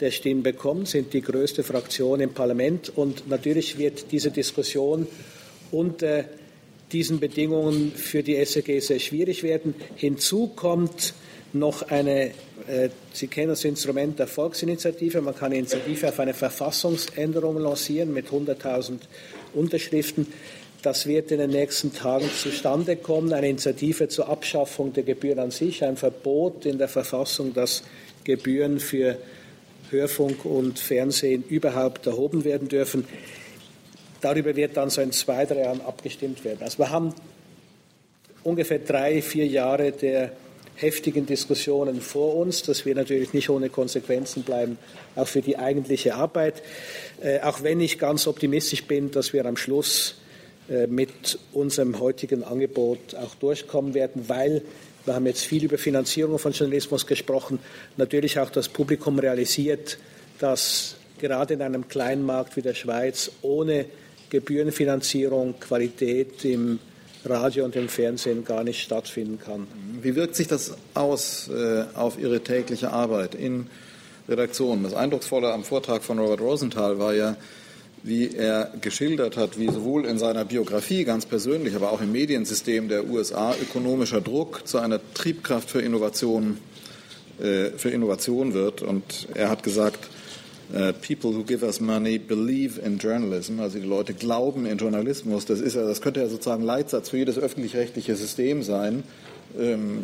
der 0.00 0.10
Stimmen 0.10 0.42
bekommen, 0.42 0.86
sind 0.86 1.12
die 1.12 1.20
größte 1.20 1.62
Fraktion 1.62 2.20
im 2.20 2.34
Parlament. 2.34 2.90
Und 2.96 3.28
natürlich 3.28 3.78
wird 3.78 4.10
diese 4.12 4.30
Diskussion 4.30 5.06
unter 5.70 6.24
diesen 6.92 7.20
Bedingungen 7.20 7.92
für 7.92 8.22
die 8.22 8.36
SRG 8.36 8.80
sehr 8.80 8.98
schwierig 9.00 9.42
werden. 9.42 9.74
Hinzu 9.96 10.48
kommt 10.48 11.14
noch 11.52 11.82
eine, 11.82 12.32
äh, 12.66 12.88
Sie 13.12 13.28
kennen 13.28 13.48
das 13.48 13.64
Instrument 13.64 14.18
der 14.18 14.26
Volksinitiative, 14.26 15.20
man 15.20 15.34
kann 15.34 15.46
eine 15.46 15.58
Initiative 15.58 16.08
auf 16.08 16.20
eine 16.20 16.34
Verfassungsänderung 16.34 17.58
lancieren 17.58 18.12
mit 18.12 18.28
100.000 18.28 18.98
Unterschriften. 19.54 20.26
Das 20.84 21.06
wird 21.06 21.30
in 21.30 21.38
den 21.38 21.48
nächsten 21.48 21.94
Tagen 21.94 22.28
zustande 22.30 22.96
kommen. 22.96 23.32
Eine 23.32 23.48
Initiative 23.48 24.08
zur 24.08 24.28
Abschaffung 24.28 24.92
der 24.92 25.02
Gebühren 25.02 25.38
an 25.38 25.50
sich, 25.50 25.82
ein 25.82 25.96
Verbot 25.96 26.66
in 26.66 26.76
der 26.76 26.88
Verfassung, 26.88 27.54
dass 27.54 27.84
Gebühren 28.22 28.78
für 28.80 29.16
Hörfunk 29.88 30.44
und 30.44 30.78
Fernsehen 30.78 31.42
überhaupt 31.48 32.06
erhoben 32.06 32.44
werden 32.44 32.68
dürfen. 32.68 33.06
Darüber 34.20 34.56
wird 34.56 34.76
dann 34.76 34.90
so 34.90 35.00
in 35.00 35.10
zwei, 35.12 35.46
drei 35.46 35.60
Jahren 35.60 35.80
abgestimmt 35.80 36.44
werden. 36.44 36.58
Also 36.60 36.76
wir 36.76 36.90
haben 36.90 37.14
ungefähr 38.42 38.80
drei, 38.80 39.22
vier 39.22 39.46
Jahre 39.46 39.90
der 39.90 40.32
heftigen 40.74 41.24
Diskussionen 41.24 42.02
vor 42.02 42.36
uns. 42.36 42.62
Das 42.62 42.84
wird 42.84 42.98
natürlich 42.98 43.32
nicht 43.32 43.48
ohne 43.48 43.70
Konsequenzen 43.70 44.42
bleiben, 44.42 44.76
auch 45.16 45.28
für 45.28 45.40
die 45.40 45.56
eigentliche 45.56 46.14
Arbeit. 46.14 46.62
Äh, 47.22 47.40
auch 47.40 47.62
wenn 47.62 47.80
ich 47.80 47.98
ganz 47.98 48.26
optimistisch 48.26 48.84
bin, 48.84 49.10
dass 49.10 49.32
wir 49.32 49.46
am 49.46 49.56
Schluss 49.56 50.16
mit 50.88 51.38
unserem 51.52 52.00
heutigen 52.00 52.42
Angebot 52.42 53.14
auch 53.14 53.34
durchkommen 53.34 53.92
werden, 53.92 54.28
weil 54.28 54.62
wir 55.04 55.14
haben 55.14 55.26
jetzt 55.26 55.44
viel 55.44 55.64
über 55.64 55.76
Finanzierung 55.76 56.38
von 56.38 56.52
Journalismus 56.52 57.06
gesprochen, 57.06 57.58
natürlich 57.98 58.38
auch 58.38 58.48
das 58.48 58.68
Publikum 58.68 59.18
realisiert, 59.18 59.98
dass 60.38 60.96
gerade 61.18 61.54
in 61.54 61.62
einem 61.62 61.88
kleinen 61.88 62.24
Markt 62.24 62.56
wie 62.56 62.62
der 62.62 62.74
Schweiz 62.74 63.30
ohne 63.42 63.86
Gebührenfinanzierung 64.30 65.60
Qualität 65.60 66.44
im 66.44 66.78
Radio 67.24 67.64
und 67.64 67.76
im 67.76 67.88
Fernsehen 67.88 68.44
gar 68.44 68.64
nicht 68.64 68.82
stattfinden 68.82 69.38
kann. 69.38 69.66
Wie 70.02 70.14
wirkt 70.14 70.36
sich 70.36 70.48
das 70.48 70.74
aus 70.92 71.48
äh, 71.48 71.84
auf 71.94 72.18
Ihre 72.18 72.40
tägliche 72.40 72.90
Arbeit 72.90 73.34
in 73.34 73.68
Redaktionen? 74.28 74.82
Das 74.82 74.94
Eindrucksvolle 74.94 75.52
am 75.52 75.64
Vortrag 75.64 76.02
von 76.02 76.18
Robert 76.18 76.40
Rosenthal 76.40 76.98
war 76.98 77.14
ja, 77.14 77.36
wie 78.04 78.36
er 78.36 78.70
geschildert 78.82 79.38
hat, 79.38 79.58
wie 79.58 79.66
sowohl 79.66 80.04
in 80.04 80.18
seiner 80.18 80.44
Biografie 80.44 81.04
ganz 81.04 81.24
persönlich, 81.24 81.74
aber 81.74 81.90
auch 81.90 82.02
im 82.02 82.12
Mediensystem 82.12 82.88
der 82.88 83.08
USA 83.08 83.54
ökonomischer 83.60 84.20
Druck 84.20 84.68
zu 84.68 84.78
einer 84.78 85.00
Triebkraft 85.14 85.70
für 85.70 85.80
Innovation, 85.80 86.58
äh, 87.40 87.70
für 87.70 87.88
Innovation 87.88 88.52
wird. 88.52 88.82
Und 88.82 89.26
er 89.32 89.48
hat 89.48 89.62
gesagt, 89.62 90.10
uh, 90.74 90.92
people 90.92 91.34
who 91.34 91.44
give 91.44 91.64
us 91.64 91.80
money 91.80 92.18
believe 92.18 92.78
in 92.78 92.98
journalism, 92.98 93.58
also 93.60 93.78
die 93.78 93.86
Leute 93.86 94.12
glauben 94.12 94.66
in 94.66 94.76
Journalismus. 94.76 95.46
Das, 95.46 95.60
ist 95.60 95.74
ja, 95.74 95.82
das 95.86 96.02
könnte 96.02 96.20
ja 96.20 96.28
sozusagen 96.28 96.62
Leitsatz 96.62 97.08
für 97.08 97.16
jedes 97.16 97.38
öffentlich-rechtliche 97.38 98.16
System 98.16 98.62
sein 98.62 99.02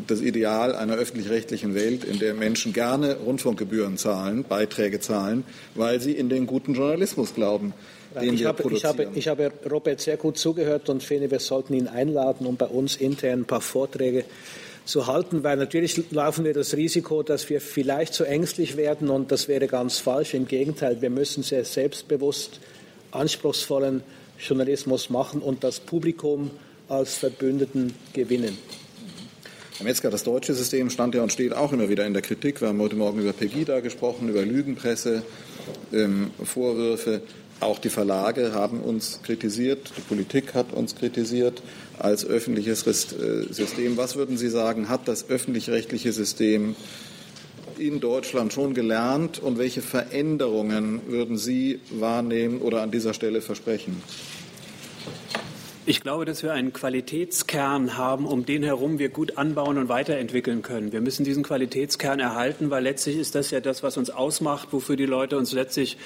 das 0.07 0.21
Ideal 0.21 0.77
einer 0.77 0.95
öffentlich-rechtlichen 0.95 1.75
Welt, 1.75 2.05
in 2.05 2.21
der 2.21 2.35
Menschen 2.35 2.73
gerne 2.73 3.17
Rundfunkgebühren 3.17 3.97
zahlen, 3.97 4.45
Beiträge 4.45 5.01
zahlen, 5.01 5.45
weil 5.75 6.01
sie 6.01 6.13
in 6.13 6.29
den 6.29 6.47
guten 6.47 6.75
Journalismus 6.75 7.35
glauben. 7.35 7.75
Den 8.15 8.35
ich, 8.35 8.41
wir 8.41 8.49
habe, 8.49 8.73
ich, 8.73 8.85
habe, 8.85 9.09
ich 9.15 9.29
habe 9.29 9.53
Robert 9.69 10.01
sehr 10.01 10.17
gut 10.17 10.39
zugehört 10.39 10.89
und 10.89 11.03
finde, 11.03 11.31
wir 11.31 11.41
sollten 11.41 11.75
ihn 11.75 11.89
einladen, 11.89 12.47
um 12.47 12.57
bei 12.57 12.67
uns 12.67 12.97
intern 12.97 13.41
ein 13.41 13.45
paar 13.45 13.61
Vorträge 13.61 14.25
zu 14.85 15.07
halten, 15.07 15.43
weil 15.43 15.57
natürlich 15.57 16.11
laufen 16.11 16.45
wir 16.45 16.55
das 16.55 16.75
Risiko, 16.75 17.23
dass 17.23 17.49
wir 17.51 17.61
vielleicht 17.61 18.15
zu 18.15 18.25
ängstlich 18.25 18.77
werden 18.77 19.11
und 19.11 19.33
das 19.33 19.49
wäre 19.49 19.67
ganz 19.67 19.99
falsch. 19.99 20.35
Im 20.35 20.47
Gegenteil, 20.47 21.03
wir 21.03 21.11
müssen 21.11 21.43
sehr 21.43 21.65
selbstbewusst 21.65 22.61
anspruchsvollen 23.11 24.03
Journalismus 24.39 25.11
machen 25.11 25.41
und 25.43 25.65
das 25.65 25.81
Publikum 25.81 26.51
als 26.89 27.19
Verbündeten 27.19 27.95
gewinnen. 28.13 28.57
Herr 29.81 29.87
Metzger, 29.87 30.11
das 30.11 30.25
deutsche 30.25 30.53
System 30.53 30.91
stand 30.91 31.15
ja 31.15 31.23
und 31.23 31.33
steht 31.33 31.55
auch 31.55 31.73
immer 31.73 31.89
wieder 31.89 32.07
in 32.07 32.13
der 32.13 32.21
Kritik. 32.21 32.61
Wir 32.61 32.69
haben 32.69 32.83
heute 32.83 32.97
Morgen 32.97 33.19
über 33.19 33.33
Pegida 33.33 33.81
gesprochen, 33.81 34.29
über 34.29 34.43
Lügenpresse, 34.43 35.23
ähm, 35.91 36.33
Vorwürfe. 36.45 37.23
Auch 37.61 37.79
die 37.79 37.89
Verlage 37.89 38.53
haben 38.53 38.83
uns 38.83 39.21
kritisiert, 39.23 39.91
die 39.97 40.03
Politik 40.03 40.53
hat 40.53 40.75
uns 40.75 40.97
kritisiert 40.97 41.63
als 41.99 42.27
öffentliches 42.27 42.87
äh, 42.87 43.51
System. 43.51 43.97
Was 43.97 44.17
würden 44.17 44.37
Sie 44.37 44.51
sagen, 44.51 44.91
hat 44.91 45.09
das 45.09 45.31
öffentlich-rechtliche 45.31 46.13
System 46.13 46.77
in 47.79 48.01
Deutschland 48.01 48.53
schon 48.53 48.75
gelernt 48.75 49.39
und 49.39 49.57
welche 49.57 49.81
Veränderungen 49.81 51.01
würden 51.07 51.39
Sie 51.39 51.81
wahrnehmen 51.89 52.61
oder 52.61 52.83
an 52.83 52.91
dieser 52.91 53.15
Stelle 53.15 53.41
versprechen? 53.41 54.03
Ich 55.87 56.03
glaube, 56.03 56.27
dass 56.27 56.43
wir 56.43 56.53
einen 56.53 56.75
Qualitätskern 56.75 57.97
haben, 57.97 58.27
um 58.27 58.45
den 58.45 58.63
herum 58.63 58.99
wir 58.99 59.09
gut 59.09 59.39
anbauen 59.39 59.79
und 59.79 59.89
weiterentwickeln 59.89 60.61
können. 60.61 60.93
Wir 60.93 61.01
müssen 61.01 61.25
diesen 61.25 61.43
Qualitätskern 61.43 62.21
erhalten, 62.21 62.69
weil 62.69 62.83
letztlich 62.83 63.17
ist 63.17 63.35
das 63.35 63.51
ja 63.51 63.61
das, 63.61 63.83
was 63.83 63.97
uns 63.97 64.11
ausmacht, 64.11 64.69
wofür 64.73 64.97
die 64.97 65.07
Leute 65.07 65.39
uns 65.39 65.53
letztlich 65.53 65.97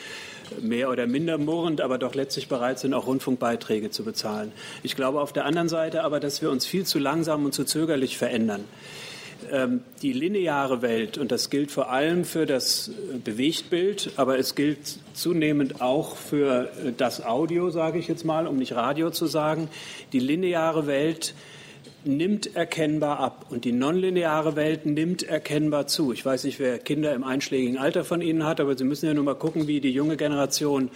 mehr 0.60 0.90
oder 0.90 1.08
minder 1.08 1.38
murrend, 1.38 1.80
aber 1.80 1.98
doch 1.98 2.14
letztlich 2.14 2.46
bereit 2.46 2.78
sind, 2.78 2.94
auch 2.94 3.08
Rundfunkbeiträge 3.08 3.90
zu 3.90 4.04
bezahlen. 4.04 4.52
Ich 4.84 4.94
glaube 4.94 5.20
auf 5.20 5.32
der 5.32 5.44
anderen 5.44 5.68
Seite 5.68 6.04
aber, 6.04 6.20
dass 6.20 6.40
wir 6.40 6.50
uns 6.50 6.64
viel 6.64 6.86
zu 6.86 7.00
langsam 7.00 7.44
und 7.44 7.52
zu 7.52 7.64
zögerlich 7.64 8.16
verändern. 8.16 8.64
Ähm, 9.50 9.80
die 10.02 10.12
lineare 10.12 10.82
Welt, 10.82 11.18
und 11.18 11.32
das 11.32 11.50
gilt 11.50 11.70
vor 11.70 11.90
allem 11.90 12.24
für 12.24 12.46
das 12.46 12.88
äh, 12.88 13.18
Bewegtbild, 13.18 14.12
aber 14.16 14.38
es 14.38 14.54
gilt 14.54 14.98
zunehmend 15.12 15.80
auch 15.80 16.16
für 16.16 16.70
äh, 16.84 16.92
das 16.96 17.24
Audio, 17.24 17.70
sage 17.70 17.98
ich 17.98 18.08
jetzt 18.08 18.24
mal, 18.24 18.46
um 18.46 18.56
nicht 18.56 18.74
Radio 18.74 19.10
zu 19.10 19.26
sagen, 19.26 19.68
die 20.12 20.18
lineare 20.18 20.86
Welt 20.86 21.34
nimmt 22.04 22.54
erkennbar 22.54 23.20
ab 23.20 23.46
und 23.50 23.64
die 23.64 23.72
nonlineare 23.72 24.56
Welt 24.56 24.86
nimmt 24.86 25.22
erkennbar 25.22 25.86
zu. 25.86 26.12
Ich 26.12 26.24
weiß 26.24 26.44
nicht, 26.44 26.58
wer 26.58 26.78
Kinder 26.78 27.14
im 27.14 27.24
einschlägigen 27.24 27.78
Alter 27.78 28.04
von 28.04 28.20
Ihnen 28.20 28.44
hat, 28.44 28.60
aber 28.60 28.76
Sie 28.76 28.84
müssen 28.84 29.06
ja 29.06 29.14
nur 29.14 29.24
mal 29.24 29.34
gucken, 29.34 29.66
wie 29.66 29.80
die 29.80 29.92
junge 29.92 30.16
Generation 30.16 30.82
ähm, 30.84 30.90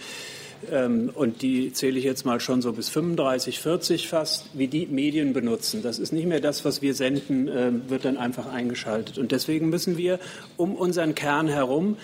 und 1.15 1.41
die 1.41 1.73
zähle 1.73 1.97
ich 1.97 2.05
jetzt 2.05 2.25
mal 2.25 2.39
schon 2.39 2.61
so 2.61 2.73
bis 2.73 2.89
35, 2.89 3.59
40 3.59 4.07
fast, 4.07 4.45
wie 4.53 4.67
die 4.67 4.85
Medien 4.87 5.33
benutzen. 5.33 5.81
Das 5.81 5.99
ist 5.99 6.11
nicht 6.11 6.27
mehr 6.27 6.41
das, 6.41 6.65
was 6.65 6.81
wir 6.81 6.93
senden, 6.93 7.47
äh, 7.47 7.71
wird 7.89 8.05
dann 8.05 8.17
einfach 8.17 8.51
eingeschaltet. 8.51 9.17
Und 9.17 9.31
deswegen 9.31 9.69
müssen 9.69 9.97
wir 9.97 10.19
um 10.57 10.75
unseren 10.75 11.15
Kern 11.15 11.47
herum 11.47 11.97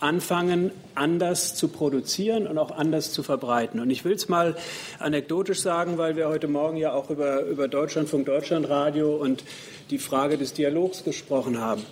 anfangen, 0.00 0.72
anders 0.94 1.54
zu 1.54 1.68
produzieren 1.68 2.46
und 2.46 2.58
auch 2.58 2.72
anders 2.72 3.12
zu 3.12 3.22
verbreiten. 3.22 3.80
Und 3.80 3.90
ich 3.90 4.04
will 4.04 4.14
es 4.14 4.28
mal 4.28 4.56
anekdotisch 4.98 5.60
sagen, 5.60 5.96
weil 5.96 6.16
wir 6.16 6.28
heute 6.28 6.48
Morgen 6.48 6.76
ja 6.76 6.92
auch 6.92 7.08
über, 7.08 7.42
über 7.42 7.68
Deutschlandfunk, 7.68 8.26
Deutschlandradio 8.26 9.14
und 9.14 9.44
die 9.90 9.98
Frage 9.98 10.38
des 10.38 10.52
Dialogs 10.52 11.04
gesprochen 11.04 11.60
haben. 11.60 11.82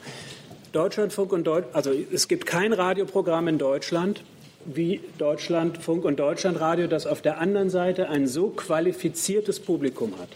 Deutschlandfunk 0.73 1.33
und 1.33 1.45
Deut 1.45 1.65
also 1.73 1.93
es 2.13 2.29
gibt 2.29 2.47
kein 2.47 2.73
Radioprogramm 2.73 3.49
in 3.49 3.59
Deutschland, 3.59 4.23
wie 4.65 5.01
Deutschlandfunk 5.19 6.05
und 6.05 6.19
Deutschlandradio, 6.19 6.87
das 6.87 7.07
auf 7.07 7.23
der 7.23 7.39
anderen 7.39 7.71
Seite 7.71 8.09
ein 8.09 8.27
so 8.27 8.49
qualifiziertes 8.49 9.61
Publikum 9.61 10.19
hat. 10.19 10.29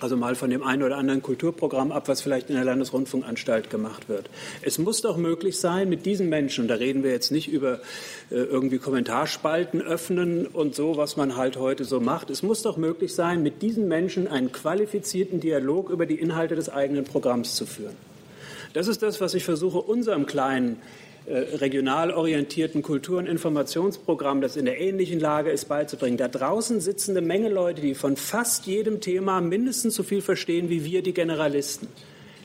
Also 0.00 0.16
mal 0.16 0.36
von 0.36 0.50
dem 0.50 0.62
einen 0.62 0.84
oder 0.84 0.96
anderen 0.96 1.22
Kulturprogramm 1.22 1.90
ab, 1.90 2.06
was 2.06 2.22
vielleicht 2.22 2.50
in 2.50 2.54
der 2.54 2.64
Landesrundfunkanstalt 2.64 3.68
gemacht 3.68 4.08
wird. 4.08 4.30
Es 4.62 4.78
muss 4.78 5.00
doch 5.00 5.16
möglich 5.16 5.58
sein, 5.58 5.88
mit 5.88 6.06
diesen 6.06 6.28
Menschen, 6.28 6.68
da 6.68 6.76
reden 6.76 7.02
wir 7.02 7.10
jetzt 7.10 7.32
nicht 7.32 7.48
über 7.48 7.80
äh, 8.30 8.36
irgendwie 8.36 8.78
Kommentarspalten 8.78 9.82
öffnen 9.82 10.46
und 10.46 10.76
so, 10.76 10.96
was 10.96 11.16
man 11.16 11.36
halt 11.36 11.56
heute 11.56 11.84
so 11.84 11.98
macht. 11.98 12.30
Es 12.30 12.44
muss 12.44 12.62
doch 12.62 12.76
möglich 12.76 13.12
sein, 13.12 13.42
mit 13.42 13.60
diesen 13.60 13.88
Menschen 13.88 14.28
einen 14.28 14.52
qualifizierten 14.52 15.40
Dialog 15.40 15.90
über 15.90 16.06
die 16.06 16.20
Inhalte 16.20 16.54
des 16.54 16.68
eigenen 16.68 17.02
Programms 17.02 17.56
zu 17.56 17.66
führen. 17.66 17.96
Das 18.74 18.86
ist 18.86 19.02
das, 19.02 19.20
was 19.20 19.34
ich 19.34 19.44
versuche, 19.44 19.78
unserem 19.78 20.26
kleinen 20.26 20.76
regional 21.30 22.10
orientierten 22.10 22.82
Kultur- 22.82 23.18
und 23.18 23.26
Informationsprogramm, 23.26 24.40
das 24.40 24.56
in 24.56 24.64
der 24.64 24.80
ähnlichen 24.80 25.20
Lage 25.20 25.50
ist, 25.50 25.66
beizubringen. 25.68 26.16
Da 26.16 26.28
draußen 26.28 26.80
sitzen 26.80 27.16
eine 27.16 27.26
Menge 27.26 27.48
Leute, 27.48 27.82
die 27.82 27.94
von 27.94 28.16
fast 28.16 28.66
jedem 28.66 29.00
Thema 29.00 29.40
mindestens 29.40 29.94
so 29.94 30.02
viel 30.02 30.22
verstehen 30.22 30.70
wie 30.70 30.84
wir, 30.84 31.02
die 31.02 31.14
Generalisten. 31.14 31.88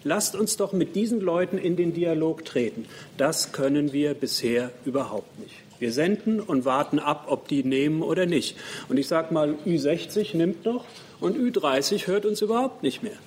Lasst 0.03 0.35
uns 0.35 0.57
doch 0.57 0.73
mit 0.73 0.95
diesen 0.95 1.21
Leuten 1.21 1.57
in 1.57 1.77
den 1.77 1.93
Dialog 1.93 2.43
treten. 2.43 2.85
Das 3.17 3.53
können 3.53 3.93
wir 3.93 4.13
bisher 4.13 4.71
überhaupt 4.83 5.39
nicht. 5.39 5.55
Wir 5.79 5.93
senden 5.93 6.39
und 6.39 6.65
warten 6.65 6.99
ab, 6.99 7.25
ob 7.29 7.47
die 7.47 7.63
nehmen 7.63 8.01
oder 8.01 8.25
nicht. 8.25 8.57
Und 8.89 8.97
ich 8.97 9.07
sage 9.07 9.33
mal, 9.33 9.55
Ü60 9.65 10.35
nimmt 10.35 10.65
noch 10.65 10.85
und 11.19 11.37
Ü30 11.37 12.07
hört 12.07 12.25
uns 12.25 12.41
überhaupt 12.41 12.83
nicht 12.83 13.01
mehr. 13.01 13.17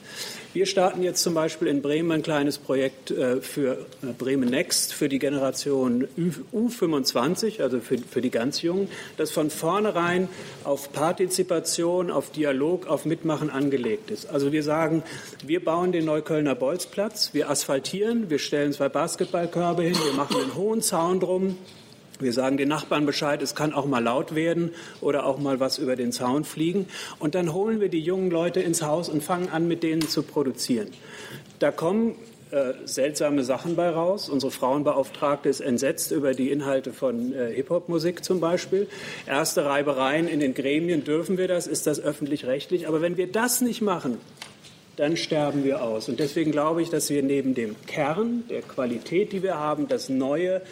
Wir 0.56 0.64
starten 0.64 1.02
jetzt 1.02 1.22
zum 1.22 1.34
Beispiel 1.34 1.68
in 1.68 1.82
Bremen 1.82 2.10
ein 2.10 2.22
kleines 2.22 2.56
Projekt 2.56 3.10
äh, 3.10 3.42
für 3.42 3.72
äh, 4.02 4.06
Bremen 4.16 4.48
Next, 4.48 4.94
für 4.94 5.10
die 5.10 5.18
Generation 5.18 6.08
U25, 6.50 7.60
also 7.60 7.78
für, 7.80 7.98
für 7.98 8.22
die 8.22 8.30
ganz 8.30 8.62
Jungen, 8.62 8.88
das 9.18 9.30
von 9.30 9.50
vornherein 9.50 10.30
auf 10.64 10.94
Partizipation, 10.94 12.10
auf 12.10 12.30
Dialog, 12.30 12.86
auf 12.86 13.04
Mitmachen 13.04 13.50
angelegt 13.50 14.10
ist. 14.10 14.30
Also 14.30 14.50
wir 14.50 14.62
sagen, 14.62 15.02
wir 15.44 15.62
bauen 15.62 15.92
den 15.92 16.06
Neuköllner 16.06 16.54
Bolzplatz, 16.54 17.34
wir 17.34 17.50
asphaltieren, 17.50 18.30
wir 18.30 18.38
stellen 18.38 18.72
zwei 18.72 18.88
Basketballkörbe 18.88 19.82
hin, 19.82 19.98
wir 20.06 20.14
machen 20.14 20.40
einen 20.40 20.54
hohen 20.54 20.80
Zaun 20.80 21.20
drum, 21.20 21.58
wir 22.18 22.32
sagen 22.32 22.56
den 22.56 22.68
Nachbarn 22.68 23.06
Bescheid, 23.06 23.42
es 23.42 23.54
kann 23.54 23.72
auch 23.72 23.86
mal 23.86 24.02
laut 24.02 24.34
werden 24.34 24.70
oder 25.00 25.26
auch 25.26 25.38
mal 25.38 25.60
was 25.60 25.78
über 25.78 25.96
den 25.96 26.12
Zaun 26.12 26.44
fliegen. 26.44 26.86
Und 27.18 27.34
dann 27.34 27.52
holen 27.52 27.80
wir 27.80 27.88
die 27.88 28.00
jungen 28.00 28.30
Leute 28.30 28.60
ins 28.60 28.82
Haus 28.82 29.08
und 29.08 29.22
fangen 29.22 29.48
an, 29.48 29.68
mit 29.68 29.82
denen 29.82 30.02
zu 30.02 30.22
produzieren. 30.22 30.88
Da 31.58 31.70
kommen 31.70 32.16
äh, 32.50 32.74
seltsame 32.84 33.42
Sachen 33.42 33.74
bei 33.74 33.90
raus. 33.90 34.28
Unsere 34.28 34.52
Frauenbeauftragte 34.52 35.48
ist 35.48 35.60
entsetzt 35.60 36.12
über 36.12 36.32
die 36.32 36.50
Inhalte 36.50 36.92
von 36.92 37.32
äh, 37.32 37.52
Hip-Hop-Musik 37.52 38.24
zum 38.24 38.38
Beispiel. 38.40 38.86
Erste 39.26 39.64
Reibereien 39.64 40.28
in 40.28 40.38
den 40.38 40.54
Gremien, 40.54 41.02
dürfen 41.02 41.38
wir 41.38 41.48
das? 41.48 41.66
Ist 41.66 41.86
das 41.86 42.00
öffentlich-rechtlich? 42.00 42.86
Aber 42.86 43.02
wenn 43.02 43.16
wir 43.16 43.30
das 43.30 43.62
nicht 43.62 43.82
machen, 43.82 44.18
dann 44.96 45.16
sterben 45.16 45.64
wir 45.64 45.82
aus. 45.82 46.08
Und 46.08 46.20
deswegen 46.20 46.52
glaube 46.52 46.82
ich, 46.82 46.90
dass 46.90 47.10
wir 47.10 47.22
neben 47.22 47.54
dem 47.54 47.76
Kern 47.86 48.44
der 48.48 48.62
Qualität, 48.62 49.32
die 49.32 49.42
wir 49.42 49.58
haben, 49.58 49.88
das 49.88 50.08
Neue 50.08 50.62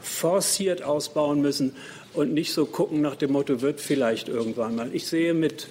forciert 0.00 0.82
ausbauen 0.82 1.40
müssen 1.40 1.76
und 2.14 2.32
nicht 2.32 2.52
so 2.52 2.66
gucken 2.66 3.00
nach 3.00 3.16
dem 3.16 3.32
Motto, 3.32 3.60
wird 3.60 3.80
vielleicht 3.80 4.28
irgendwann 4.28 4.74
mal. 4.74 4.90
Ich 4.92 5.06
sehe 5.06 5.34
mit 5.34 5.68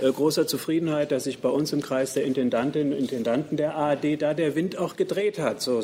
äh, 0.00 0.10
großer 0.10 0.46
Zufriedenheit, 0.46 1.12
dass 1.12 1.24
sich 1.24 1.38
bei 1.38 1.48
uns 1.48 1.72
im 1.72 1.80
Kreis 1.80 2.14
der 2.14 2.24
Intendantinnen 2.24 2.92
und 2.92 2.98
Intendanten 2.98 3.56
der 3.56 3.76
ARD 3.76 4.20
da 4.20 4.34
der 4.34 4.56
Wind 4.56 4.76
auch 4.76 4.96
gedreht 4.96 5.38
hat. 5.38 5.62
So, 5.62 5.82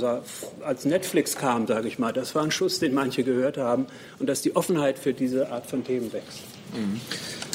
als 0.62 0.84
Netflix 0.84 1.36
kam, 1.36 1.66
sage 1.66 1.86
ich 1.86 1.98
mal, 1.98 2.12
das 2.12 2.34
war 2.34 2.42
ein 2.42 2.50
Schuss, 2.50 2.80
den 2.80 2.94
manche 2.94 3.22
gehört 3.22 3.56
haben 3.56 3.86
und 4.18 4.28
dass 4.28 4.42
die 4.42 4.56
Offenheit 4.56 4.98
für 4.98 5.14
diese 5.14 5.50
Art 5.50 5.66
von 5.66 5.84
Themen 5.84 6.12
wächst. 6.12 6.40
Mhm. 6.74 7.00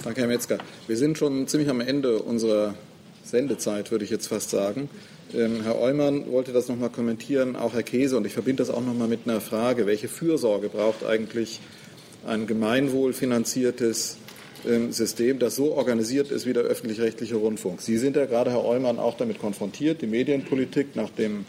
Danke, 0.04 0.22
Herr 0.22 0.28
Metzger. 0.28 0.58
Wir 0.88 0.98
sind 0.98 1.18
schon 1.18 1.48
ziemlich 1.48 1.70
am 1.70 1.82
Ende 1.82 2.20
unserer 2.20 2.76
Sendezeit, 3.26 3.92
würde 3.92 4.06
ich 4.06 4.12
jetzt 4.12 4.28
fast 4.28 4.52
sagen. 4.52 4.90
Ähm, 5.34 5.64
Herr 5.64 5.80
Eumann 5.80 6.32
wollte 6.32 6.54
das 6.54 6.68
noch 6.70 6.78
mal 6.78 6.90
kommentieren, 6.90 7.56
auch 7.56 7.74
Herr 7.74 7.84
Käse, 7.84 8.18
und 8.18 8.26
ich 8.26 8.34
verbinde 8.34 8.64
das 8.64 8.70
auch 8.70 8.86
noch 8.86 8.94
mal 8.94 9.08
mit 9.08 9.22
einer 9.26 9.42
Frage. 9.42 9.88
Welche 9.88 10.08
Fürsorge 10.08 10.70
braucht 10.70 11.04
eigentlich 11.04 11.60
ein 12.28 12.46
gemeinwohlfinanziertes 12.46 14.18
ähm, 14.68 14.92
System, 14.92 15.40
das 15.40 15.56
so 15.56 15.74
organisiert 15.74 16.30
ist 16.32 16.46
wie 16.46 16.54
der 16.54 16.64
öffentlich-rechtliche 16.64 17.36
Rundfunk? 17.36 17.82
Sie 17.82 17.98
sind 17.98 18.16
ja 18.16 18.26
gerade, 18.26 18.52
Herr 18.52 18.64
Eumann, 18.64 19.00
auch 19.00 19.18
damit 19.18 19.40
konfrontiert, 19.40 20.02
die 20.02 20.08
Medienpolitik 20.08 20.96
nach 20.96 21.10
dem 21.10 21.46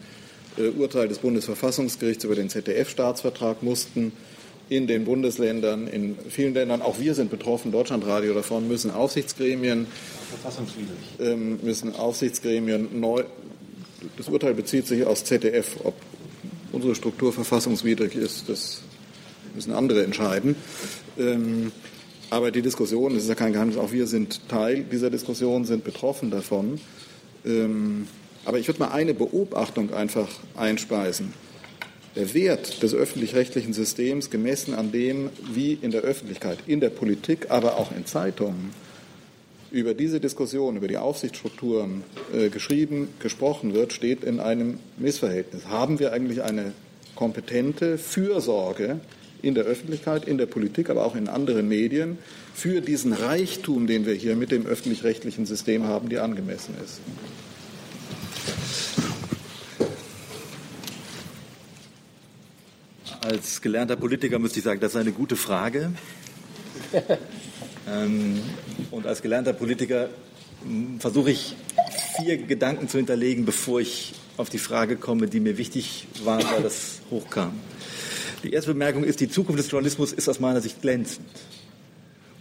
äh, 0.56 0.68
Urteil 0.68 1.08
des 1.08 1.18
Bundesverfassungsgerichts 1.18 2.24
über 2.24 2.34
den 2.34 2.48
ZDF-Staatsvertrag 2.48 3.62
mussten 3.62 4.12
in 4.68 4.86
den 4.86 5.04
Bundesländern, 5.04 5.86
in 5.86 6.16
vielen 6.28 6.54
Ländern, 6.54 6.82
auch 6.82 6.98
wir 6.98 7.14
sind 7.14 7.30
betroffen, 7.30 7.70
Deutschlandradio 7.70 8.34
davon, 8.34 8.66
müssen 8.66 8.90
Aufsichtsgremien, 8.90 9.86
ähm, 11.20 11.60
müssen 11.62 11.94
Aufsichtsgremien 11.94 13.00
neu, 13.00 13.24
das 14.16 14.28
Urteil 14.28 14.54
bezieht 14.54 14.86
sich 14.86 15.06
aus 15.06 15.24
ZDF, 15.24 15.76
ob 15.84 15.94
unsere 16.72 16.94
Struktur 16.94 17.32
verfassungswidrig 17.32 18.16
ist, 18.16 18.48
das 18.48 18.80
müssen 19.54 19.72
andere 19.72 20.04
entscheiden. 20.04 20.56
Ähm, 21.16 21.70
aber 22.28 22.50
die 22.50 22.62
Diskussion, 22.62 23.14
das 23.14 23.22
ist 23.22 23.28
ja 23.28 23.36
kein 23.36 23.52
Geheimnis, 23.52 23.76
auch 23.76 23.92
wir 23.92 24.08
sind 24.08 24.48
Teil 24.48 24.82
dieser 24.82 25.10
Diskussion, 25.10 25.64
sind 25.64 25.84
betroffen 25.84 26.32
davon. 26.32 26.80
Ähm, 27.44 28.08
aber 28.44 28.58
ich 28.58 28.66
würde 28.66 28.80
mal 28.80 28.90
eine 28.90 29.14
Beobachtung 29.14 29.92
einfach 29.94 30.28
einspeisen 30.56 31.32
der 32.16 32.32
Wert 32.34 32.82
des 32.82 32.94
öffentlich-rechtlichen 32.94 33.74
Systems 33.74 34.30
gemessen 34.30 34.74
an 34.74 34.90
dem, 34.90 35.30
wie 35.52 35.78
in 35.80 35.90
der 35.90 36.00
Öffentlichkeit, 36.00 36.58
in 36.66 36.80
der 36.80 36.90
Politik, 36.90 37.50
aber 37.50 37.78
auch 37.78 37.92
in 37.94 38.06
Zeitungen 38.06 38.72
über 39.70 39.94
diese 39.94 40.20
Diskussion, 40.20 40.76
über 40.76 40.88
die 40.88 40.96
Aufsichtsstrukturen 40.96 42.02
äh, 42.32 42.48
geschrieben, 42.48 43.08
gesprochen 43.20 43.74
wird, 43.74 43.92
steht 43.92 44.24
in 44.24 44.40
einem 44.40 44.78
Missverhältnis. 44.96 45.66
Haben 45.66 45.98
wir 45.98 46.12
eigentlich 46.12 46.42
eine 46.42 46.72
kompetente 47.14 47.98
Fürsorge 47.98 49.00
in 49.42 49.54
der 49.54 49.64
Öffentlichkeit, 49.64 50.26
in 50.26 50.38
der 50.38 50.46
Politik, 50.46 50.88
aber 50.88 51.04
auch 51.04 51.14
in 51.14 51.28
anderen 51.28 51.68
Medien 51.68 52.18
für 52.54 52.80
diesen 52.80 53.12
Reichtum, 53.12 53.86
den 53.86 54.06
wir 54.06 54.14
hier 54.14 54.36
mit 54.36 54.50
dem 54.50 54.66
öffentlich-rechtlichen 54.66 55.44
System 55.44 55.84
haben, 55.84 56.08
die 56.08 56.18
angemessen 56.18 56.74
ist? 56.82 57.00
Als 63.26 63.60
gelernter 63.60 63.96
Politiker 63.96 64.38
müsste 64.38 64.60
ich 64.60 64.64
sagen, 64.64 64.78
das 64.78 64.92
ist 64.92 65.00
eine 65.00 65.10
gute 65.10 65.34
Frage. 65.34 65.90
ähm, 67.88 68.40
und 68.92 69.04
als 69.04 69.20
gelernter 69.20 69.52
Politiker 69.52 70.10
hm, 70.62 71.00
versuche 71.00 71.32
ich 71.32 71.56
vier 72.16 72.36
Gedanken 72.36 72.88
zu 72.88 72.98
hinterlegen, 72.98 73.44
bevor 73.44 73.80
ich 73.80 74.14
auf 74.36 74.48
die 74.48 74.58
Frage 74.58 74.94
komme, 74.94 75.26
die 75.26 75.40
mir 75.40 75.58
wichtig 75.58 76.06
war, 76.22 76.38
weil 76.52 76.62
das 76.62 77.00
hochkam. 77.10 77.58
Die 78.44 78.52
erste 78.52 78.70
Bemerkung 78.72 79.02
ist, 79.02 79.18
die 79.18 79.28
Zukunft 79.28 79.58
des 79.58 79.72
Journalismus 79.72 80.12
ist 80.12 80.28
aus 80.28 80.38
meiner 80.38 80.60
Sicht 80.60 80.80
glänzend. 80.80 81.26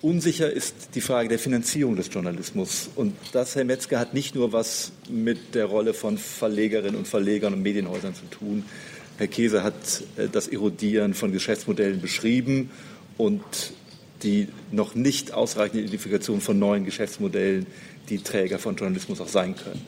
Unsicher 0.05 0.51
ist 0.51 0.89
die 0.93 1.01
Frage 1.01 1.29
der 1.29 1.39
Finanzierung 1.39 1.95
des 1.95 2.13
Journalismus. 2.13 2.91
Und 2.95 3.15
das, 3.31 3.55
Herr 3.55 3.65
Metzger, 3.65 3.97
hat 3.97 4.13
nicht 4.13 4.35
nur 4.35 4.53
was 4.53 4.91
mit 5.09 5.55
der 5.55 5.65
Rolle 5.65 5.95
von 5.95 6.19
Verlegerinnen 6.19 6.95
und 6.95 7.07
Verlegern 7.07 7.55
und 7.55 7.63
Medienhäusern 7.63 8.13
zu 8.13 8.25
tun. 8.25 8.65
Herr 9.17 9.25
Käse 9.25 9.63
hat 9.63 9.73
äh, 10.15 10.27
das 10.31 10.47
Erodieren 10.47 11.15
von 11.15 11.31
Geschäftsmodellen 11.31 12.01
beschrieben 12.01 12.69
und 13.17 13.41
die 14.21 14.47
noch 14.71 14.93
nicht 14.93 15.33
ausreichende 15.33 15.79
Identifikation 15.79 16.39
von 16.39 16.59
neuen 16.59 16.85
Geschäftsmodellen, 16.85 17.65
die 18.07 18.19
Träger 18.19 18.59
von 18.59 18.75
Journalismus 18.75 19.19
auch 19.21 19.27
sein 19.27 19.55
können. 19.55 19.81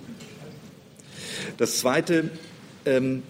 Das 1.60 1.78
Zweite 1.78 2.32
ähm, 2.86 3.22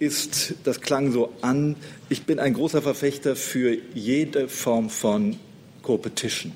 ist, 0.00 0.54
das 0.64 0.80
klang 0.80 1.12
so 1.12 1.32
an, 1.42 1.76
ich 2.08 2.24
bin 2.24 2.40
ein 2.40 2.54
großer 2.54 2.82
Verfechter 2.82 3.36
für 3.36 3.78
jede 3.94 4.48
Form 4.48 4.90
von 4.90 5.38
Competition. 5.84 6.52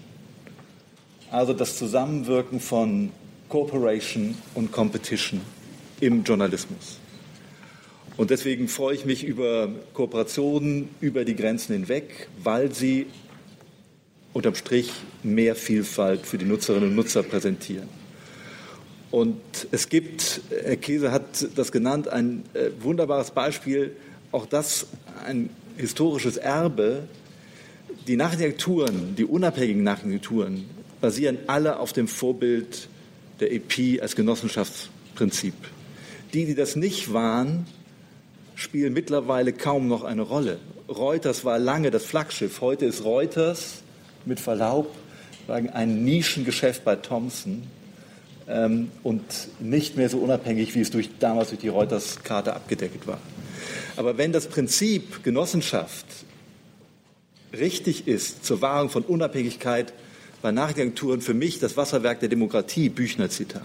Also 1.31 1.53
das 1.53 1.77
Zusammenwirken 1.79 2.59
von 2.59 3.11
Cooperation 3.49 4.35
und 4.55 4.73
Competition 4.73 5.41
im 6.01 6.25
Journalismus. 6.25 6.99
Und 8.17 8.31
deswegen 8.31 8.67
freue 8.67 8.97
ich 8.97 9.05
mich 9.05 9.23
über 9.23 9.69
Kooperationen 9.95 10.89
über 11.01 11.25
die 11.25 11.37
Grenzen 11.37 11.75
hinweg, 11.75 12.29
weil 12.43 12.75
sie 12.75 13.07
unterm 14.33 14.57
Strich 14.57 14.91
mehr 15.23 15.55
Vielfalt 15.55 16.27
für 16.27 16.39
die 16.39 16.45
Nutzerinnen 16.45 16.89
und 16.89 16.97
Nutzer 16.97 17.23
präsentieren. 17.23 17.89
Und 19.11 19.41
es 19.71 19.89
gibt, 19.89 20.41
Herr 20.51 20.77
Käse 20.77 21.13
hat 21.13 21.47
das 21.55 21.71
genannt, 21.71 22.09
ein 22.09 22.45
äh, 22.55 22.71
wunderbares 22.81 23.31
Beispiel, 23.31 23.95
auch 24.33 24.47
das 24.47 24.87
ein 25.25 25.51
historisches 25.77 26.37
Erbe. 26.37 27.05
Die 28.09 28.17
Nachrichtenturen, 28.17 29.17
die 29.17 29.27
unabhängigen 29.27 29.83
Nachrichtenturen, 29.83 30.65
basieren 31.03 31.37
alle 31.47 31.79
auf 31.79 31.93
dem 31.93 32.09
Vorbild 32.09 32.89
der 33.39 33.53
EP 33.53 34.01
als 34.01 34.17
Genossenschaftsprinzip. 34.17 35.53
Die, 36.33 36.47
die 36.47 36.55
das 36.55 36.75
nicht 36.75 37.13
waren, 37.13 37.67
spielen 38.55 38.95
mittlerweile 38.95 39.53
kaum 39.53 39.89
noch 39.89 40.05
eine 40.05 40.23
Rolle. 40.23 40.59
Reuters 40.89 41.45
war 41.45 41.59
lange 41.59 41.91
das 41.91 42.07
Flaggschiff. 42.07 42.63
Heute 42.63 42.87
ist 42.87 43.05
Reuters 43.05 43.83
mit 44.25 44.41
Verlaub 44.41 44.91
ein 45.47 46.03
Nischengeschäft 46.03 46.87
bei 46.87 46.97
Thomson 46.97 47.65
ähm, 48.49 48.91
und 49.03 49.23
nicht 49.61 49.99
mehr 49.99 50.09
so 50.09 50.17
unabhängig, 50.17 50.75
wie 50.75 50.81
es 50.81 50.91
durch, 50.91 51.11
damals 51.21 51.51
durch 51.51 51.61
die 51.61 51.69
Reuters-Karte 51.69 52.55
abgedeckt 52.55 53.07
war. 53.07 53.21
Aber 53.97 54.17
wenn 54.17 54.33
das 54.33 54.47
Prinzip 54.47 55.23
Genossenschaft 55.23 56.07
richtig 57.53 58.07
ist 58.07 58.45
zur 58.45 58.61
Wahrung 58.63 58.91
von 58.91 59.03
Unabhängigkeit 59.05 59.93
bei 60.43 60.53
Nachrichtenagenturen 60.53 61.21
für 61.21 61.35
mich 61.35 61.59
das 61.59 61.77
Wasserwerk 61.77 62.21
der 62.21 62.29
Demokratie, 62.29 62.89
Büchner-Zitat, 62.89 63.63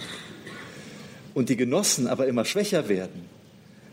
und 1.33 1.49
die 1.49 1.55
Genossen 1.55 2.07
aber 2.07 2.27
immer 2.27 2.45
schwächer 2.45 2.89
werden, 2.89 3.25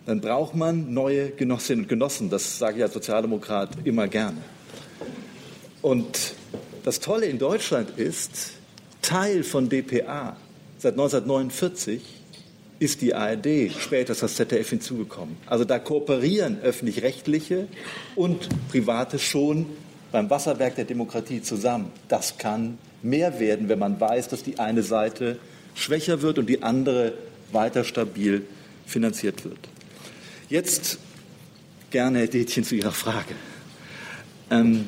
dann 0.06 0.20
braucht 0.20 0.54
man 0.54 0.92
neue 0.92 1.30
Genossinnen 1.30 1.84
und 1.84 1.88
Genossen. 1.88 2.30
Das 2.30 2.58
sage 2.58 2.78
ich 2.78 2.82
als 2.82 2.94
Sozialdemokrat 2.94 3.70
immer 3.84 4.08
gerne. 4.08 4.38
Und 5.82 6.34
das 6.84 7.00
Tolle 7.00 7.26
in 7.26 7.38
Deutschland 7.38 7.98
ist, 7.98 8.52
Teil 9.02 9.42
von 9.44 9.68
DPA 9.68 10.36
Seit 10.80 10.94
1949 10.94 12.19
ist 12.80 13.02
die 13.02 13.14
ARD, 13.14 13.70
später 13.78 14.12
ist 14.12 14.22
das 14.22 14.34
ZDF 14.34 14.70
hinzugekommen. 14.70 15.36
Also 15.46 15.64
da 15.64 15.78
kooperieren 15.78 16.60
öffentlich-rechtliche 16.62 17.68
und 18.16 18.48
private 18.70 19.18
schon 19.18 19.66
beim 20.10 20.30
Wasserwerk 20.30 20.76
der 20.76 20.86
Demokratie 20.86 21.42
zusammen. 21.42 21.92
Das 22.08 22.38
kann 22.38 22.78
mehr 23.02 23.38
werden, 23.38 23.68
wenn 23.68 23.78
man 23.78 24.00
weiß, 24.00 24.28
dass 24.28 24.42
die 24.42 24.58
eine 24.58 24.82
Seite 24.82 25.38
schwächer 25.74 26.22
wird 26.22 26.38
und 26.38 26.46
die 26.46 26.62
andere 26.62 27.12
weiter 27.52 27.84
stabil 27.84 28.46
finanziert 28.86 29.44
wird. 29.44 29.58
Jetzt 30.48 30.98
gerne, 31.90 32.20
Herr 32.20 32.28
Detchen, 32.28 32.64
zu 32.64 32.74
Ihrer 32.74 32.92
Frage. 32.92 33.34
Ähm, 34.50 34.86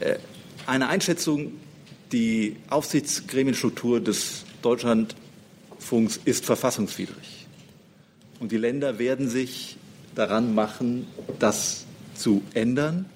äh, 0.00 0.16
eine 0.66 0.88
Einschätzung, 0.88 1.52
die 2.10 2.56
Aufsichtsgremienstruktur 2.68 4.00
des 4.00 4.44
Deutschlandfunks 5.78 6.20
ist 6.24 6.44
verfassungswidrig. 6.44 7.46
Und 8.40 8.52
die 8.52 8.56
Länder 8.56 8.98
werden 8.98 9.28
sich 9.28 9.76
daran 10.14 10.54
machen, 10.54 11.06
das 11.38 11.86
zu 12.14 12.42
ändern. 12.54 13.06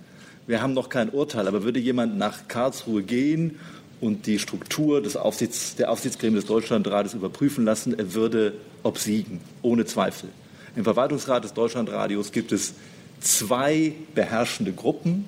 Wir 0.46 0.62
haben 0.62 0.72
noch 0.72 0.88
kein 0.88 1.10
Urteil, 1.10 1.48
aber 1.48 1.64
würde 1.64 1.80
jemand 1.80 2.16
nach 2.16 2.48
Karlsruhe 2.48 3.02
gehen 3.02 3.58
und 4.00 4.26
die 4.26 4.38
Struktur 4.38 5.02
des 5.02 5.16
Aufsichts, 5.16 5.76
der 5.76 5.90
Aufsichtsgremien 5.90 6.36
des 6.36 6.46
Deutschlandrates 6.46 7.14
überprüfen 7.14 7.64
lassen, 7.64 7.98
er 7.98 8.14
würde 8.14 8.54
obsiegen, 8.82 9.40
ohne 9.62 9.84
Zweifel. 9.84 10.28
Im 10.74 10.84
Verwaltungsrat 10.84 11.44
des 11.44 11.52
Deutschlandradios 11.52 12.32
gibt 12.32 12.52
es 12.52 12.74
zwei 13.20 13.92
beherrschende 14.14 14.72
Gruppen, 14.72 15.26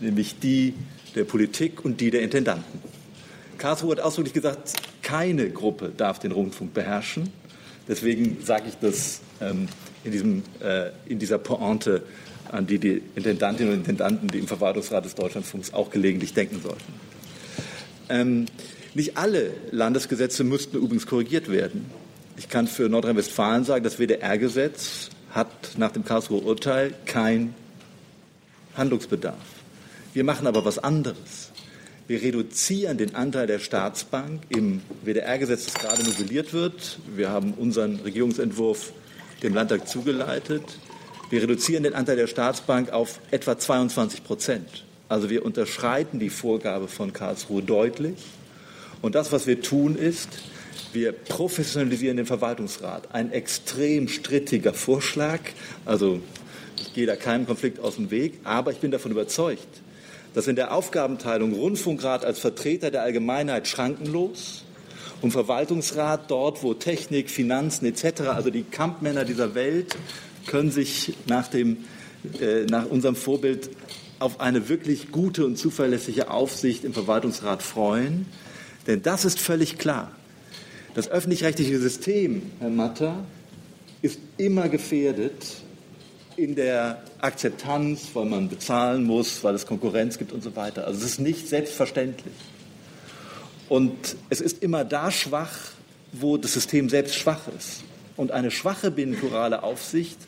nämlich 0.00 0.38
die 0.38 0.74
der 1.14 1.24
Politik 1.24 1.84
und 1.84 2.00
die 2.00 2.10
der 2.10 2.22
Intendanten. 2.22 2.93
Karlsruhe 3.58 3.92
hat 3.92 4.00
ausdrücklich 4.00 4.34
gesagt, 4.34 4.72
keine 5.02 5.50
Gruppe 5.50 5.92
darf 5.96 6.18
den 6.18 6.32
Rundfunk 6.32 6.74
beherrschen. 6.74 7.30
Deswegen 7.88 8.38
sage 8.42 8.64
ich 8.68 8.74
das 8.80 9.20
ähm, 9.40 9.68
in, 10.04 10.12
diesem, 10.12 10.42
äh, 10.60 10.90
in 11.06 11.18
dieser 11.18 11.38
Pointe, 11.38 12.02
an 12.50 12.66
die 12.66 12.78
die 12.78 13.02
Intendantinnen 13.14 13.72
und 13.72 13.78
Intendanten, 13.80 14.28
die 14.28 14.38
im 14.38 14.46
Verwaltungsrat 14.46 15.04
des 15.04 15.14
Deutschlandfunks 15.14 15.74
auch 15.74 15.90
gelegentlich 15.90 16.34
denken 16.34 16.60
sollten. 16.62 16.92
Ähm, 18.08 18.46
nicht 18.94 19.16
alle 19.16 19.52
Landesgesetze 19.70 20.44
müssten 20.44 20.76
übrigens 20.76 21.06
korrigiert 21.06 21.50
werden. 21.50 21.86
Ich 22.36 22.48
kann 22.48 22.66
für 22.66 22.88
Nordrhein-Westfalen 22.88 23.64
sagen, 23.64 23.84
das 23.84 23.98
WDR-Gesetz 23.98 25.10
hat 25.30 25.48
nach 25.76 25.90
dem 25.90 26.04
Karlsruher 26.04 26.44
Urteil 26.44 26.94
keinen 27.06 27.54
Handlungsbedarf. 28.76 29.36
Wir 30.12 30.24
machen 30.24 30.46
aber 30.46 30.64
was 30.64 30.78
anderes. 30.78 31.50
Wir 32.06 32.20
reduzieren 32.20 32.98
den 32.98 33.14
Anteil 33.14 33.46
der 33.46 33.58
Staatsbank 33.58 34.42
im 34.50 34.82
WDR-Gesetz, 35.02 35.64
das 35.64 35.74
gerade 35.74 36.04
novelliert 36.04 36.52
wird. 36.52 36.98
Wir 37.16 37.30
haben 37.30 37.54
unseren 37.54 37.96
Regierungsentwurf 37.96 38.92
dem 39.42 39.54
Landtag 39.54 39.88
zugeleitet. 39.88 40.62
Wir 41.30 41.42
reduzieren 41.42 41.82
den 41.82 41.94
Anteil 41.94 42.16
der 42.16 42.26
Staatsbank 42.26 42.92
auf 42.92 43.20
etwa 43.30 43.58
22 43.58 44.22
Prozent. 44.22 44.84
Also 45.08 45.30
wir 45.30 45.46
unterschreiten 45.46 46.18
die 46.18 46.28
Vorgabe 46.28 46.88
von 46.88 47.14
Karlsruhe 47.14 47.62
deutlich. 47.62 48.18
Und 49.00 49.14
das, 49.14 49.32
was 49.32 49.46
wir 49.46 49.62
tun, 49.62 49.96
ist, 49.96 50.28
wir 50.92 51.12
professionalisieren 51.12 52.18
den 52.18 52.26
Verwaltungsrat. 52.26 53.14
Ein 53.14 53.32
extrem 53.32 54.08
strittiger 54.08 54.74
Vorschlag. 54.74 55.40
Also 55.86 56.20
ich 56.76 56.92
gehe 56.92 57.06
da 57.06 57.16
keinem 57.16 57.46
Konflikt 57.46 57.80
aus 57.80 57.96
dem 57.96 58.10
Weg, 58.10 58.40
aber 58.44 58.72
ich 58.72 58.78
bin 58.78 58.90
davon 58.90 59.10
überzeugt, 59.10 59.66
dass 60.34 60.48
in 60.48 60.56
der 60.56 60.74
Aufgabenteilung 60.74 61.54
Rundfunkrat 61.54 62.24
als 62.24 62.40
Vertreter 62.40 62.90
der 62.90 63.02
Allgemeinheit 63.02 63.68
schrankenlos 63.68 64.64
und 65.22 65.30
Verwaltungsrat 65.30 66.30
dort, 66.30 66.62
wo 66.62 66.74
Technik, 66.74 67.30
Finanzen 67.30 67.86
etc., 67.86 68.22
also 68.22 68.50
die 68.50 68.64
Kampfmänner 68.64 69.24
dieser 69.24 69.54
Welt, 69.54 69.96
können 70.46 70.70
sich 70.70 71.14
nach, 71.26 71.48
dem, 71.48 71.84
äh, 72.40 72.64
nach 72.68 72.86
unserem 72.86 73.16
Vorbild 73.16 73.70
auf 74.18 74.40
eine 74.40 74.68
wirklich 74.68 75.12
gute 75.12 75.46
und 75.46 75.56
zuverlässige 75.56 76.30
Aufsicht 76.30 76.84
im 76.84 76.92
Verwaltungsrat 76.92 77.62
freuen. 77.62 78.26
Denn 78.86 79.02
das 79.02 79.24
ist 79.24 79.40
völlig 79.40 79.78
klar. 79.78 80.12
Das 80.94 81.08
öffentlich-rechtliche 81.08 81.78
System, 81.78 82.42
Herr 82.60 82.70
Matter, 82.70 83.24
ist 84.02 84.18
immer 84.36 84.68
gefährdet, 84.68 85.63
in 86.36 86.54
der 86.54 87.02
Akzeptanz, 87.20 88.10
weil 88.14 88.26
man 88.26 88.48
bezahlen 88.48 89.04
muss, 89.04 89.44
weil 89.44 89.54
es 89.54 89.66
Konkurrenz 89.66 90.18
gibt 90.18 90.32
und 90.32 90.42
so 90.42 90.54
weiter. 90.56 90.86
Also 90.86 91.00
es 91.00 91.12
ist 91.12 91.20
nicht 91.20 91.48
selbstverständlich. 91.48 92.34
Und 93.68 94.16
es 94.30 94.40
ist 94.40 94.62
immer 94.62 94.84
da 94.84 95.10
schwach, 95.10 95.56
wo 96.12 96.36
das 96.36 96.52
System 96.52 96.88
selbst 96.88 97.16
schwach 97.16 97.48
ist. 97.58 97.82
Und 98.16 98.30
eine 98.30 98.50
schwache 98.50 98.90
binnenturale 98.90 99.62
Aufsicht 99.62 100.18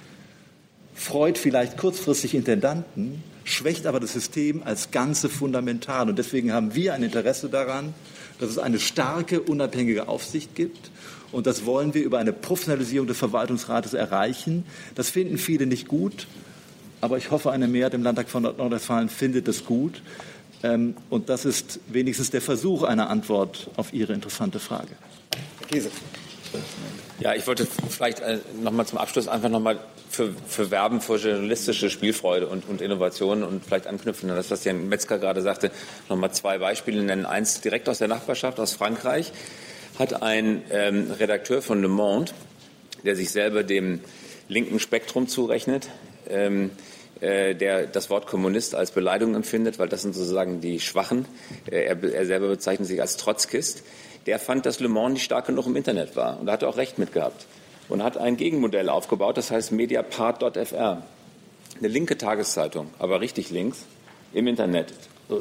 freut 0.95 1.39
vielleicht 1.39 1.77
kurzfristig 1.77 2.35
Intendanten, 2.35 3.23
schwächt 3.45 3.87
aber 3.87 4.01
das 4.01 4.13
System 4.13 4.63
als 4.65 4.91
Ganze 4.91 5.29
fundamental. 5.29 6.09
Und 6.09 6.19
deswegen 6.19 6.53
haben 6.53 6.75
wir 6.75 6.95
ein 6.95 7.03
Interesse 7.03 7.49
daran, 7.49 7.95
dass 8.41 8.51
es 8.51 8.59
eine 8.59 8.81
starke, 8.81 9.41
unabhängige 9.41 10.09
Aufsicht 10.09 10.55
gibt 10.55 10.91
und 11.33 11.47
das 11.47 11.67
wollen 11.67 11.95
wir 11.95 12.03
über 12.03 12.19
eine 12.19 12.33
Professionalisierung 12.33 13.07
des 13.07 13.19
Verwaltungsrates 13.19 13.95
erreichen. 13.95 14.65
Das 14.95 15.11
finden 15.11 15.39
viele 15.39 15.67
nicht 15.67 15.89
gut, 15.89 16.27
aber 17.01 17.19
ich 17.19 17.31
hoffe, 17.31 17.51
eine 17.51 17.69
Mehrheit 17.69 17.95
im 17.95 18.03
Landtag 18.03 18.29
von 18.29 18.43
Nordrhein-Westfalen 18.43 19.09
findet 19.09 19.49
das 19.49 19.65
gut. 19.65 20.03
Ähm, 20.63 20.95
und 21.11 21.29
das 21.29 21.45
ist 21.45 21.81
wenigstens 21.89 22.31
der 22.31 22.41
Versuch 22.41 22.83
einer 22.83 23.11
Antwort 23.11 23.71
auf 23.77 23.93
Ihre 23.93 24.13
interessante 24.13 24.59
Frage. 24.59 24.93
Herr 25.61 25.67
Käse. 25.69 25.91
Ja, 27.21 27.35
ich 27.35 27.47
wollte 27.47 27.67
vielleicht 27.89 28.21
äh, 28.21 28.39
nochmal 28.63 28.87
zum 28.87 28.99
Abschluss 28.99 29.29
einfach 29.29 29.49
nochmal 29.49 29.79
für, 30.09 30.33
für 30.47 30.71
Werben 30.71 31.01
für 31.01 31.17
journalistische 31.17 31.91
Spielfreude 31.91 32.47
und, 32.47 32.69
und 32.69 32.81
Innovationen 32.81 33.45
und 33.45 33.65
vielleicht 33.65 33.87
anknüpfen 33.87 34.31
an 34.31 34.37
das, 34.37 34.51
was 34.51 34.65
Jan 34.65 34.89
Metzger 34.89 35.19
gerade 35.19 35.43
sagte, 35.43 35.71
nochmal 36.09 36.33
zwei 36.33 36.59
Beispiele 36.59 37.03
nennen. 37.03 37.27
Eins 37.27 37.61
direkt 37.61 37.89
aus 37.89 37.99
der 37.99 38.09
Nachbarschaft, 38.09 38.59
aus 38.61 38.73
Frankreich, 38.73 39.33
hat 39.99 40.23
ein 40.23 40.63
ähm, 40.71 41.11
Redakteur 41.11 41.63
von 41.63 41.83
Le 41.83 41.89
Monde, 41.89 42.33
der 43.05 43.17
sich 43.17 43.31
selber 43.31 43.63
dem 43.63 44.01
linken 44.49 44.79
Spektrum 44.79 45.29
zurechnet, 45.29 45.89
ähm, 46.29 46.71
äh, 47.21 47.55
der 47.55 47.87
das 47.87 48.11
Wort 48.11 48.27
Kommunist 48.27 48.75
als 48.75 48.91
Beleidigung 48.91 49.35
empfindet, 49.35 49.79
weil 49.79 49.89
das 49.89 50.03
sind 50.03 50.15
sozusagen 50.15 50.61
die 50.61 50.81
Schwachen. 50.81 51.27
Äh, 51.71 51.85
er, 51.85 52.03
er 52.03 52.27
selber 52.27 52.49
bezeichnet 52.49 52.89
sich 52.89 53.01
als 53.01 53.17
Trotzkist 53.17 53.83
der 54.27 54.39
fand, 54.39 54.67
dass 54.67 54.81
Le 54.81 54.89
Mans 54.89 55.15
nicht 55.15 55.25
stark 55.25 55.47
genug 55.47 55.67
im 55.67 55.77
Internet 55.77 56.17
war. 56.17 56.39
Und 56.39 56.47
da 56.47 56.53
hat 56.53 56.63
er 56.63 56.69
auch 56.69 56.77
recht 56.77 56.99
mit 56.99 57.13
gehabt. 57.13 57.47
Und 57.89 58.03
hat 58.03 58.19
ein 58.19 58.37
Gegenmodell 58.37 58.89
aufgebaut, 58.89 59.37
das 59.37 59.53
heißt 59.53 59.71
Mediapart.fr. 59.71 61.03
Eine 61.79 61.89
linke 61.89 62.19
Tageszeitung, 62.19 62.91
aber 62.99 63.21
richtig 63.21 63.51
links, 63.51 63.85
im 64.33 64.49
Internet. 64.49 64.93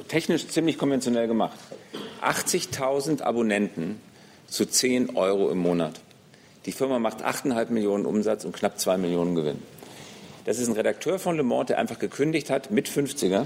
Technisch 0.08 0.48
ziemlich 0.48 0.78
konventionell 0.78 1.28
gemacht. 1.28 1.58
80.000 2.22 3.24
Abonnenten 3.24 4.00
zu 4.48 4.66
10 4.66 5.16
Euro 5.16 5.50
im 5.50 5.60
Monat. 5.60 6.02
Die 6.66 6.72
Firma 6.72 7.00
macht 7.00 7.24
8,5 7.24 7.72
Millionen 7.72 8.06
Umsatz 8.06 8.46
und 8.46 8.56
knapp 8.56 8.80
2 8.80 8.98
Millionen 8.98 9.36
Gewinn. 9.36 9.62
Das 10.46 10.60
ist 10.60 10.68
ein 10.68 10.74
Redakteur 10.74 11.20
von 11.20 11.38
Le 11.38 11.44
Mans, 11.44 11.68
der 11.68 11.80
einfach 11.80 12.00
gekündigt 12.00 12.50
hat, 12.50 12.72
mit 12.72 12.88
50er, 12.88 13.46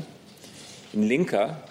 ein 0.93 1.03
Linker, 1.03 1.61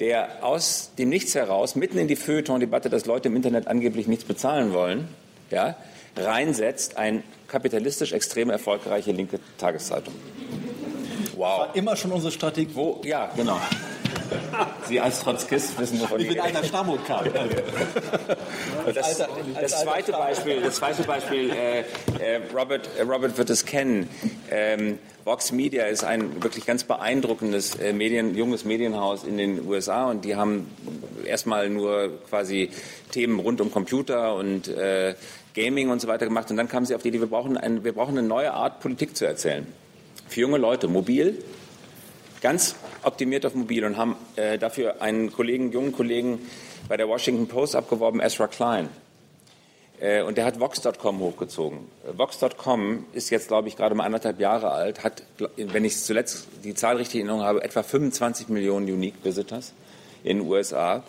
der 0.00 0.44
aus 0.44 0.92
dem 0.98 1.08
Nichts 1.08 1.34
heraus, 1.34 1.74
mitten 1.74 1.98
in 1.98 2.08
die 2.08 2.16
Feuilleton-Debatte, 2.16 2.90
dass 2.90 3.06
Leute 3.06 3.28
im 3.28 3.36
Internet 3.36 3.66
angeblich 3.66 4.06
nichts 4.06 4.24
bezahlen 4.24 4.72
wollen, 4.72 5.08
ja, 5.50 5.76
reinsetzt, 6.16 6.96
eine 6.96 7.22
kapitalistisch 7.48 8.12
extrem 8.12 8.50
erfolgreiche 8.50 9.12
linke 9.12 9.40
Tageszeitung. 9.58 10.14
Wow. 11.36 11.60
War 11.60 11.76
immer 11.76 11.96
schon 11.96 12.12
unsere 12.12 12.32
Strategie. 12.32 12.74
Wo, 12.74 13.00
ja, 13.04 13.30
genau. 13.36 13.60
Sie 14.86 15.00
als 15.00 15.20
Trotzkist 15.20 15.78
wissen, 15.78 16.00
wovon 16.00 16.20
ich 16.20 16.28
bin 16.28 16.40
einer 16.40 16.64
Stammvulkan. 16.64 17.30
das, 18.94 19.18
das, 19.60 19.82
zweite 19.82 20.12
Beispiel, 20.12 20.60
das 20.62 20.76
zweite 20.76 21.02
Beispiel 21.02 21.50
äh, 21.50 21.80
äh, 21.80 22.40
Robert, 22.54 22.88
äh, 22.98 23.02
Robert 23.02 23.36
wird 23.36 23.50
es 23.50 23.64
kennen. 23.64 24.08
Ähm, 24.50 24.98
Vox 25.24 25.52
Media 25.52 25.84
ist 25.84 26.04
ein 26.04 26.42
wirklich 26.42 26.64
ganz 26.64 26.84
beeindruckendes 26.84 27.74
äh, 27.74 27.92
Medien, 27.92 28.34
junges 28.34 28.64
Medienhaus 28.64 29.24
in 29.24 29.36
den 29.36 29.66
USA 29.66 30.10
und 30.10 30.24
die 30.24 30.36
haben 30.36 30.70
erstmal 31.26 31.68
nur 31.68 32.18
quasi 32.28 32.70
Themen 33.12 33.38
rund 33.38 33.60
um 33.60 33.70
Computer 33.70 34.34
und 34.34 34.68
äh, 34.68 35.14
Gaming 35.54 35.90
und 35.90 36.00
so 36.00 36.08
weiter 36.08 36.24
gemacht 36.24 36.50
und 36.50 36.56
dann 36.56 36.68
kamen 36.68 36.86
sie 36.86 36.94
auf 36.94 37.02
die 37.02 37.08
Idee, 37.08 37.20
wir 37.20 37.26
brauchen, 37.26 37.58
ein, 37.58 37.84
wir 37.84 37.92
brauchen 37.92 38.16
eine 38.16 38.26
neue 38.26 38.52
Art 38.54 38.80
Politik 38.80 39.16
zu 39.16 39.26
erzählen. 39.26 39.66
Für 40.28 40.40
junge 40.40 40.58
Leute, 40.58 40.88
mobil, 40.88 41.42
ganz 42.40 42.76
optimiert 43.02 43.46
auf 43.46 43.54
mobil 43.54 43.84
und 43.84 43.96
haben 43.96 44.16
äh, 44.36 44.58
dafür 44.58 45.02
einen 45.02 45.32
Kollegen, 45.32 45.72
jungen 45.72 45.92
Kollegen 45.92 46.40
bei 46.88 46.96
der 46.96 47.08
Washington 47.08 47.48
Post 47.48 47.76
abgeworben, 47.76 48.20
Ezra 48.20 48.46
Klein. 48.46 48.88
Äh, 50.00 50.22
und 50.22 50.38
der 50.38 50.44
hat 50.44 50.60
Vox.com 50.60 51.20
hochgezogen. 51.20 51.80
Vox.com 52.16 53.06
ist 53.12 53.30
jetzt, 53.30 53.48
glaube 53.48 53.68
ich, 53.68 53.76
gerade 53.76 53.94
mal 53.94 54.04
anderthalb 54.04 54.40
Jahre 54.40 54.70
alt, 54.70 55.04
hat, 55.04 55.22
wenn 55.56 55.84
ich 55.84 55.98
zuletzt 55.98 56.48
die 56.64 56.74
Zahl 56.74 56.96
richtig 56.96 57.20
in 57.20 57.28
Erinnerung 57.28 57.46
habe, 57.46 57.62
etwa 57.62 57.82
25 57.82 58.48
Millionen 58.48 58.86
Unique 58.86 59.16
Visitors 59.22 59.72
in 60.22 60.38
den 60.38 60.48
USA. 60.48 61.02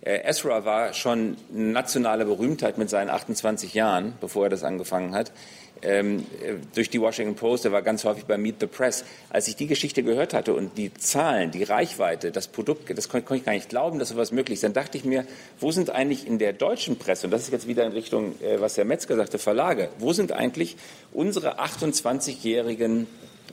Äh, 0.00 0.22
Ezra 0.24 0.64
war 0.64 0.92
schon 0.94 1.36
nationale 1.50 2.24
Berühmtheit 2.24 2.78
mit 2.78 2.90
seinen 2.90 3.10
28 3.10 3.74
Jahren, 3.74 4.14
bevor 4.20 4.44
er 4.44 4.50
das 4.50 4.64
angefangen 4.64 5.14
hat 5.14 5.32
ähm, 5.82 6.26
durch 6.74 6.90
die 6.90 7.00
Washington 7.00 7.34
Post, 7.34 7.64
der 7.64 7.72
war 7.72 7.82
ganz 7.82 8.04
häufig 8.04 8.24
bei 8.24 8.38
Meet 8.38 8.60
the 8.60 8.66
Press. 8.66 9.04
Als 9.30 9.48
ich 9.48 9.56
die 9.56 9.66
Geschichte 9.66 10.02
gehört 10.02 10.34
hatte 10.34 10.54
und 10.54 10.78
die 10.78 10.92
Zahlen, 10.94 11.50
die 11.50 11.64
Reichweite, 11.64 12.30
das 12.30 12.48
Produkt, 12.48 12.96
das 12.96 13.08
konnte, 13.08 13.26
konnte 13.26 13.40
ich 13.40 13.44
gar 13.44 13.52
nicht 13.52 13.68
glauben, 13.68 13.98
dass 13.98 14.10
sowas 14.10 14.32
möglich 14.32 14.54
ist. 14.54 14.64
Dann 14.64 14.72
dachte 14.72 14.96
ich 14.98 15.04
mir, 15.04 15.26
wo 15.60 15.72
sind 15.72 15.90
eigentlich 15.90 16.26
in 16.26 16.38
der 16.38 16.52
deutschen 16.52 16.96
Presse, 16.96 17.26
und 17.26 17.30
das 17.32 17.42
ist 17.42 17.52
jetzt 17.52 17.66
wieder 17.66 17.84
in 17.84 17.92
Richtung, 17.92 18.40
äh, 18.40 18.60
was 18.60 18.76
Herr 18.76 18.84
Metzger 18.84 19.16
sagte, 19.16 19.38
Verlage, 19.38 19.88
wo 19.98 20.12
sind 20.12 20.32
eigentlich 20.32 20.76
unsere 21.12 21.58
28-jährigen 21.60 23.06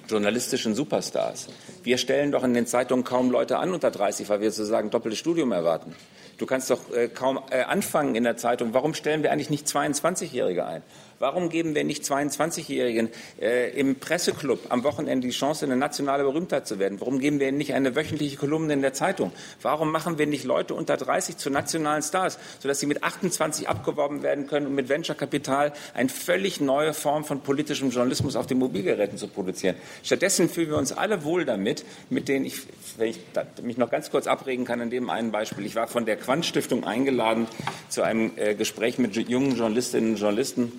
journalistischen 0.08 0.76
Superstars? 0.76 1.48
Wir 1.84 1.98
stellen 1.98 2.32
doch 2.32 2.44
in 2.44 2.54
den 2.54 2.68
Zeitungen 2.68 3.04
kaum 3.04 3.32
Leute 3.32 3.58
an 3.58 3.74
unter 3.74 3.92
30, 3.92 4.30
weil 4.30 4.42
wir 4.42 4.52
sozusagen 4.52 4.90
doppeltes 4.90 5.20
Studium 5.20 5.52
erwarten. 5.52 5.96
Du 6.40 6.46
kannst 6.46 6.70
doch 6.70 6.92
äh, 6.94 7.10
kaum 7.10 7.40
äh, 7.52 7.64
anfangen 7.64 8.16
in 8.16 8.24
der 8.24 8.38
Zeitung. 8.38 8.74
Warum 8.74 8.94
stellen 8.94 9.24
wir 9.24 9.32
eigentlich 9.32 9.50
nicht 9.50 9.68
22-Jährige 9.68 10.66
ein? 10.66 10.84
Warum 11.20 11.50
geben 11.50 11.76
wir 11.76 11.84
nicht 11.84 12.04
22-Jährigen 12.06 13.10
äh, 13.42 13.78
im 13.78 13.96
Presseclub 13.96 14.68
am 14.70 14.86
Wochenende 14.86 15.28
die 15.28 15.34
Chance, 15.34 15.66
eine 15.66 15.76
nationale 15.76 16.24
Berühmtheit 16.24 16.66
zu 16.66 16.80
werden? 16.80 17.02
Warum 17.02 17.20
geben 17.20 17.42
wir 17.42 17.50
ihnen 17.50 17.58
nicht 17.58 17.74
eine 17.74 17.94
wöchentliche 17.94 18.38
Kolumne 18.38 18.72
in 18.72 18.82
der 18.82 18.94
Zeitung? 18.94 19.34
Warum 19.62 19.92
machen 19.92 20.18
wir 20.18 20.28
nicht 20.28 20.46
Leute 20.46 20.74
unter 20.76 20.96
30 20.96 21.36
zu 21.36 21.50
nationalen 21.50 22.04
Stars, 22.04 22.40
sodass 22.60 22.80
sie 22.80 22.86
mit 22.86 23.04
28 23.04 23.68
abgeworben 23.68 24.24
werden 24.24 24.48
können, 24.48 24.68
um 24.68 24.76
mit 24.76 24.88
Venture-Kapital 24.88 25.74
eine 25.94 26.08
völlig 26.08 26.62
neue 26.62 26.94
Form 26.94 27.26
von 27.26 27.42
politischem 27.42 27.90
Journalismus 27.90 28.38
auf 28.38 28.48
den 28.48 28.58
Mobilgeräten 28.58 29.18
zu 29.18 29.28
produzieren? 29.28 29.76
Stattdessen 30.04 30.48
fühlen 30.48 30.70
wir 30.70 30.78
uns 30.78 30.94
alle 30.94 31.26
wohl 31.26 31.44
damit, 31.44 31.84
mit 32.10 32.30
denen 32.30 32.46
ich, 32.46 32.62
wenn 32.98 33.10
ich 33.10 33.20
mich 33.62 33.76
noch 33.76 33.92
ganz 33.92 34.10
kurz 34.10 34.26
abregen 34.26 34.64
kann, 34.64 34.80
an 34.80 34.90
dem 34.90 35.10
einen 35.10 35.34
Beispiel. 35.34 35.66
Ich 35.66 35.76
war 35.76 35.90
von 35.90 36.06
der 36.06 36.16
Quant-Stiftung 36.16 36.86
eingeladen 36.86 37.48
zu 37.90 38.04
einem 38.04 38.32
äh, 38.38 38.56
Gespräch 38.56 39.00
mit 39.00 39.18
jungen 39.18 39.58
Journalistinnen 39.58 40.12
und 40.12 40.18
Journalisten 40.18 40.72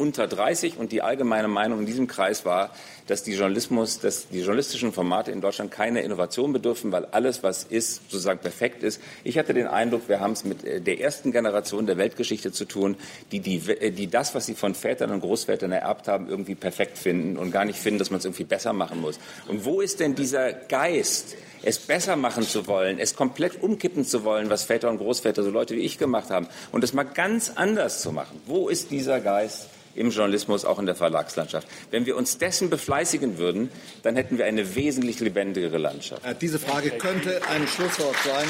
unter 0.00 0.26
30 0.26 0.78
und 0.78 0.92
die 0.92 1.02
allgemeine 1.02 1.46
Meinung 1.46 1.80
in 1.80 1.86
diesem 1.86 2.06
Kreis 2.06 2.46
war, 2.46 2.70
dass 3.10 3.24
die 3.24 3.32
Journalismus, 3.32 3.98
dass 3.98 4.28
die 4.28 4.38
journalistischen 4.38 4.92
Formate 4.92 5.32
in 5.32 5.40
Deutschland 5.40 5.72
keine 5.72 6.02
Innovation 6.02 6.52
bedürfen, 6.52 6.92
weil 6.92 7.06
alles, 7.06 7.42
was 7.42 7.64
ist, 7.64 8.02
sozusagen 8.08 8.38
perfekt 8.38 8.84
ist. 8.84 9.00
Ich 9.24 9.36
hatte 9.36 9.52
den 9.52 9.66
Eindruck, 9.66 10.08
wir 10.08 10.20
haben 10.20 10.32
es 10.32 10.44
mit 10.44 10.62
äh, 10.64 10.80
der 10.80 11.00
ersten 11.00 11.32
Generation 11.32 11.86
der 11.86 11.98
Weltgeschichte 11.98 12.52
zu 12.52 12.66
tun, 12.66 12.96
die, 13.32 13.40
die, 13.40 13.56
äh, 13.68 13.90
die 13.90 14.06
das, 14.06 14.34
was 14.36 14.46
sie 14.46 14.54
von 14.54 14.76
Vätern 14.76 15.10
und 15.10 15.20
Großvätern 15.20 15.72
ererbt 15.72 16.06
haben, 16.06 16.28
irgendwie 16.28 16.54
perfekt 16.54 16.98
finden 16.98 17.36
und 17.36 17.50
gar 17.50 17.64
nicht 17.64 17.80
finden, 17.80 17.98
dass 17.98 18.10
man 18.10 18.18
es 18.18 18.24
irgendwie 18.24 18.44
besser 18.44 18.72
machen 18.72 19.00
muss. 19.00 19.18
Und 19.48 19.64
wo 19.64 19.80
ist 19.80 19.98
denn 19.98 20.14
dieser 20.14 20.52
Geist? 20.52 21.36
es 21.62 21.78
besser 21.78 22.16
machen 22.16 22.42
zu 22.42 22.66
wollen, 22.66 22.98
es 22.98 23.14
komplett 23.14 23.62
umkippen 23.62 24.06
zu 24.06 24.24
wollen, 24.24 24.48
was 24.48 24.64
Väter 24.64 24.88
und 24.88 24.96
Großväter, 24.96 25.42
so 25.42 25.50
Leute 25.50 25.76
wie 25.76 25.80
ich 25.80 25.98
gemacht 25.98 26.30
haben, 26.30 26.48
und 26.72 26.82
es 26.82 26.94
mal 26.94 27.02
ganz 27.02 27.52
anders 27.54 28.00
zu 28.00 28.12
machen. 28.12 28.40
Wo 28.46 28.70
ist 28.70 28.90
dieser 28.90 29.20
Geist? 29.20 29.68
im 29.94 30.10
Journalismus, 30.10 30.64
auch 30.64 30.78
in 30.78 30.86
der 30.86 30.94
Verlagslandschaft. 30.94 31.66
Wenn 31.90 32.06
wir 32.06 32.16
uns 32.16 32.38
dessen 32.38 32.70
befleißigen 33.00 33.38
würden, 33.38 33.70
dann 34.02 34.16
hätten 34.16 34.38
wir 34.38 34.44
eine 34.46 34.74
wesentlich 34.74 35.20
lebendigere 35.20 35.78
Landschaft. 35.78 36.24
Äh, 36.24 36.34
diese 36.40 36.58
Frage 36.58 36.90
könnte 36.90 37.40
ein 37.48 37.66
Schlusswort 37.66 38.16
sein. 38.24 38.46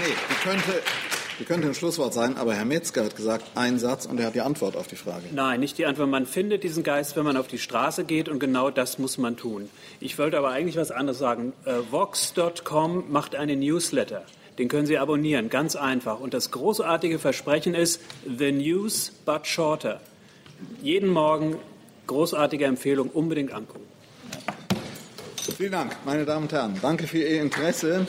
Nee, 0.00 0.14
die 0.30 0.48
könnte, 0.48 0.82
die 1.40 1.44
könnte 1.44 1.68
ein 1.68 1.74
Schlusswort 1.74 2.14
sein, 2.14 2.36
aber 2.36 2.54
Herr 2.54 2.64
Metzger 2.64 3.04
hat 3.04 3.16
gesagt, 3.16 3.44
ein 3.54 3.78
Satz 3.78 4.06
und 4.06 4.18
er 4.18 4.26
hat 4.26 4.34
die 4.34 4.40
Antwort 4.40 4.76
auf 4.76 4.86
die 4.86 4.96
Frage. 4.96 5.24
Nein, 5.32 5.60
nicht 5.60 5.76
die 5.78 5.86
Antwort. 5.86 6.08
Man 6.08 6.26
findet 6.26 6.64
diesen 6.64 6.82
Geist, 6.82 7.16
wenn 7.16 7.24
man 7.24 7.36
auf 7.36 7.48
die 7.48 7.58
Straße 7.58 8.04
geht 8.04 8.28
und 8.28 8.38
genau 8.38 8.70
das 8.70 8.98
muss 8.98 9.18
man 9.18 9.36
tun. 9.36 9.68
Ich 10.00 10.18
wollte 10.18 10.38
aber 10.38 10.50
eigentlich 10.50 10.76
was 10.76 10.90
anderes 10.90 11.18
sagen. 11.18 11.52
Äh, 11.64 11.72
Vox.com 11.90 13.10
macht 13.10 13.36
eine 13.36 13.56
Newsletter. 13.56 14.24
Den 14.58 14.68
können 14.68 14.86
Sie 14.86 14.96
abonnieren, 14.96 15.50
ganz 15.50 15.76
einfach. 15.76 16.18
Und 16.18 16.32
das 16.32 16.50
großartige 16.50 17.18
Versprechen 17.18 17.74
ist 17.74 18.00
The 18.26 18.52
News 18.52 19.12
but 19.26 19.46
Shorter. 19.46 20.00
Jeden 20.80 21.10
Morgen 21.10 21.56
großartige 22.06 22.64
Empfehlung, 22.64 23.10
unbedingt 23.10 23.52
angucken. 23.52 23.84
Vielen 25.56 25.72
Dank, 25.72 25.96
meine 26.04 26.24
Damen 26.26 26.44
und 26.44 26.52
Herren. 26.52 26.78
Danke 26.82 27.06
für 27.06 27.18
Ihr 27.18 27.40
Interesse. 27.40 28.06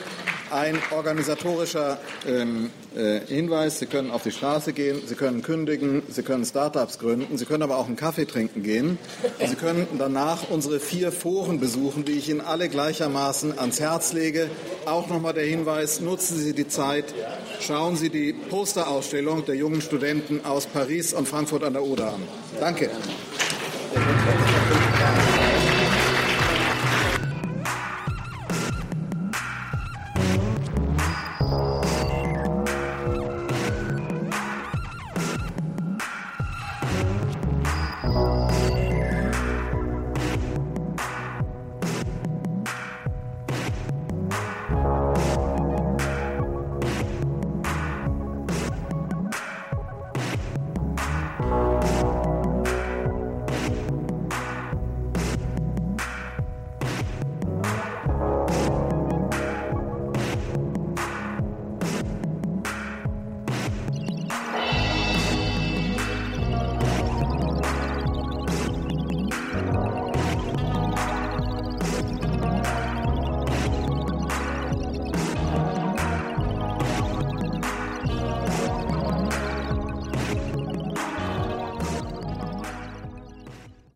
Ein 0.51 0.77
organisatorischer 0.91 1.99
ähm, 2.25 2.69
äh, 2.95 3.19
Hinweis, 3.19 3.79
Sie 3.79 3.85
können 3.85 4.11
auf 4.11 4.23
die 4.23 4.31
Straße 4.31 4.71
gehen, 4.71 5.01
Sie 5.05 5.15
können 5.15 5.41
kündigen, 5.41 6.03
Sie 6.09 6.23
können 6.23 6.45
Startups 6.45 6.99
gründen, 6.99 7.37
Sie 7.37 7.45
können 7.45 7.63
aber 7.63 7.77
auch 7.77 7.87
einen 7.87 7.97
Kaffee 7.97 8.25
trinken 8.25 8.63
gehen. 8.63 8.97
Sie 9.45 9.55
können 9.55 9.87
danach 9.97 10.49
unsere 10.49 10.79
vier 10.79 11.11
Foren 11.11 11.59
besuchen, 11.59 12.05
die 12.05 12.13
ich 12.13 12.29
Ihnen 12.29 12.41
alle 12.41 12.69
gleichermaßen 12.69 13.59
ans 13.59 13.79
Herz 13.79 14.13
lege. 14.13 14.49
Auch 14.85 15.09
nochmal 15.09 15.33
der 15.33 15.45
Hinweis, 15.45 15.99
nutzen 15.99 16.37
Sie 16.37 16.53
die 16.53 16.67
Zeit, 16.67 17.13
schauen 17.59 17.97
Sie 17.97 18.09
die 18.09 18.31
Posterausstellung 18.31 19.45
der 19.45 19.55
jungen 19.55 19.81
Studenten 19.81 20.45
aus 20.45 20.65
Paris 20.65 21.13
und 21.13 21.27
Frankfurt 21.27 21.63
an 21.63 21.73
der 21.73 21.83
Oder 21.83 22.13
an. 22.13 22.23
Danke. 22.59 22.89
Thank 23.99 24.51
you. 24.51 24.56